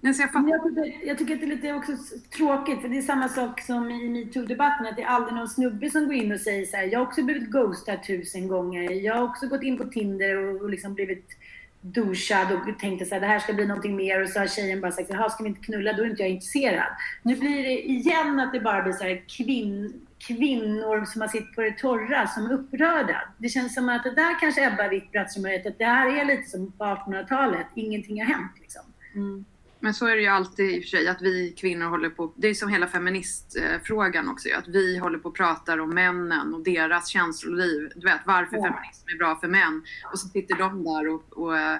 Nej, 0.00 0.14
jag, 0.18 0.48
jag, 0.48 0.62
tycker, 0.64 1.06
jag, 1.08 1.18
tycker, 1.18 1.34
att 1.34 1.40
det 1.40 1.46
är 1.46 1.48
lite 1.48 1.72
också 1.72 1.92
tråkigt, 2.36 2.80
för 2.80 2.88
det 2.88 2.98
är 2.98 3.02
samma 3.02 3.28
sak 3.28 3.60
som 3.60 3.90
i 3.90 4.08
metoo-debatten, 4.08 4.86
att 4.86 4.96
det 4.96 5.02
är 5.02 5.06
aldrig 5.06 5.34
någon 5.34 5.48
snubbe 5.48 5.90
som 5.90 6.04
går 6.04 6.14
in 6.14 6.32
och 6.32 6.40
säger 6.40 6.66
så 6.66 6.76
här, 6.76 6.84
jag 6.84 6.98
har 6.98 7.06
också 7.06 7.22
blivit 7.22 7.50
ghostad 7.50 8.02
tusen 8.06 8.48
gånger, 8.48 8.90
jag 8.90 9.14
har 9.14 9.22
också 9.22 9.46
gått 9.46 9.62
in 9.62 9.78
på 9.78 9.84
Tinder 9.84 10.36
och, 10.36 10.62
och 10.62 10.70
liksom 10.70 10.94
blivit 10.94 11.36
duschad 11.80 12.52
och 12.52 12.78
tänkte 12.78 13.06
så 13.06 13.14
här, 13.14 13.20
det 13.20 13.26
här 13.26 13.38
ska 13.38 13.52
bli 13.52 13.66
någonting 13.66 13.96
mer 13.96 14.22
och 14.22 14.28
så 14.28 14.38
har 14.38 14.46
tjejen 14.46 14.80
bara 14.80 14.92
sagt, 14.92 15.10
jaha 15.10 15.30
ska 15.30 15.42
vi 15.42 15.48
inte 15.48 15.64
knulla, 15.64 15.92
då 15.92 16.02
är 16.02 16.10
inte 16.10 16.22
jag 16.22 16.30
intresserad. 16.30 16.92
Nu 17.22 17.36
blir 17.36 17.62
det 17.62 17.90
igen 17.90 18.40
att 18.40 18.52
det 18.52 18.60
bara 18.60 18.82
blir 18.82 18.92
så 18.92 19.04
här 19.04 19.22
kvinn, 19.36 19.92
kvinnor 20.26 21.04
som 21.04 21.20
har 21.20 21.28
sitt 21.28 21.54
på 21.54 21.60
det 21.60 21.78
torra 21.78 22.26
som 22.26 22.46
är 22.46 22.52
upprörda. 22.52 23.22
Det 23.38 23.48
känns 23.48 23.74
som 23.74 23.88
att 23.88 24.02
det 24.02 24.14
där 24.14 24.40
kanske 24.40 24.66
Ebba 24.66 24.88
Witt-Bratt 24.88 25.30
som 25.30 25.44
har 25.44 25.54
att 25.54 25.78
det 25.78 25.84
här 25.84 26.20
är 26.20 26.24
lite 26.24 26.50
som 26.50 26.72
på 26.72 26.84
1800-talet, 26.84 27.66
ingenting 27.74 28.22
har 28.22 28.28
hänt 28.34 28.52
liksom. 28.60 28.82
Mm. 29.14 29.44
Men 29.80 29.94
så 29.94 30.06
är 30.06 30.16
det 30.16 30.22
ju 30.22 30.28
alltid 30.28 30.70
i 30.70 30.78
och 30.78 30.82
för 30.82 30.88
sig 30.88 31.08
att 31.08 31.22
vi 31.22 31.54
kvinnor 31.58 31.86
håller 31.86 32.10
på, 32.10 32.32
det 32.36 32.48
är 32.48 32.54
som 32.54 32.68
hela 32.68 32.86
feministfrågan 32.86 34.28
också 34.28 34.48
att 34.58 34.68
vi 34.68 34.98
håller 34.98 35.18
på 35.18 35.28
och 35.28 35.36
pratar 35.36 35.78
om 35.78 35.94
männen 35.94 36.54
och 36.54 36.64
deras 36.64 37.08
känsloliv. 37.08 37.92
Du 37.94 38.06
vet 38.06 38.20
varför 38.26 38.56
ja. 38.56 38.62
feminism 38.62 39.08
är 39.08 39.18
bra 39.18 39.36
för 39.36 39.48
män 39.48 39.82
och 40.12 40.18
så 40.18 40.28
sitter 40.28 40.56
de 40.56 40.84
där 40.84 41.08
och, 41.08 41.38
och 41.38 41.58
eh, 41.58 41.78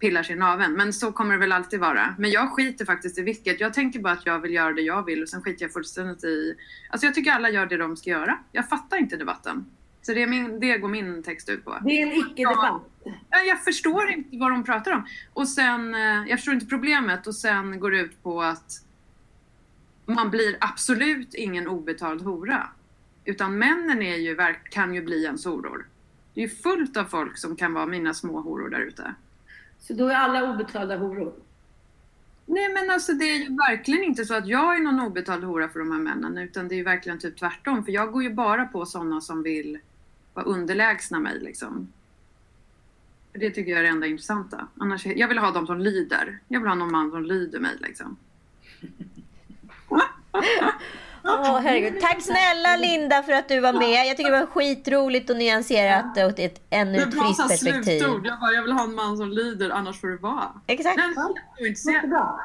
pillar 0.00 0.22
sig 0.22 0.36
i 0.36 0.38
naveln. 0.38 0.72
Men 0.72 0.92
så 0.92 1.12
kommer 1.12 1.34
det 1.34 1.40
väl 1.40 1.52
alltid 1.52 1.80
vara. 1.80 2.14
Men 2.18 2.30
jag 2.30 2.52
skiter 2.52 2.84
faktiskt 2.84 3.18
i 3.18 3.22
vilket. 3.22 3.60
Jag 3.60 3.74
tänker 3.74 4.00
bara 4.00 4.12
att 4.12 4.26
jag 4.26 4.38
vill 4.38 4.54
göra 4.54 4.72
det 4.72 4.82
jag 4.82 5.04
vill 5.04 5.22
och 5.22 5.28
sen 5.28 5.42
skiter 5.42 5.64
jag 5.64 5.72
fullständigt 5.72 6.24
i... 6.24 6.56
Alltså 6.90 7.06
jag 7.06 7.14
tycker 7.14 7.32
alla 7.32 7.50
gör 7.50 7.66
det 7.66 7.76
de 7.76 7.96
ska 7.96 8.10
göra. 8.10 8.38
Jag 8.52 8.68
fattar 8.68 8.96
inte 8.96 9.16
debatten. 9.16 9.66
Så 10.02 10.14
det, 10.14 10.22
är 10.22 10.26
min, 10.26 10.60
det 10.60 10.78
går 10.78 10.88
min 10.88 11.22
text 11.22 11.48
ut 11.48 11.64
på. 11.64 11.78
Det 11.84 12.02
är 12.02 12.06
en 12.06 12.12
icke-debatt. 12.12 12.82
Ja, 13.30 13.38
jag 13.38 13.64
förstår 13.64 14.10
inte 14.10 14.36
vad 14.36 14.50
de 14.50 14.64
pratar 14.64 14.92
om. 14.92 15.06
Och 15.32 15.48
sen, 15.48 15.94
eh, 15.94 16.28
jag 16.28 16.38
förstår 16.38 16.54
inte 16.54 16.66
problemet 16.66 17.26
och 17.26 17.34
sen 17.34 17.80
går 17.80 17.90
det 17.90 18.00
ut 18.00 18.22
på 18.22 18.42
att 18.42 18.72
man 20.06 20.30
blir 20.30 20.56
absolut 20.60 21.34
ingen 21.34 21.68
obetald 21.68 22.22
hora. 22.22 22.68
Utan 23.24 23.58
männen 23.58 24.02
är 24.02 24.16
ju, 24.16 24.36
kan 24.70 24.94
ju 24.94 25.02
bli 25.02 25.24
ens 25.24 25.44
horor. 25.44 25.86
Det 26.34 26.40
är 26.40 26.48
ju 26.48 26.54
fullt 26.54 26.96
av 26.96 27.04
folk 27.04 27.38
som 27.38 27.56
kan 27.56 27.72
vara 27.72 27.86
mina 27.86 28.14
små 28.14 28.40
horor 28.40 28.68
där 28.68 28.80
ute. 28.80 29.14
Så 29.80 29.92
då 29.92 30.08
är 30.08 30.14
alla 30.14 30.50
obetalda 30.52 30.96
horor? 30.96 31.32
Nej 32.46 32.72
men 32.72 32.90
alltså 32.90 33.12
det 33.12 33.24
är 33.24 33.36
ju 33.36 33.56
verkligen 33.56 34.04
inte 34.04 34.24
så 34.24 34.34
att 34.34 34.46
jag 34.46 34.76
är 34.76 34.80
någon 34.80 35.00
obetald 35.00 35.44
hora 35.44 35.68
för 35.68 35.78
de 35.78 35.92
här 35.92 35.98
männen 35.98 36.38
utan 36.38 36.68
det 36.68 36.74
är 36.74 36.76
ju 36.76 36.84
verkligen 36.84 37.18
typ 37.18 37.38
tvärtom. 37.38 37.84
För 37.84 37.92
jag 37.92 38.12
går 38.12 38.22
ju 38.22 38.34
bara 38.34 38.64
på 38.64 38.86
sådana 38.86 39.20
som 39.20 39.42
vill 39.42 39.78
vara 40.34 40.46
underlägsna 40.46 41.18
mig 41.18 41.40
liksom. 41.40 41.92
Det 43.32 43.50
tycker 43.50 43.70
jag 43.70 43.78
är 43.78 43.82
det 43.82 43.88
enda 43.88 44.06
intressanta. 44.06 44.68
Annars, 44.76 45.06
jag 45.06 45.28
vill 45.28 45.38
ha 45.38 45.50
dem 45.50 45.66
som 45.66 45.78
lyder. 45.78 46.38
Jag 46.48 46.60
vill 46.60 46.68
ha 46.68 46.74
någon 46.74 46.92
man 46.92 47.10
som 47.10 47.24
lyder 47.24 47.60
mig 47.60 47.76
liksom. 47.80 48.16
Oh, 51.38 51.58
herregud. 51.58 52.00
Tack 52.00 52.22
snälla 52.22 52.76
Linda 52.76 53.22
för 53.22 53.32
att 53.32 53.48
du 53.48 53.60
var 53.60 53.72
med. 53.72 54.06
Jag 54.06 54.16
tycker 54.16 54.30
det 54.30 54.40
var 54.40 54.46
skitroligt 54.46 55.30
och 55.30 55.36
nyanserat 55.36 56.16
och 56.16 56.38
ett 56.38 56.60
ännu 56.70 56.98
ett 56.98 57.14
friskt 57.20 57.48
perspektiv. 57.48 57.98
Slutord. 58.00 58.26
Jag, 58.26 58.40
bara, 58.40 58.52
jag 58.52 58.62
vill 58.62 58.72
ha 58.72 58.84
en 58.84 58.94
man 58.94 59.16
som 59.16 59.28
lyder, 59.28 59.70
annars 59.70 60.00
får 60.00 60.08
det 60.08 60.16
vara. 60.16 60.48
Exakt. 60.66 61.00
Ja, 61.16 61.34
jättebra. 61.92 62.40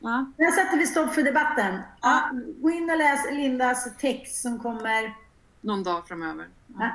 Ja. 0.00 0.26
Där 0.36 0.50
sätter 0.50 0.78
vi 0.78 0.86
stopp 0.86 1.14
för 1.14 1.22
debatten. 1.22 1.78
Ja, 2.00 2.30
gå 2.62 2.70
in 2.70 2.90
och 2.90 2.96
läs 2.96 3.30
Lindas 3.30 3.96
text 3.96 4.42
som 4.42 4.58
kommer... 4.58 5.14
Någon 5.60 5.82
dag 5.82 6.08
framöver. 6.08 6.46
Ja. 6.78 6.90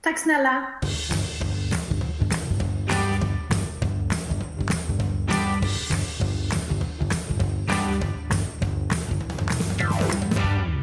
Tack 0.00 0.18
snälla. 0.18 0.66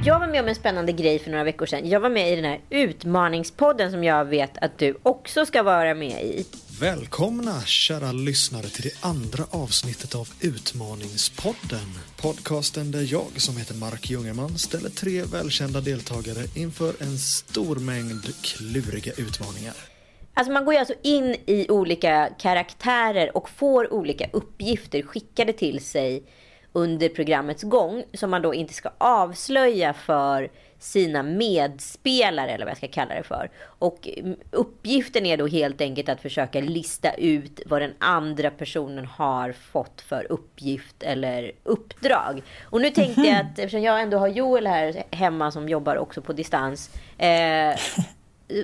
Jag 0.06 0.20
var 0.20 0.28
med 0.28 0.42
om 0.42 0.48
en 0.48 0.56
spännande 0.56 0.92
grej 0.92 1.20
för 1.20 1.32
några 1.32 1.44
veckor 1.44 1.66
sedan. 1.66 1.90
Jag 1.90 2.00
var 2.00 2.10
med 2.10 2.34
i 2.34 2.36
den 2.36 2.46
här 2.46 2.60
utmaningspodden 2.70 3.92
som 3.92 4.04
jag 4.04 4.26
vet 4.26 4.58
att 4.58 4.78
du 4.78 4.98
också 5.04 5.46
ska 5.46 5.64
vara 5.64 5.94
med 5.94 6.24
i. 6.24 6.46
Välkomna 6.82 7.62
kära 7.62 8.12
lyssnare 8.12 8.64
till 8.64 8.84
det 8.84 9.08
andra 9.08 9.44
avsnittet 9.50 10.16
av 10.16 10.30
Utmaningspodden. 10.42 11.88
Podcasten 12.22 12.92
där 12.92 13.12
jag 13.12 13.42
som 13.42 13.58
heter 13.58 13.76
Mark 13.76 14.10
Jungerman 14.10 14.58
ställer 14.58 14.90
tre 14.90 15.24
välkända 15.24 15.82
deltagare 15.82 16.44
inför 16.56 16.94
en 17.00 17.18
stor 17.18 17.76
mängd 17.76 18.26
kluriga 18.44 19.12
utmaningar. 19.12 19.76
Alltså 20.34 20.54
man 20.54 20.66
går 20.66 20.74
ju 20.74 20.80
alltså 20.80 20.96
in 21.04 21.36
i 21.46 21.66
olika 21.70 22.30
karaktärer 22.40 23.38
och 23.38 23.50
får 23.50 23.94
olika 23.94 24.30
uppgifter 24.34 25.02
skickade 25.02 25.54
till 25.54 25.86
sig 25.86 26.24
under 26.74 27.10
programmets 27.10 27.64
gång 27.64 28.04
som 28.14 28.30
man 28.30 28.42
då 28.42 28.54
inte 28.54 28.74
ska 28.74 28.90
avslöja 28.98 29.94
för 29.94 30.50
sina 30.80 31.24
medspelare 31.24 32.52
eller 32.52 32.66
vad 32.66 32.72
jag 32.72 32.78
ska 32.78 32.88
kalla 32.88 33.16
det 33.16 33.24
för. 33.24 33.50
Och 33.64 34.10
uppgiften 34.52 35.26
är 35.26 35.38
då 35.38 35.48
helt 35.48 35.82
enkelt 35.82 36.10
att 36.10 36.22
försöka 36.22 36.60
lista 36.60 37.14
ut 37.14 37.62
vad 37.66 37.82
den 37.82 37.94
andra 37.98 38.52
personen 38.52 39.06
har 39.06 39.52
fått 39.52 40.02
för 40.02 40.32
uppgift 40.32 41.04
eller 41.04 41.52
uppdrag. 41.64 42.42
Och 42.64 42.82
nu 42.82 42.90
tänkte 42.90 43.22
jag 43.22 43.40
att 43.40 43.46
eftersom 43.60 43.82
jag 43.82 44.02
ändå 44.02 44.18
har 44.18 44.28
Joel 44.28 44.68
här 44.68 45.04
hemma 45.12 45.52
som 45.52 45.70
jobbar 45.70 45.96
också 45.96 46.22
på 46.22 46.34
distans. 46.34 46.90
Eh, 47.18 47.76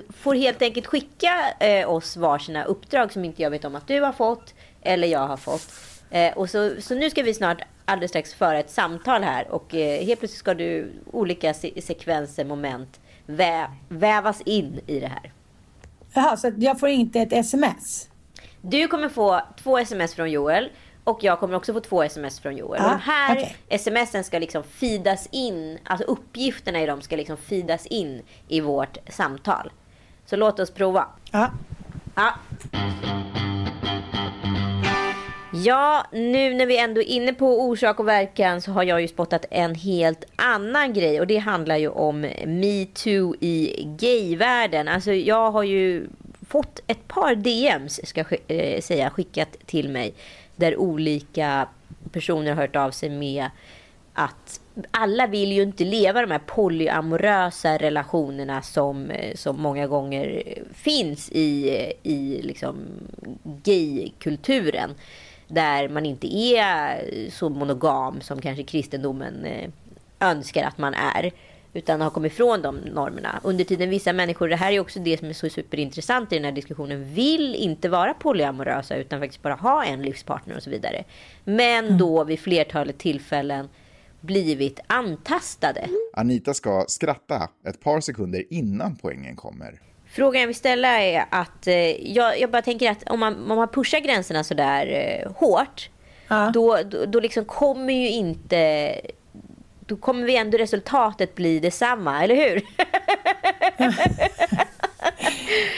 får 0.08 0.34
helt 0.34 0.62
enkelt 0.62 0.86
skicka 0.86 1.50
eh, 1.60 1.90
oss 1.90 2.16
varsina 2.16 2.64
uppdrag 2.64 3.12
som 3.12 3.24
inte 3.24 3.42
jag 3.42 3.50
vet 3.50 3.64
om 3.64 3.74
att 3.74 3.88
du 3.88 4.00
har 4.00 4.12
fått 4.12 4.54
eller 4.82 5.08
jag 5.08 5.26
har 5.26 5.36
fått. 5.36 5.72
Eh, 6.10 6.32
och 6.38 6.50
så, 6.50 6.72
så 6.80 6.94
nu 6.94 7.10
ska 7.10 7.22
vi 7.22 7.34
snart 7.34 7.62
alldeles 7.86 8.10
strax 8.10 8.34
föra 8.34 8.58
ett 8.58 8.70
samtal 8.70 9.22
här 9.22 9.50
och 9.50 9.74
eh, 9.74 10.04
helt 10.04 10.20
plötsligt 10.20 10.40
ska 10.40 10.54
du 10.54 10.92
olika 11.12 11.54
se 11.54 11.82
sekvenser, 11.82 12.44
moment 12.44 13.00
vä 13.26 13.70
vävas 13.88 14.40
in 14.40 14.80
i 14.86 15.00
det 15.00 15.06
här. 15.06 15.32
Jaha, 16.14 16.36
så 16.36 16.52
jag 16.56 16.80
får 16.80 16.88
inte 16.88 17.20
ett 17.20 17.32
sms? 17.32 18.08
Du 18.60 18.88
kommer 18.88 19.08
få 19.08 19.40
två 19.62 19.78
sms 19.78 20.14
från 20.14 20.30
Joel 20.30 20.70
och 21.04 21.24
jag 21.24 21.40
kommer 21.40 21.54
också 21.54 21.72
få 21.72 21.80
två 21.80 22.02
sms 22.02 22.40
från 22.40 22.56
Joel. 22.56 22.80
Ah, 22.80 22.84
och 22.84 22.90
de 22.90 23.02
här 23.02 23.52
okay. 23.68 23.78
smsen 23.78 24.24
ska 24.24 24.38
liksom 24.38 24.62
feedas 24.62 25.28
in, 25.32 25.78
alltså 25.84 26.06
uppgifterna 26.06 26.82
i 26.82 26.86
dem 26.86 27.02
ska 27.02 27.16
liksom 27.16 27.36
feedas 27.36 27.86
in 27.86 28.22
i 28.48 28.60
vårt 28.60 28.98
samtal. 29.08 29.72
Så 30.24 30.36
låt 30.36 30.60
oss 30.60 30.70
prova. 30.70 31.06
Ja. 31.32 31.50
ja. 32.14 32.34
Ja, 35.66 36.06
nu 36.12 36.54
när 36.54 36.66
vi 36.66 36.78
ändå 36.78 37.00
är 37.00 37.06
inne 37.06 37.32
på 37.32 37.60
orsak 37.60 38.00
och 38.00 38.08
verkan 38.08 38.60
så 38.60 38.72
har 38.72 38.82
jag 38.82 39.00
ju 39.00 39.08
spottat 39.08 39.44
en 39.50 39.74
helt 39.74 40.24
annan 40.36 40.92
grej 40.92 41.20
och 41.20 41.26
det 41.26 41.36
handlar 41.36 41.76
ju 41.76 41.88
om 41.88 42.20
metoo 42.46 43.34
i 43.40 43.84
gayvärlden. 43.98 44.88
Alltså 44.88 45.12
jag 45.12 45.50
har 45.50 45.62
ju 45.62 46.06
fått 46.48 46.80
ett 46.86 47.08
par 47.08 47.34
DMs, 47.34 48.08
ska 48.08 48.24
jag 48.28 48.40
eh, 48.48 48.80
säga, 48.80 49.10
skickat 49.10 49.56
till 49.66 49.88
mig 49.88 50.14
där 50.56 50.76
olika 50.76 51.68
personer 52.12 52.54
har 52.54 52.62
hört 52.62 52.76
av 52.76 52.90
sig 52.90 53.10
med 53.10 53.50
att 54.12 54.60
alla 54.90 55.26
vill 55.26 55.52
ju 55.52 55.62
inte 55.62 55.84
leva 55.84 56.20
de 56.20 56.30
här 56.30 56.42
polyamorösa 56.46 57.76
relationerna 57.76 58.62
som, 58.62 59.10
eh, 59.10 59.34
som 59.34 59.60
många 59.60 59.86
gånger 59.86 60.42
finns 60.74 61.30
i, 61.30 61.68
eh, 61.68 62.12
i 62.12 62.42
liksom 62.42 62.76
gaykulturen 63.44 64.90
där 65.48 65.88
man 65.88 66.06
inte 66.06 66.36
är 66.36 67.30
så 67.30 67.48
monogam 67.48 68.20
som 68.20 68.40
kanske 68.40 68.62
kristendomen 68.62 69.44
eh, 69.44 69.70
önskar 70.20 70.64
att 70.64 70.78
man 70.78 70.94
är. 70.94 71.32
Utan 71.72 72.00
har 72.00 72.10
kommit 72.10 72.32
ifrån 72.32 72.62
de 72.62 72.76
normerna. 72.76 73.40
Under 73.42 73.64
tiden 73.64 73.90
vissa 73.90 74.12
människor, 74.12 74.48
det 74.48 74.56
här 74.56 74.72
är 74.72 74.80
också 74.80 75.00
det 75.00 75.18
som 75.18 75.28
är 75.28 75.32
så 75.32 75.48
superintressant 75.48 76.32
i 76.32 76.36
den 76.36 76.44
här 76.44 76.52
diskussionen, 76.52 77.14
vill 77.14 77.54
inte 77.54 77.88
vara 77.88 78.14
polyamorösa 78.14 78.96
utan 78.96 79.20
faktiskt 79.20 79.42
bara 79.42 79.54
ha 79.54 79.84
en 79.84 80.02
livspartner 80.02 80.56
och 80.56 80.62
så 80.62 80.70
vidare. 80.70 81.04
Men 81.44 81.84
mm. 81.84 81.98
då 81.98 82.24
vid 82.24 82.40
flertalet 82.40 82.98
tillfällen 82.98 83.68
blivit 84.20 84.80
antastade. 84.86 85.88
Anita 86.12 86.54
ska 86.54 86.84
skratta 86.88 87.48
ett 87.68 87.80
par 87.80 88.00
sekunder 88.00 88.44
innan 88.50 88.96
poängen 88.96 89.36
kommer. 89.36 89.80
Frågan 90.16 90.40
jag 90.40 90.46
vill 90.46 90.56
ställa 90.56 91.02
är 91.02 91.24
att 91.30 91.66
eh, 91.66 92.12
jag, 92.12 92.40
jag 92.40 92.50
bara 92.50 92.62
tänker 92.62 92.90
att 92.90 93.10
om 93.10 93.20
man, 93.20 93.50
om 93.50 93.56
man 93.56 93.68
pushar 93.68 94.00
gränserna 94.00 94.44
sådär 94.44 94.86
eh, 94.86 95.32
hårt. 95.32 95.90
Ja. 96.28 96.50
Då, 96.54 96.78
då, 96.84 97.04
då 97.06 97.20
liksom 97.20 97.44
kommer 97.44 97.92
ju 97.92 98.08
inte... 98.08 98.92
Då 99.86 99.96
kommer 99.96 100.26
vi 100.26 100.36
ändå 100.36 100.58
resultatet 100.58 101.34
bli 101.34 101.58
detsamma, 101.58 102.24
eller 102.24 102.34
hur? 102.34 102.62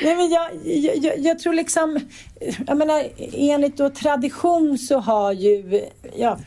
Nej, 0.02 0.16
men 0.16 0.30
jag, 0.30 0.50
jag, 0.64 1.18
jag, 1.18 1.38
tror 1.38 1.54
liksom... 1.54 2.00
Jag 2.66 2.76
menar, 2.76 3.04
enligt 3.32 3.76
då 3.76 3.90
tradition 3.90 4.78
så 4.78 4.98
har 4.98 5.32
ju... 5.32 5.84
Ja, 6.16 6.38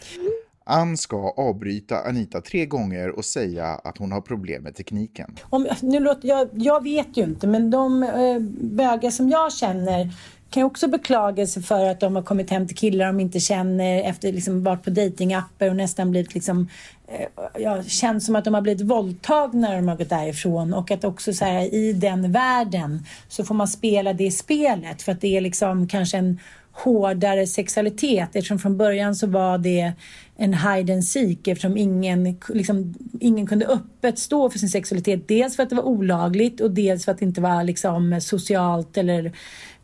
Ann 0.72 0.98
ska 0.98 1.34
avbryta 1.38 2.02
Anita 2.02 2.42
tre 2.42 2.66
gånger 2.66 3.10
och 3.10 3.26
säga 3.26 3.66
att 3.66 3.98
hon 3.98 4.12
har 4.12 4.22
problem 4.22 4.64
med 4.64 4.76
tekniken. 4.76 5.36
Om, 5.50 5.68
nu 5.82 6.00
låter, 6.00 6.28
jag, 6.28 6.50
jag 6.54 6.84
vet 6.84 7.18
ju 7.18 7.24
inte, 7.24 7.48
men 7.48 7.72
de 7.72 8.04
eh, 8.04 8.40
bögar 8.62 9.10
som 9.10 9.30
jag 9.30 9.54
känner 9.54 10.10
kan 10.52 10.62
ju 10.62 10.66
också 10.66 10.88
beklaga 10.88 11.48
sig 11.48 11.64
för 11.64 11.86
att 11.86 12.00
de 12.00 12.16
har 12.16 12.24
kommit 12.24 12.50
hem 12.50 12.68
till 12.68 12.78
killar 12.78 13.06
de 13.06 13.20
inte 13.20 13.40
känner 13.40 14.04
efter 14.04 14.34
liksom 14.34 14.64
varit 14.64 14.84
på 14.84 14.90
datingappar 14.90 15.70
och 15.70 15.76
nästan 15.76 16.12
blivit 16.12 16.34
liksom 16.34 16.70
eh, 17.08 17.46
ja, 17.62 17.84
känns 17.84 18.26
som 18.26 18.36
att 18.36 18.46
de 18.46 18.54
har 18.54 18.62
blivit 18.62 18.82
våldtagna 18.82 19.68
när 19.70 19.76
de 19.76 19.88
har 19.88 19.96
gått 19.96 20.10
därifrån 20.10 20.74
och 20.74 20.92
att 20.92 21.04
också 21.04 21.34
så 21.34 21.46
här, 21.46 21.74
i 21.74 21.94
den 21.94 22.32
världen 22.32 23.06
så 23.28 23.46
får 23.46 23.56
man 23.56 23.68
spela 23.68 24.14
det 24.14 24.32
spelet 24.32 25.02
för 25.02 25.12
att 25.12 25.22
det 25.22 25.38
är 25.38 25.42
liksom 25.42 25.88
kanske 25.88 26.18
en 26.18 26.40
hårdare 26.74 27.48
sexualitet 27.48 28.36
eftersom 28.36 28.60
från 28.60 28.78
början 28.78 29.16
så 29.16 29.28
var 29.28 29.58
det 29.58 29.94
en 30.38 30.54
hide 30.54 30.94
and 30.94 31.06
seek 31.06 31.48
eftersom 31.48 31.78
ingen, 31.78 32.38
liksom, 32.50 32.94
ingen 33.20 33.48
kunde 33.48 33.66
öppet 33.66 34.20
stå 34.20 34.50
för 34.50 34.60
sin 34.60 34.70
sexualitet. 34.70 35.28
Dels 35.28 35.56
för 35.56 35.64
att 35.64 35.70
det 35.70 35.76
var 35.76 35.84
olagligt 35.84 36.62
och 36.62 36.72
dels 36.72 37.06
för 37.06 37.12
att 37.12 37.20
det 37.20 37.26
inte 37.26 37.42
var 37.42 37.64
liksom, 37.64 38.22
socialt 38.22 38.98
eller 38.98 39.32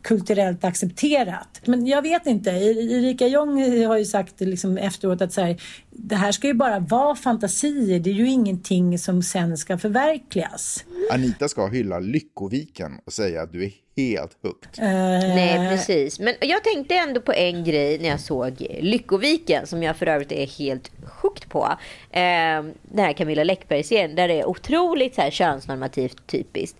kulturellt 0.02 0.64
accepterat. 0.64 1.60
Men 1.64 1.86
jag 1.86 2.02
vet 2.02 2.26
inte. 2.26 2.50
Erika 2.50 3.26
Jong 3.26 3.84
har 3.86 3.98
ju 3.98 4.04
sagt 4.04 4.40
liksom 4.40 4.78
efteråt 4.78 5.22
att 5.22 5.32
så 5.32 5.40
här, 5.40 5.62
det 5.90 6.16
här 6.16 6.32
ska 6.32 6.46
ju 6.46 6.54
bara 6.54 6.78
vara 6.78 7.14
fantasier. 7.14 8.00
Det 8.00 8.10
är 8.10 8.14
ju 8.14 8.28
ingenting 8.28 8.98
som 8.98 9.22
sen 9.22 9.56
ska 9.56 9.78
förverkligas. 9.78 10.84
Anita 11.12 11.48
ska 11.48 11.66
hylla 11.66 11.98
Lyckoviken 11.98 12.92
och 13.04 13.12
säga 13.12 13.42
att 13.42 13.52
du 13.52 13.64
är 13.64 13.72
helt 13.96 14.36
hooked. 14.42 14.84
Uh... 14.84 14.88
Nej, 15.34 15.68
precis. 15.68 16.20
Men 16.20 16.34
jag 16.40 16.64
tänkte 16.64 16.94
ändå 16.94 17.20
på 17.20 17.32
en 17.32 17.64
grej 17.64 17.98
när 17.98 18.08
jag 18.08 18.20
såg 18.20 18.66
Lyckoviken 18.80 19.66
som 19.66 19.82
jag 19.82 19.96
för 19.96 20.06
övrigt 20.06 20.32
är 20.32 20.46
helt 20.46 20.90
hooked 21.22 21.48
på. 21.48 21.60
Uh, 21.60 22.72
den 22.82 23.04
här 23.04 23.12
Camilla 23.12 23.44
Läckberg-serien 23.44 24.14
där 24.14 24.28
det 24.28 24.40
är 24.40 24.48
otroligt 24.48 25.14
så 25.14 25.20
här 25.20 25.30
könsnormativt 25.30 26.26
typiskt. 26.26 26.76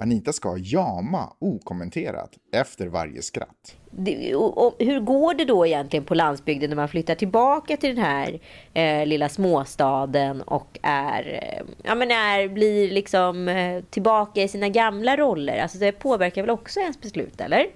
Anita 0.00 0.32
ska 0.32 0.56
jama 0.58 1.32
okommenterat 1.38 2.30
efter 2.52 2.86
varje 2.86 3.22
skratt. 3.22 3.76
Det, 3.90 4.34
och, 4.34 4.66
och, 4.66 4.74
hur 4.78 5.00
går 5.00 5.34
det 5.34 5.44
då 5.44 5.66
egentligen 5.66 6.04
på 6.04 6.14
landsbygden 6.14 6.70
när 6.70 6.76
man 6.76 6.88
flyttar 6.88 7.14
tillbaka 7.14 7.76
till 7.76 7.96
den 7.96 8.04
här 8.04 8.40
eh, 8.74 9.06
lilla 9.06 9.28
småstaden 9.28 10.42
och 10.42 10.78
är, 10.82 11.22
eh, 11.42 11.66
ja, 11.82 11.94
men 11.94 12.10
är, 12.10 12.48
blir 12.48 12.90
liksom 12.90 13.48
eh, 13.48 13.82
tillbaka 13.90 14.42
i 14.42 14.48
sina 14.48 14.68
gamla 14.68 15.16
roller? 15.16 15.58
Alltså 15.62 15.78
det 15.78 15.92
påverkar 15.92 16.42
väl 16.42 16.50
också 16.50 16.80
ens 16.80 17.00
beslut, 17.00 17.40
eller? 17.40 17.66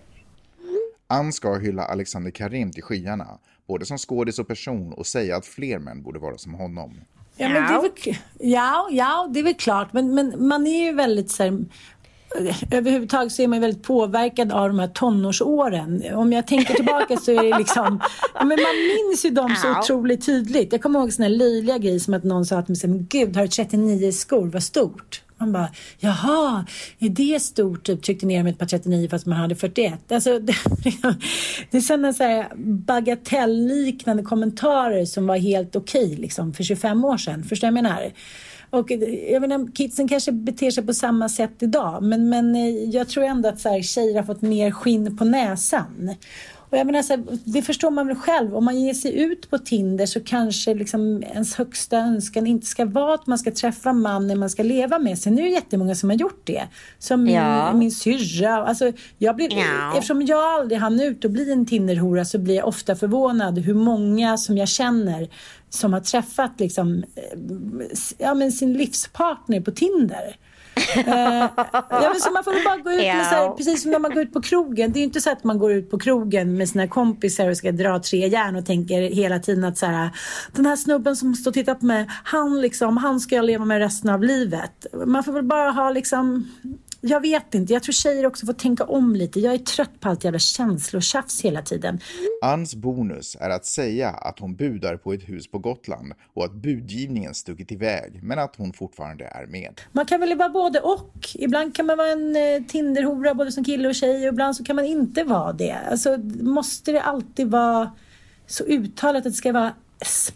Ann 1.06 1.32
ska 1.32 1.58
hylla 1.58 1.84
Alexander 1.84 2.30
Karim 2.30 2.72
till 2.72 2.82
skyarna, 2.82 3.38
både 3.66 3.86
som 3.86 3.98
skådis 3.98 4.38
och 4.38 4.48
person 4.48 4.92
och 4.92 5.06
säga 5.06 5.36
att 5.36 5.46
fler 5.46 5.78
män 5.78 6.02
borde 6.02 6.18
vara 6.18 6.38
som 6.38 6.54
honom. 6.54 7.00
Ja, 7.36 7.48
men 7.48 7.62
det 7.62 7.74
är 7.74 7.82
väl, 7.82 8.16
ja, 8.38 8.88
ja, 8.90 9.28
det 9.30 9.40
är 9.40 9.44
väl 9.44 9.54
klart. 9.54 9.92
Men, 9.92 10.14
men 10.14 10.48
man 10.48 10.66
är 10.66 10.84
ju 10.84 10.92
väldigt 10.92 11.30
så 11.30 11.42
här, 11.42 11.64
överhuvudtaget 12.70 13.32
så 13.32 13.42
är 13.42 13.48
man 13.48 13.60
väldigt 13.60 13.82
påverkad 13.82 14.52
av 14.52 14.68
de 14.68 14.78
här 14.78 14.88
tonårsåren. 14.88 16.14
Om 16.14 16.32
jag 16.32 16.46
tänker 16.46 16.74
tillbaka 16.74 17.16
så 17.16 17.30
är 17.30 17.42
det 17.42 17.58
liksom, 17.58 18.00
men 18.34 18.48
man 18.48 18.76
minns 18.96 19.24
ju 19.24 19.30
dem 19.30 19.56
så 19.62 19.78
otroligt 19.78 20.26
tydligt. 20.26 20.72
Jag 20.72 20.82
kommer 20.82 21.00
ihåg 21.00 21.12
sådana 21.12 21.34
löjliga 21.34 21.78
grejer 21.78 21.98
som 21.98 22.14
att 22.14 22.24
någon 22.24 22.44
sa 22.44 22.58
att 22.58 22.68
mig, 22.68 23.06
gud 23.08 23.36
har 23.36 23.42
du 23.42 23.48
39 23.48 24.12
skor, 24.12 24.46
vad 24.46 24.62
stort. 24.62 25.22
Man 25.42 25.52
bara, 25.52 25.68
jaha, 25.98 26.66
är 26.98 27.08
det 27.08 27.42
stort? 27.42 27.84
Typ 27.84 28.02
tryckte 28.02 28.26
ner 28.26 28.42
med 28.42 28.52
ett 28.52 28.58
par 28.58 28.66
39 28.66 29.08
fast 29.08 29.26
man 29.26 29.38
hade 29.38 29.54
41. 29.54 30.12
Alltså, 30.12 30.38
det, 30.38 30.54
det 31.70 31.76
är 31.76 31.80
sådana 31.80 32.12
så 32.12 32.24
här 32.24 32.48
bagatellliknande 32.86 34.22
kommentarer 34.22 35.04
som 35.04 35.26
var 35.26 35.36
helt 35.36 35.76
okej 35.76 36.04
okay, 36.04 36.16
liksom, 36.16 36.52
för 36.52 36.62
25 36.64 37.04
år 37.04 37.16
sedan. 37.16 37.44
Förstår 37.44 37.66
jag 37.66 37.74
menar? 37.74 38.12
Och 38.72 38.90
jag 39.30 39.40
menar, 39.40 39.72
kidsen 39.74 40.08
kanske 40.08 40.32
beter 40.32 40.70
sig 40.70 40.86
på 40.86 40.94
samma 40.94 41.28
sätt 41.28 41.62
idag 41.62 42.02
men, 42.02 42.28
men 42.28 42.56
eh, 42.56 42.68
jag 42.68 43.08
tror 43.08 43.24
ändå 43.24 43.48
att 43.48 43.60
så 43.60 43.68
här, 43.68 43.82
tjejer 43.82 44.16
har 44.16 44.22
fått 44.22 44.42
mer 44.42 44.70
skinn 44.70 45.16
på 45.16 45.24
näsan. 45.24 46.14
Och 46.72 46.78
jag 46.78 46.86
menar, 46.86 47.02
så 47.02 47.12
här, 47.12 47.24
det 47.44 47.62
förstår 47.62 47.90
man 47.90 48.06
väl 48.06 48.16
själv. 48.16 48.56
Om 48.56 48.64
man 48.64 48.80
ger 48.80 48.94
sig 48.94 49.20
ut 49.20 49.50
på 49.50 49.58
Tinder 49.58 50.06
så 50.06 50.20
kanske 50.20 50.74
liksom 50.74 51.22
ens 51.22 51.54
högsta 51.54 51.98
önskan 51.98 52.46
inte 52.46 52.66
ska 52.66 52.84
vara 52.84 53.14
att 53.14 53.26
man 53.26 53.38
ska 53.38 53.50
träffa 53.50 53.92
mannen 53.92 54.38
man 54.38 54.50
ska 54.50 54.62
leva 54.62 54.98
med. 54.98 55.18
Sen 55.18 55.38
är 55.38 55.42
det 55.42 55.48
jättemånga 55.48 55.94
som 55.94 56.10
har 56.10 56.16
gjort 56.16 56.40
det. 56.44 56.62
Som 56.98 57.24
min, 57.24 57.34
ja. 57.34 57.72
min 57.72 57.90
syrra. 57.90 58.66
Alltså, 58.66 58.92
jag 59.18 59.36
blir, 59.36 59.52
ja. 59.52 59.92
Eftersom 59.94 60.22
jag 60.22 60.44
aldrig 60.44 60.80
hann 60.80 61.00
ut 61.00 61.24
och 61.24 61.30
bli 61.30 61.52
en 61.52 61.66
Tinderhora 61.66 62.24
så 62.24 62.38
blir 62.38 62.54
jag 62.54 62.68
ofta 62.68 62.96
förvånad 62.96 63.58
hur 63.58 63.74
många 63.74 64.36
som 64.36 64.58
jag 64.58 64.68
känner 64.68 65.28
som 65.70 65.92
har 65.92 66.00
träffat 66.00 66.60
liksom, 66.60 67.04
eh, 67.14 67.38
ja, 68.18 68.34
men 68.34 68.52
sin 68.52 68.72
livspartner 68.72 69.60
på 69.60 69.70
Tinder 69.70 70.36
uh, 70.96 71.48
ja, 71.90 72.14
så 72.18 72.30
man 72.30 72.44
får 72.44 72.64
bara 72.64 72.76
gå 72.76 72.90
ut 72.90 72.96
med 72.96 73.26
så 73.26 73.34
här, 73.34 73.50
precis 73.56 73.82
som 73.82 73.90
när 73.90 73.98
man 73.98 74.14
går 74.14 74.22
ut 74.22 74.32
på 74.32 74.42
krogen. 74.42 74.92
Det 74.92 74.98
är 74.98 75.00
ju 75.00 75.06
inte 75.06 75.20
så 75.20 75.30
att 75.30 75.44
man 75.44 75.58
går 75.58 75.72
ut 75.72 75.90
på 75.90 75.98
krogen 75.98 76.56
med 76.56 76.68
sina 76.68 76.88
kompisar 76.88 77.48
och 77.48 77.56
ska 77.56 77.72
dra 77.72 77.98
tre 77.98 78.28
järn 78.28 78.56
och 78.56 78.66
tänker 78.66 79.02
hela 79.02 79.38
tiden 79.38 79.64
att 79.64 79.78
så 79.78 79.86
här, 79.86 80.10
den 80.52 80.66
här 80.66 80.76
snubben 80.76 81.16
som 81.16 81.34
står 81.34 81.50
och 81.50 81.54
tittar 81.54 81.74
på 81.74 81.86
mig, 81.86 82.06
han 82.24 82.60
liksom, 82.60 82.96
han 82.96 83.20
ska 83.20 83.34
jag 83.34 83.44
leva 83.44 83.64
med 83.64 83.78
resten 83.78 84.10
av 84.10 84.22
livet. 84.22 84.86
Man 85.06 85.24
får 85.24 85.32
väl 85.32 85.44
bara 85.44 85.70
ha 85.70 85.90
liksom 85.90 86.48
jag 87.04 87.20
vet 87.20 87.54
inte. 87.54 87.72
Jag 87.72 87.82
tror 87.82 87.92
tjejer 87.92 88.26
också 88.26 88.46
får 88.46 88.52
tänka 88.52 88.84
om 88.84 89.16
lite. 89.16 89.40
Jag 89.40 89.54
är 89.54 89.58
trött 89.58 90.00
på 90.00 90.08
allt 90.08 90.24
jävla 90.24 90.38
känslotjafs 90.38 91.42
hela 91.42 91.62
tiden. 91.62 92.00
Anns 92.42 92.74
bonus 92.74 93.36
är 93.40 93.50
att 93.50 93.66
säga 93.66 94.10
att 94.10 94.38
hon 94.38 94.56
budar 94.56 94.96
på 94.96 95.12
ett 95.12 95.28
hus 95.28 95.50
på 95.50 95.58
Gotland 95.58 96.12
och 96.34 96.44
att 96.44 96.52
budgivningen 96.52 97.34
stuckit 97.34 97.72
iväg, 97.72 98.20
men 98.22 98.38
att 98.38 98.56
hon 98.56 98.72
fortfarande 98.72 99.24
är 99.24 99.46
med. 99.46 99.80
Man 99.92 100.06
kan 100.06 100.20
väl 100.20 100.38
vara 100.38 100.48
både 100.48 100.80
och. 100.80 101.28
Ibland 101.34 101.74
kan 101.74 101.86
man 101.86 101.98
vara 101.98 102.08
en 102.08 102.36
eh, 102.36 102.62
Tinderhora 102.68 103.34
både 103.34 103.52
som 103.52 103.64
kille 103.64 103.88
och 103.88 103.94
tjej 103.94 104.28
och 104.28 104.32
ibland 104.32 104.56
så 104.56 104.64
kan 104.64 104.76
man 104.76 104.84
inte 104.84 105.24
vara 105.24 105.52
det. 105.52 105.78
Alltså, 105.90 106.18
måste 106.40 106.92
det 106.92 107.02
alltid 107.02 107.50
vara 107.50 107.92
så 108.46 108.64
uttalat 108.64 109.16
att 109.26 109.32
det 109.32 109.32
ska 109.32 109.52
vara 109.52 109.72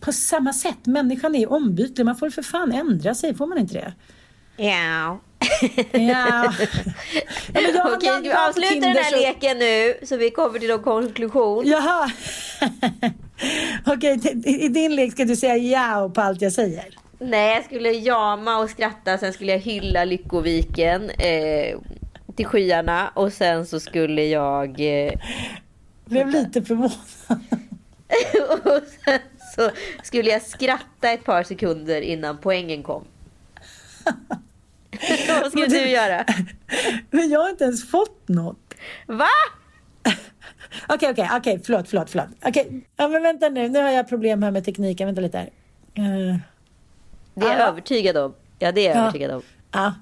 på 0.01 0.13
samma 0.13 0.53
sätt? 0.53 0.87
Människan 0.87 1.35
är 1.35 1.53
ombytlig. 1.53 2.05
Man 2.05 2.17
får 2.17 2.31
för 2.31 2.43
fan 2.43 2.73
ändra 2.73 3.15
sig, 3.15 3.35
får 3.35 3.47
man 3.47 3.59
inte 3.59 3.75
det? 3.75 3.95
Ja. 4.65 5.19
Ja. 5.93 5.99
ja 7.53 7.95
Okej, 7.95 8.23
du 8.23 8.33
avslutar 8.33 8.81
den 8.81 8.97
här 8.97 9.11
så... 9.11 9.17
leken 9.17 9.59
nu 9.59 9.95
så 10.03 10.17
vi 10.17 10.31
kommer 10.31 10.59
till 10.59 10.69
någon 10.69 10.83
konklusion. 10.83 11.67
Jaha. 11.67 12.11
Okej, 13.87 14.21
i 14.45 14.69
din 14.69 14.97
lek 14.97 15.13
ska 15.13 15.25
du 15.25 15.37
säga 15.37 15.57
ja 15.57 16.11
på 16.15 16.21
allt 16.21 16.43
jag 16.43 16.53
säger. 16.53 16.85
Nej, 17.19 17.55
jag 17.55 17.65
skulle 17.65 17.91
jama 17.91 18.59
och 18.59 18.71
skratta. 18.71 19.19
Sen 19.19 19.33
skulle 19.33 19.53
jag 19.53 19.59
hylla 19.59 20.05
Lyckoviken 20.05 21.11
eh, 21.11 21.79
till 22.37 22.47
skyarna. 22.47 23.09
Och 23.15 23.33
sen 23.33 23.67
så 23.67 23.81
skulle 23.81 24.25
jag... 24.25 24.81
Eh, 24.81 25.13
Blev 26.05 26.29
lite 26.29 26.63
förvånad. 26.63 26.91
och 28.65 28.83
sen 29.05 29.19
så 29.55 29.71
skulle 30.03 30.31
jag 30.31 30.43
skratta 30.43 31.11
ett 31.11 31.25
par 31.25 31.43
sekunder 31.43 32.01
innan 32.01 32.39
poängen 32.39 32.83
kom. 32.83 33.05
Vad 35.43 35.51
ska 35.51 35.67
du 35.67 35.89
göra? 35.89 36.25
Men 37.11 37.31
jag 37.31 37.41
har 37.41 37.51
inte 37.51 37.65
ens 37.65 37.91
fått 37.91 38.29
något. 38.29 38.75
Va? 39.07 39.29
Okej, 40.89 41.11
okej, 41.11 41.31
okej, 41.33 41.61
förlåt, 41.65 41.89
förlåt, 41.89 42.11
förlåt. 42.11 42.29
Okej, 42.45 42.87
ja 42.97 43.09
men 43.09 43.23
vänta 43.23 43.49
nu, 43.49 43.69
nu 43.69 43.83
har 43.83 43.91
jag 43.91 44.09
problem 44.09 44.43
här 44.43 44.51
med 44.51 44.65
tekniken, 44.65 45.07
vänta 45.07 45.21
lite 45.21 45.39
här. 45.39 45.51
Uh, 45.99 46.37
det 47.35 47.47
är 47.47 47.59
jag 47.59 47.69
övertygad 47.69 48.17
om. 48.17 48.35
Ja, 48.59 48.73
det 48.73 48.81
är 48.81 48.89
jag 48.89 48.97
ja. 48.97 49.01
övertygad 49.01 49.31
om. 49.31 49.43
Ja. 49.73 49.95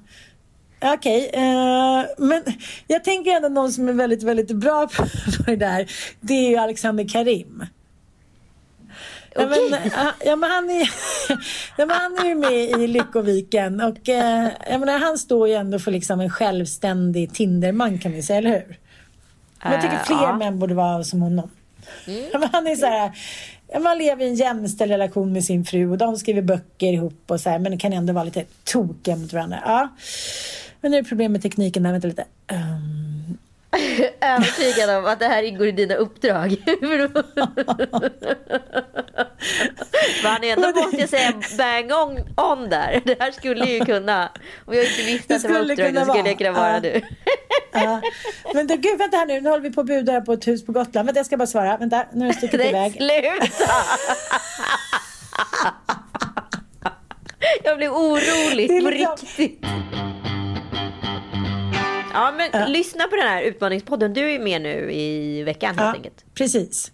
Okej, 0.81 1.29
okay, 1.29 1.43
uh, 1.43 2.01
eh, 2.01 2.07
men 2.19 2.43
jag 2.87 3.05
tänker 3.05 3.31
ändå 3.31 3.49
någon 3.49 3.73
som 3.73 3.89
är 3.89 3.93
väldigt, 3.93 4.23
väldigt 4.23 4.51
bra 4.51 4.87
på 4.87 5.05
det 5.47 5.57
där. 5.57 5.91
Det 6.21 6.35
är 6.35 6.51
ju 6.51 6.57
Alexander 6.57 7.09
Karim. 7.09 7.67
Ja, 9.35 9.47
men, 9.47 9.91
ja, 10.25 10.37
men 10.37 10.51
han, 10.51 10.71
är, 10.71 10.91
ja, 11.77 11.87
men 11.87 11.91
han 11.91 12.19
är 12.19 12.25
ju 12.25 12.35
med 12.35 12.83
i 12.83 12.87
Lyckoviken 12.87 13.81
och 13.81 14.09
eh, 14.09 14.49
jag 14.71 14.81
menar, 14.81 14.99
han 14.99 15.19
står 15.19 15.49
ju 15.49 15.55
ändå 15.55 15.79
för 15.79 15.91
liksom 15.91 16.21
en 16.21 16.31
självständig 16.31 17.35
Tinderman 17.35 17.99
kan 17.99 18.13
vi 18.13 18.23
säga, 18.23 18.39
eller 18.39 18.51
hur? 18.51 18.79
Men 19.63 19.73
jag 19.73 19.83
tycker 19.83 19.99
fler 19.99 20.31
uh, 20.31 20.39
män 20.39 20.59
borde 20.59 20.75
vara 20.75 21.05
som 21.05 21.23
honom. 21.23 21.51
Mm. 22.07 22.25
Ja, 22.33 22.39
men 22.39 22.49
han 22.53 22.67
är 22.67 22.77
så 22.77 22.87
här, 22.87 23.13
man 23.81 23.99
lever 23.99 24.25
i 24.25 24.29
en 24.29 24.35
jämställd 24.35 24.91
relation 24.91 25.33
med 25.33 25.45
sin 25.45 25.65
fru 25.65 25.91
och 25.91 25.99
de 25.99 26.17
skriver 26.17 26.43
böcker 26.43 26.93
ihop 26.93 27.23
och 27.27 27.41
så 27.41 27.51
här, 27.51 27.59
men 27.59 27.73
det 27.73 27.79
kan 27.79 27.93
ändå 27.93 28.13
vara 28.13 28.25
lite 28.25 28.45
tokiga 28.65 29.17
mot 29.17 29.33
varandra. 29.33 29.59
Ja. 29.65 29.89
Men 30.81 30.91
nu 30.91 30.99
är 30.99 31.03
det 31.03 31.09
problem 31.09 31.33
med 31.33 31.43
tekniken 31.43 31.83
där, 31.83 31.93
vänta 31.93 32.09
lite. 32.09 32.25
Um, 32.53 33.39
övertygad 34.21 34.91
om 34.99 35.07
att 35.07 35.19
det 35.19 35.27
här 35.27 35.43
ingår 35.43 35.67
i 35.67 35.73
dina 35.73 35.95
uppdrag. 35.95 36.57
Men 40.23 40.45
är 40.45 40.53
ändå, 40.53 40.69
måste 40.69 40.97
jag 40.97 41.09
säga, 41.09 41.33
bang 41.59 41.93
on, 41.93 42.19
on 42.37 42.69
där. 42.69 43.03
Det 43.05 43.17
här 43.21 43.31
skulle 43.31 43.65
ju 43.65 43.85
kunna, 43.85 44.31
om 44.65 44.75
jag 44.75 44.85
inte 44.85 45.03
visste 45.03 45.37
att 45.37 45.43
det 45.43 45.49
var 45.49 45.71
uppdrag, 45.71 45.95
då 45.95 46.01
skulle 46.01 46.29
jag 46.29 46.39
kunna 46.39 46.53
vara 46.53 46.81
du. 46.81 47.01
ja. 47.73 48.01
Men 48.55 48.67
du, 48.67 48.77
gud, 48.77 48.99
vänta 48.99 49.17
här 49.17 49.27
nu, 49.27 49.41
nu 49.41 49.49
håller 49.49 49.63
vi 49.63 49.71
på 49.71 49.81
att 49.81 49.87
buda 49.87 50.21
på 50.21 50.33
ett 50.33 50.47
hus 50.47 50.67
på 50.67 50.73
Gotland. 50.73 51.07
Vänta, 51.07 51.19
jag 51.19 51.27
ska 51.27 51.37
bara 51.37 51.47
svara. 51.47 51.77
Vänta, 51.77 52.07
nu 52.13 52.25
har 52.25 52.33
det 52.33 52.39
stuckit 52.39 52.61
iväg. 52.61 52.93
Sluta! 52.93 53.75
jag 57.65 57.77
blev 57.77 57.93
orolig, 57.93 58.69
på 58.69 58.91
liksom... 58.91 59.17
riktigt. 59.17 59.65
Ja, 62.15 62.33
men 62.37 62.51
ja. 62.53 62.67
lyssna 62.67 63.05
på 63.05 63.17
den 63.17 63.29
här 63.29 63.43
utmaningspodden. 63.43 64.15
Du 64.15 64.31
är 64.31 64.39
med 64.39 64.63
nu 64.63 64.93
i 64.93 65.43
veckan 65.43 65.79
helt 65.79 65.81
ja, 65.81 65.95
enkelt. 65.95 66.25
Precis. 66.35 66.93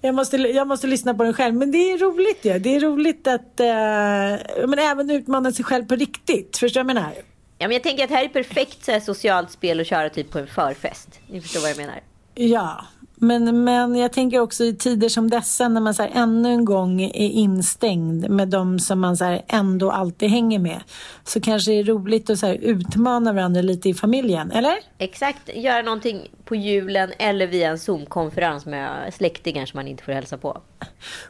Jag 0.00 0.14
måste, 0.14 0.36
jag 0.36 0.66
måste 0.66 0.86
lyssna 0.86 1.14
på 1.14 1.24
den 1.24 1.34
själv. 1.34 1.54
Men 1.54 1.70
det 1.70 1.92
är 1.92 1.98
roligt 1.98 2.44
ja. 2.44 2.58
Det 2.58 2.76
är 2.76 2.80
roligt 2.80 3.26
att 3.26 3.60
eh, 3.60 4.66
men 4.68 4.78
även 4.78 5.10
utmana 5.10 5.52
sig 5.52 5.64
själv 5.64 5.84
på 5.84 5.94
riktigt. 5.94 6.56
Förstår 6.56 6.80
du 6.80 6.84
vad 6.84 6.90
jag 6.90 7.02
menar? 7.02 7.14
Ja, 7.58 7.68
men 7.68 7.70
jag 7.70 7.82
tänker 7.82 8.04
att 8.04 8.10
det 8.10 8.16
här 8.16 8.24
är 8.24 8.28
perfekt 8.28 8.84
så 8.84 8.92
här, 8.92 9.00
socialt 9.00 9.50
spel 9.50 9.80
att 9.80 9.86
köra 9.86 10.08
typ 10.10 10.30
på 10.30 10.38
en 10.38 10.46
förfest. 10.46 11.20
Ni 11.30 11.40
förstår 11.40 11.60
vad 11.60 11.70
jag 11.70 11.76
menar? 11.76 12.00
Ja, 12.34 12.84
men, 13.20 13.64
men 13.64 13.96
jag 13.96 14.12
tänker 14.12 14.40
också 14.40 14.64
i 14.64 14.74
tider 14.76 15.08
som 15.08 15.30
dessa 15.30 15.68
när 15.68 15.80
man 15.80 15.94
så 15.94 16.02
här, 16.02 16.10
ännu 16.14 16.48
en 16.48 16.64
gång 16.64 17.02
är 17.02 17.30
instängd 17.30 18.30
med 18.30 18.48
de 18.48 18.78
som 18.78 19.00
man 19.00 19.16
så 19.16 19.24
här, 19.24 19.42
ändå 19.48 19.90
alltid 19.90 20.30
hänger 20.30 20.58
med. 20.58 20.80
Så 21.24 21.40
kanske 21.40 21.70
det 21.70 21.78
är 21.78 21.84
roligt 21.84 22.30
att 22.30 22.38
så 22.38 22.46
här, 22.46 22.54
utmana 22.54 23.32
varandra 23.32 23.62
lite 23.62 23.88
i 23.88 23.94
familjen, 23.94 24.50
eller? 24.50 24.74
Exakt, 24.98 25.50
göra 25.54 25.82
någonting 25.82 26.28
på 26.44 26.56
julen 26.56 27.12
eller 27.18 27.46
via 27.46 27.70
en 27.70 27.78
Zoom-konferens 27.78 28.66
med 28.66 29.14
släktingar 29.14 29.66
som 29.66 29.78
man 29.78 29.88
inte 29.88 30.04
får 30.04 30.12
hälsa 30.12 30.38
på. 30.38 30.62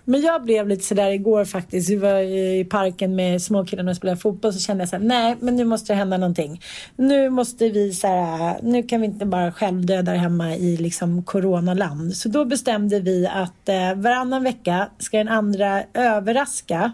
Men 0.05 0.23
jag 0.23 0.45
blev 0.45 0.69
lite 0.69 0.85
sådär 0.85 1.11
igår 1.11 1.45
faktiskt. 1.45 1.91
Vi 1.91 1.97
var 1.97 2.19
i 2.21 2.67
parken 2.71 3.17
med 3.17 3.43
småkillarna 3.43 3.91
och 3.91 3.97
spelade 3.97 4.21
fotboll 4.21 4.53
så 4.53 4.61
kände 4.61 4.83
jag 4.83 4.89
såhär, 4.89 5.05
nej 5.05 5.37
men 5.41 5.57
nu 5.57 5.65
måste 5.65 5.93
det 5.93 5.97
hända 5.97 6.17
någonting. 6.17 6.61
Nu 6.97 7.31
måste 7.31 7.69
vi 7.69 7.93
såhär, 7.93 8.59
nu 8.63 8.83
kan 8.83 9.01
vi 9.01 9.07
inte 9.07 9.27
bara 9.27 9.53
självdöda 9.53 10.13
hemma 10.13 10.55
i 10.57 10.77
liksom 10.77 11.23
coronaland. 11.23 12.17
Så 12.17 12.29
då 12.29 12.45
bestämde 12.45 13.01
vi 13.01 13.27
att 13.27 13.69
eh, 13.69 13.95
varannan 13.95 14.45
vecka 14.45 14.89
ska 14.99 15.19
den 15.19 15.29
andra 15.29 15.83
överraska 15.95 16.93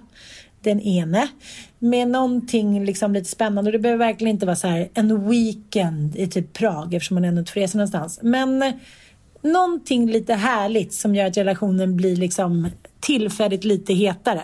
den 0.61 0.81
ene 0.81 1.29
med 1.79 2.09
någonting 2.09 2.85
liksom 2.85 3.13
lite 3.13 3.31
spännande. 3.31 3.69
Och 3.69 3.73
det 3.73 3.79
behöver 3.79 4.07
verkligen 4.07 4.35
inte 4.35 4.47
vara 4.47 4.57
så 4.57 4.69
här 4.69 4.89
en 4.95 5.31
weekend 5.31 6.17
i 6.17 6.27
typ 6.27 6.53
Prag 6.53 6.95
eftersom 6.95 7.15
man 7.15 7.25
ändå 7.25 7.39
inte 7.39 7.53
får 7.53 7.61
resa 7.61 7.79
någonstans. 7.79 8.19
Men 8.23 8.63
eh, 8.63 8.73
någonting 9.45 10.11
lite 10.11 10.35
härligt 10.35 10.93
som 10.93 11.15
gör 11.15 11.27
att 11.27 11.37
relationen 11.37 11.97
blir 11.97 12.17
liksom 12.17 12.71
tillfälligt 13.01 13.65
lite 13.65 13.95
hetare. 13.95 14.43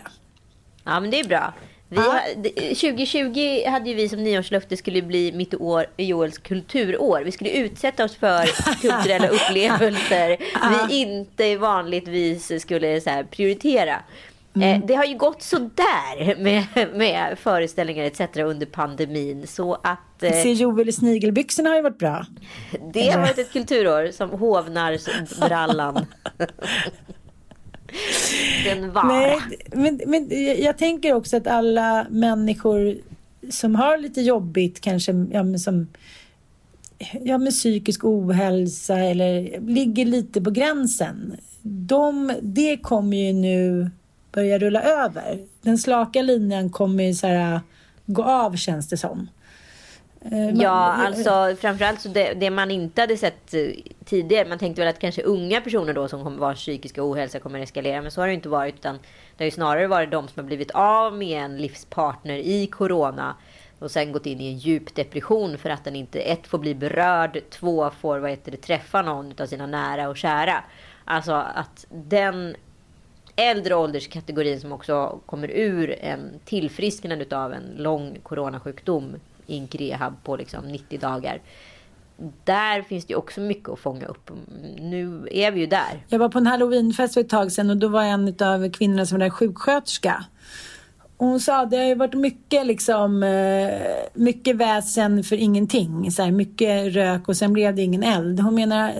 Ja, 0.84 1.00
men 1.00 1.10
det 1.10 1.20
är 1.20 1.28
bra. 1.28 1.54
Ja. 1.94 2.20
2020 2.54 3.64
hade 3.66 3.90
ju 3.90 3.94
vi 3.94 4.08
som 4.08 4.24
nyårslöfte 4.24 4.76
skulle 4.76 5.02
bli 5.02 5.32
mitt 5.32 5.54
år 5.54 5.86
Joels 5.96 6.38
kulturår. 6.38 7.22
Vi 7.24 7.32
skulle 7.32 7.50
utsätta 7.50 8.04
oss 8.04 8.16
för 8.16 8.46
kulturella 8.80 9.28
upplevelser 9.28 10.36
vi 10.88 10.94
inte 10.94 11.56
vanligtvis 11.56 12.62
skulle 12.62 13.00
så 13.00 13.24
prioritera. 13.30 14.02
Mm. 14.54 14.82
Eh, 14.82 14.86
det 14.86 14.94
har 14.94 15.04
ju 15.04 15.16
gått 15.16 15.42
sådär 15.42 16.36
med, 16.42 16.66
med 16.94 17.38
föreställningar 17.38 18.04
etc. 18.04 18.20
under 18.36 18.66
pandemin. 18.66 19.46
Så 19.46 19.74
att... 19.74 20.22
Eh, 20.22 20.32
Se 20.32 20.52
Joel 20.52 20.88
i 20.88 20.92
snigelbyxorna 20.92 21.68
har 21.68 21.76
ju 21.76 21.82
varit 21.82 21.98
bra. 21.98 22.26
Det 22.92 23.10
har 23.10 23.20
varit 23.20 23.38
ett 23.38 23.52
kulturår 23.52 24.10
som 24.12 24.30
hovnarsbrallan. 24.30 26.06
Den 28.64 28.92
var. 28.92 29.04
Nej, 29.04 29.38
men, 29.72 30.00
men 30.06 30.28
jag 30.62 30.78
tänker 30.78 31.12
också 31.12 31.36
att 31.36 31.46
alla 31.46 32.06
människor 32.10 32.96
som 33.50 33.74
har 33.74 33.96
lite 33.96 34.20
jobbigt 34.20 34.80
kanske, 34.80 35.12
ja, 35.12 35.42
men 35.42 35.58
som 35.58 35.86
ja, 37.20 37.38
med 37.38 37.52
psykisk 37.52 38.04
ohälsa 38.04 38.98
eller 38.98 39.60
ligger 39.60 40.04
lite 40.04 40.40
på 40.40 40.50
gränsen. 40.50 41.36
De, 41.62 42.32
det 42.42 42.76
kommer 42.76 43.16
ju 43.16 43.32
nu 43.32 43.90
börja 44.32 44.58
rulla 44.58 44.82
över. 44.82 45.38
Den 45.62 45.78
slaka 45.78 46.22
linjen 46.22 46.70
kommer 46.70 47.04
ju 47.04 47.14
så 47.14 47.26
här, 47.26 47.54
äh, 47.54 47.60
gå 48.06 48.22
av 48.22 48.56
känns 48.56 48.88
det 48.88 48.96
som. 48.96 49.28
Eh, 50.24 50.30
man, 50.32 50.60
ja, 50.60 50.70
alltså 50.70 51.56
framförallt 51.60 52.00
så 52.00 52.08
det, 52.08 52.34
det, 52.34 52.50
man 52.50 52.70
inte 52.70 53.00
hade 53.00 53.16
sett 53.16 53.54
eh, 53.54 53.60
tidigare. 54.04 54.48
Man 54.48 54.58
tänkte 54.58 54.82
väl 54.82 54.88
att 54.88 54.98
kanske 54.98 55.22
unga 55.22 55.60
personer 55.60 55.94
då 55.94 56.08
som 56.08 56.24
kommer 56.24 56.38
vara 56.38 56.54
psykiska 56.54 57.10
ohälsa 57.10 57.38
kommer 57.38 57.58
eskalera. 57.58 58.02
Men 58.02 58.10
så 58.10 58.20
har 58.20 58.28
det 58.28 58.34
inte 58.34 58.48
varit. 58.48 58.74
Utan 58.74 58.94
det 59.36 59.44
har 59.44 59.46
ju 59.46 59.50
snarare 59.50 59.86
varit 59.86 60.10
de 60.10 60.28
som 60.28 60.40
har 60.42 60.46
blivit 60.46 60.70
av 60.70 61.16
med 61.16 61.44
en 61.44 61.56
livspartner 61.56 62.36
i 62.36 62.66
corona. 62.66 63.36
Och 63.78 63.90
sen 63.90 64.12
gått 64.12 64.26
in 64.26 64.40
i 64.40 64.46
en 64.48 64.58
djup 64.58 64.94
depression 64.94 65.58
för 65.58 65.70
att 65.70 65.84
den 65.84 65.96
inte 65.96 66.20
ett 66.20 66.46
får 66.46 66.58
bli 66.58 66.74
berörd. 66.74 67.40
Två 67.50 67.90
får 68.00 68.18
vad 68.18 68.30
heter 68.30 68.50
det, 68.50 68.56
träffa 68.56 69.02
någon 69.02 69.34
av 69.40 69.46
sina 69.46 69.66
nära 69.66 70.08
och 70.08 70.16
kära. 70.16 70.64
Alltså 71.04 71.32
att 71.32 71.86
den 71.90 72.56
äldre 73.40 73.74
ålderskategorin 73.74 74.60
som 74.60 74.72
också 74.72 75.20
kommer 75.26 75.50
ur 75.50 75.98
en 76.00 76.30
tillfrisknande 76.44 77.36
av 77.36 77.52
en 77.52 77.74
lång 77.76 78.18
coronasjukdom 78.22 79.16
ink 79.46 79.74
rehab 79.74 80.14
på 80.24 80.36
liksom 80.36 80.64
90 80.68 80.98
dagar. 80.98 81.40
Där 82.44 82.82
finns 82.82 83.04
det 83.06 83.14
också 83.14 83.40
mycket 83.40 83.68
att 83.68 83.78
fånga 83.78 84.06
upp. 84.06 84.30
Nu 84.78 85.28
är 85.30 85.50
vi 85.50 85.60
ju 85.60 85.66
där. 85.66 86.04
Jag 86.08 86.18
var 86.18 86.28
på 86.28 86.38
en 86.38 86.46
halloweenfest 86.46 87.14
för 87.14 87.20
ett 87.20 87.28
tag 87.28 87.52
sedan 87.52 87.70
och 87.70 87.76
då 87.76 87.88
var 87.88 88.02
en 88.02 88.34
av 88.40 88.70
kvinnorna 88.70 89.06
som 89.06 89.18
var 89.18 89.24
där 89.26 89.30
sjuksköterska. 89.30 90.24
hon 91.16 91.40
sa 91.40 91.64
det 91.64 91.76
har 91.76 91.84
ju 91.84 91.94
varit 91.94 92.14
mycket, 92.14 92.66
liksom, 92.66 93.22
eh, 93.22 93.80
mycket 94.14 94.56
väsen 94.56 95.24
för 95.24 95.36
ingenting. 95.36 96.10
Så 96.10 96.22
här, 96.22 96.30
mycket 96.30 96.94
rök 96.94 97.28
och 97.28 97.36
sen 97.36 97.52
blev 97.52 97.74
det 97.74 97.82
ingen 97.82 98.02
eld. 98.02 98.40
Hon 98.40 98.54
menar 98.54 98.92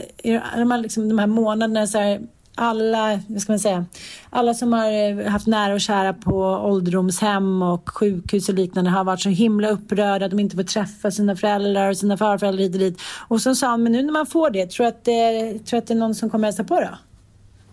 de 0.57 0.71
här, 0.71 0.79
liksom, 0.79 1.09
de 1.09 1.19
här 1.19 1.27
månaderna 1.27 1.87
så 1.87 1.99
här, 1.99 2.21
alla, 2.61 3.21
vad 3.27 3.43
ska 3.43 3.53
man 3.53 3.61
säga, 3.61 3.85
alla 4.31 4.55
som 4.55 4.73
har 4.73 5.21
eh, 5.21 5.27
haft 5.29 5.47
nära 5.47 5.75
och 5.75 5.81
kära 5.81 6.13
på 6.13 6.37
ålderdomshem 6.43 7.63
och 7.63 7.91
sjukhus 7.91 8.49
och 8.49 8.55
liknande 8.55 8.91
har 8.91 9.05
varit 9.05 9.21
så 9.21 9.29
himla 9.29 9.69
upprörda 9.69 10.25
att 10.25 10.31
de 10.31 10.41
inte 10.41 10.57
får 10.57 10.63
träffa 10.63 11.11
sina 11.11 11.37
föräldrar 11.37 11.91
och 11.91 11.97
sina 11.97 12.17
farföräldrar 12.17 12.63
hit 12.63 12.75
och 12.75 12.81
dit. 12.81 13.01
Och 13.29 13.43
så 13.43 13.55
sa 13.55 13.67
han, 13.67 13.83
men 13.83 13.93
nu 13.93 14.03
när 14.03 14.13
man 14.13 14.27
får 14.27 14.51
det, 14.51 14.71
tror 14.71 14.85
du 14.85 14.89
att 14.89 15.05
det, 15.05 15.59
tror 15.59 15.79
att 15.79 15.87
det 15.87 15.95
är 15.95 15.99
någon 15.99 16.15
som 16.15 16.31
kommer 16.31 16.49
hälsa 16.49 16.65
på 16.65 16.81
då? 16.81 16.99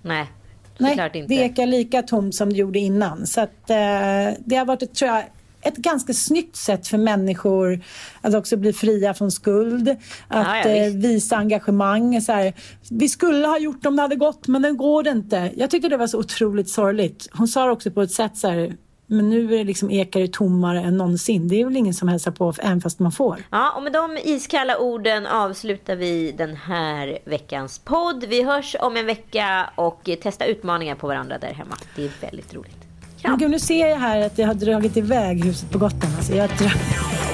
Nej, 0.02 0.32
Nej, 0.78 1.26
det 1.28 1.36
ekar 1.36 1.66
lika 1.66 2.02
tomt 2.02 2.36
som 2.36 2.54
det 2.54 2.60
gjorde 2.60 2.80
innan. 2.80 3.28
Så 3.28 3.42
att, 3.42 3.70
eh, 3.70 4.38
det 4.40 4.56
har 4.56 4.66
varit, 4.66 4.94
tror 4.94 5.12
jag, 5.12 5.24
ett 5.68 5.78
ganska 5.78 6.14
snyggt 6.14 6.56
sätt 6.56 6.88
för 6.88 6.98
människor 6.98 7.82
att 8.22 8.36
också 8.36 8.58
bli 8.58 8.74
fria 8.74 9.14
från 9.14 9.32
skuld. 9.32 9.90
Att 10.28 10.48
ja, 10.48 10.58
ja, 10.58 10.70
eh, 10.70 10.94
visa 10.94 11.36
engagemang. 11.36 12.22
Så 12.22 12.32
här, 12.32 12.54
vi 12.90 13.10
skulle 13.10 13.48
ha 13.48 13.60
gjort 13.60 13.82
det 13.82 13.90
om 13.90 13.96
det 13.96 14.02
hade 14.02 14.16
gått, 14.16 14.48
men 14.48 14.62
den 14.62 14.78
går 14.78 15.04
det 15.04 15.10
inte. 15.10 15.52
Jag 15.56 15.70
tyckte 15.70 15.90
det 15.90 15.98
var 15.98 16.08
så 16.08 16.20
otroligt 16.20 16.70
sorgligt. 16.70 17.28
Hon 17.32 17.48
sa 17.48 17.66
det 17.66 17.72
också 17.72 17.92
på 17.92 18.02
ett 18.02 18.12
sätt 18.12 18.38
så 18.38 18.48
här, 18.48 18.76
men 19.08 19.30
nu 19.30 19.54
är 19.54 19.58
det 19.58 19.64
liksom 19.64 19.92
ekar 19.92 20.20
det 20.20 20.34
tommare 20.34 20.82
än 20.82 20.98
någonsin. 20.98 21.48
Det 21.48 21.62
är 21.62 21.66
väl 21.66 21.78
ingen 21.78 21.94
som 21.94 22.08
hälsar 22.08 22.32
på 22.32 22.54
även 22.60 22.82
fast 22.82 23.00
man 23.00 23.12
får. 23.12 23.44
Ja, 23.52 23.72
och 23.72 23.84
med 23.84 23.94
de 23.94 24.18
iskalla 24.24 24.78
orden 24.78 25.28
avslutar 25.28 25.96
vi 25.96 26.32
den 26.32 26.56
här 26.56 27.20
veckans 27.26 27.80
podd. 27.80 28.24
Vi 28.24 28.44
hörs 28.44 28.76
om 28.80 28.98
en 28.98 29.06
vecka 29.06 29.70
och 29.76 30.10
testa 30.22 30.46
utmaningar 30.46 30.96
på 30.96 31.08
varandra 31.08 31.38
där 31.38 31.54
hemma. 31.54 31.76
Det 31.96 32.06
är 32.06 32.12
väldigt 32.22 32.54
roligt. 32.54 32.87
Men 33.28 33.38
gud, 33.38 33.52
nu 33.52 33.60
ser 33.60 33.88
jag 33.88 33.98
här 33.98 34.26
att 34.26 34.38
jag 34.38 34.48
har 34.48 34.54
dragit 34.54 34.98
iväg 34.98 35.46
huset 35.46 35.72
på 35.72 35.78
Gotland. 35.78 36.16
Alltså 36.18 36.36
jag, 36.36 36.50
dra... 36.50 36.70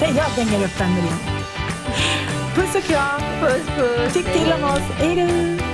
jag 0.00 0.26
dänger 0.36 0.64
upp 0.64 0.80
en 0.80 0.94
miljon. 0.94 1.18
Puss 2.54 2.74
och 2.74 2.82
kram. 2.82 3.20
Puss, 3.40 3.66
puss. 3.76 4.12
Tyck 4.12 4.32
till 4.32 4.52
om 4.52 4.64
oss. 4.64 4.82
Hej 4.98 5.16
då. 5.16 5.73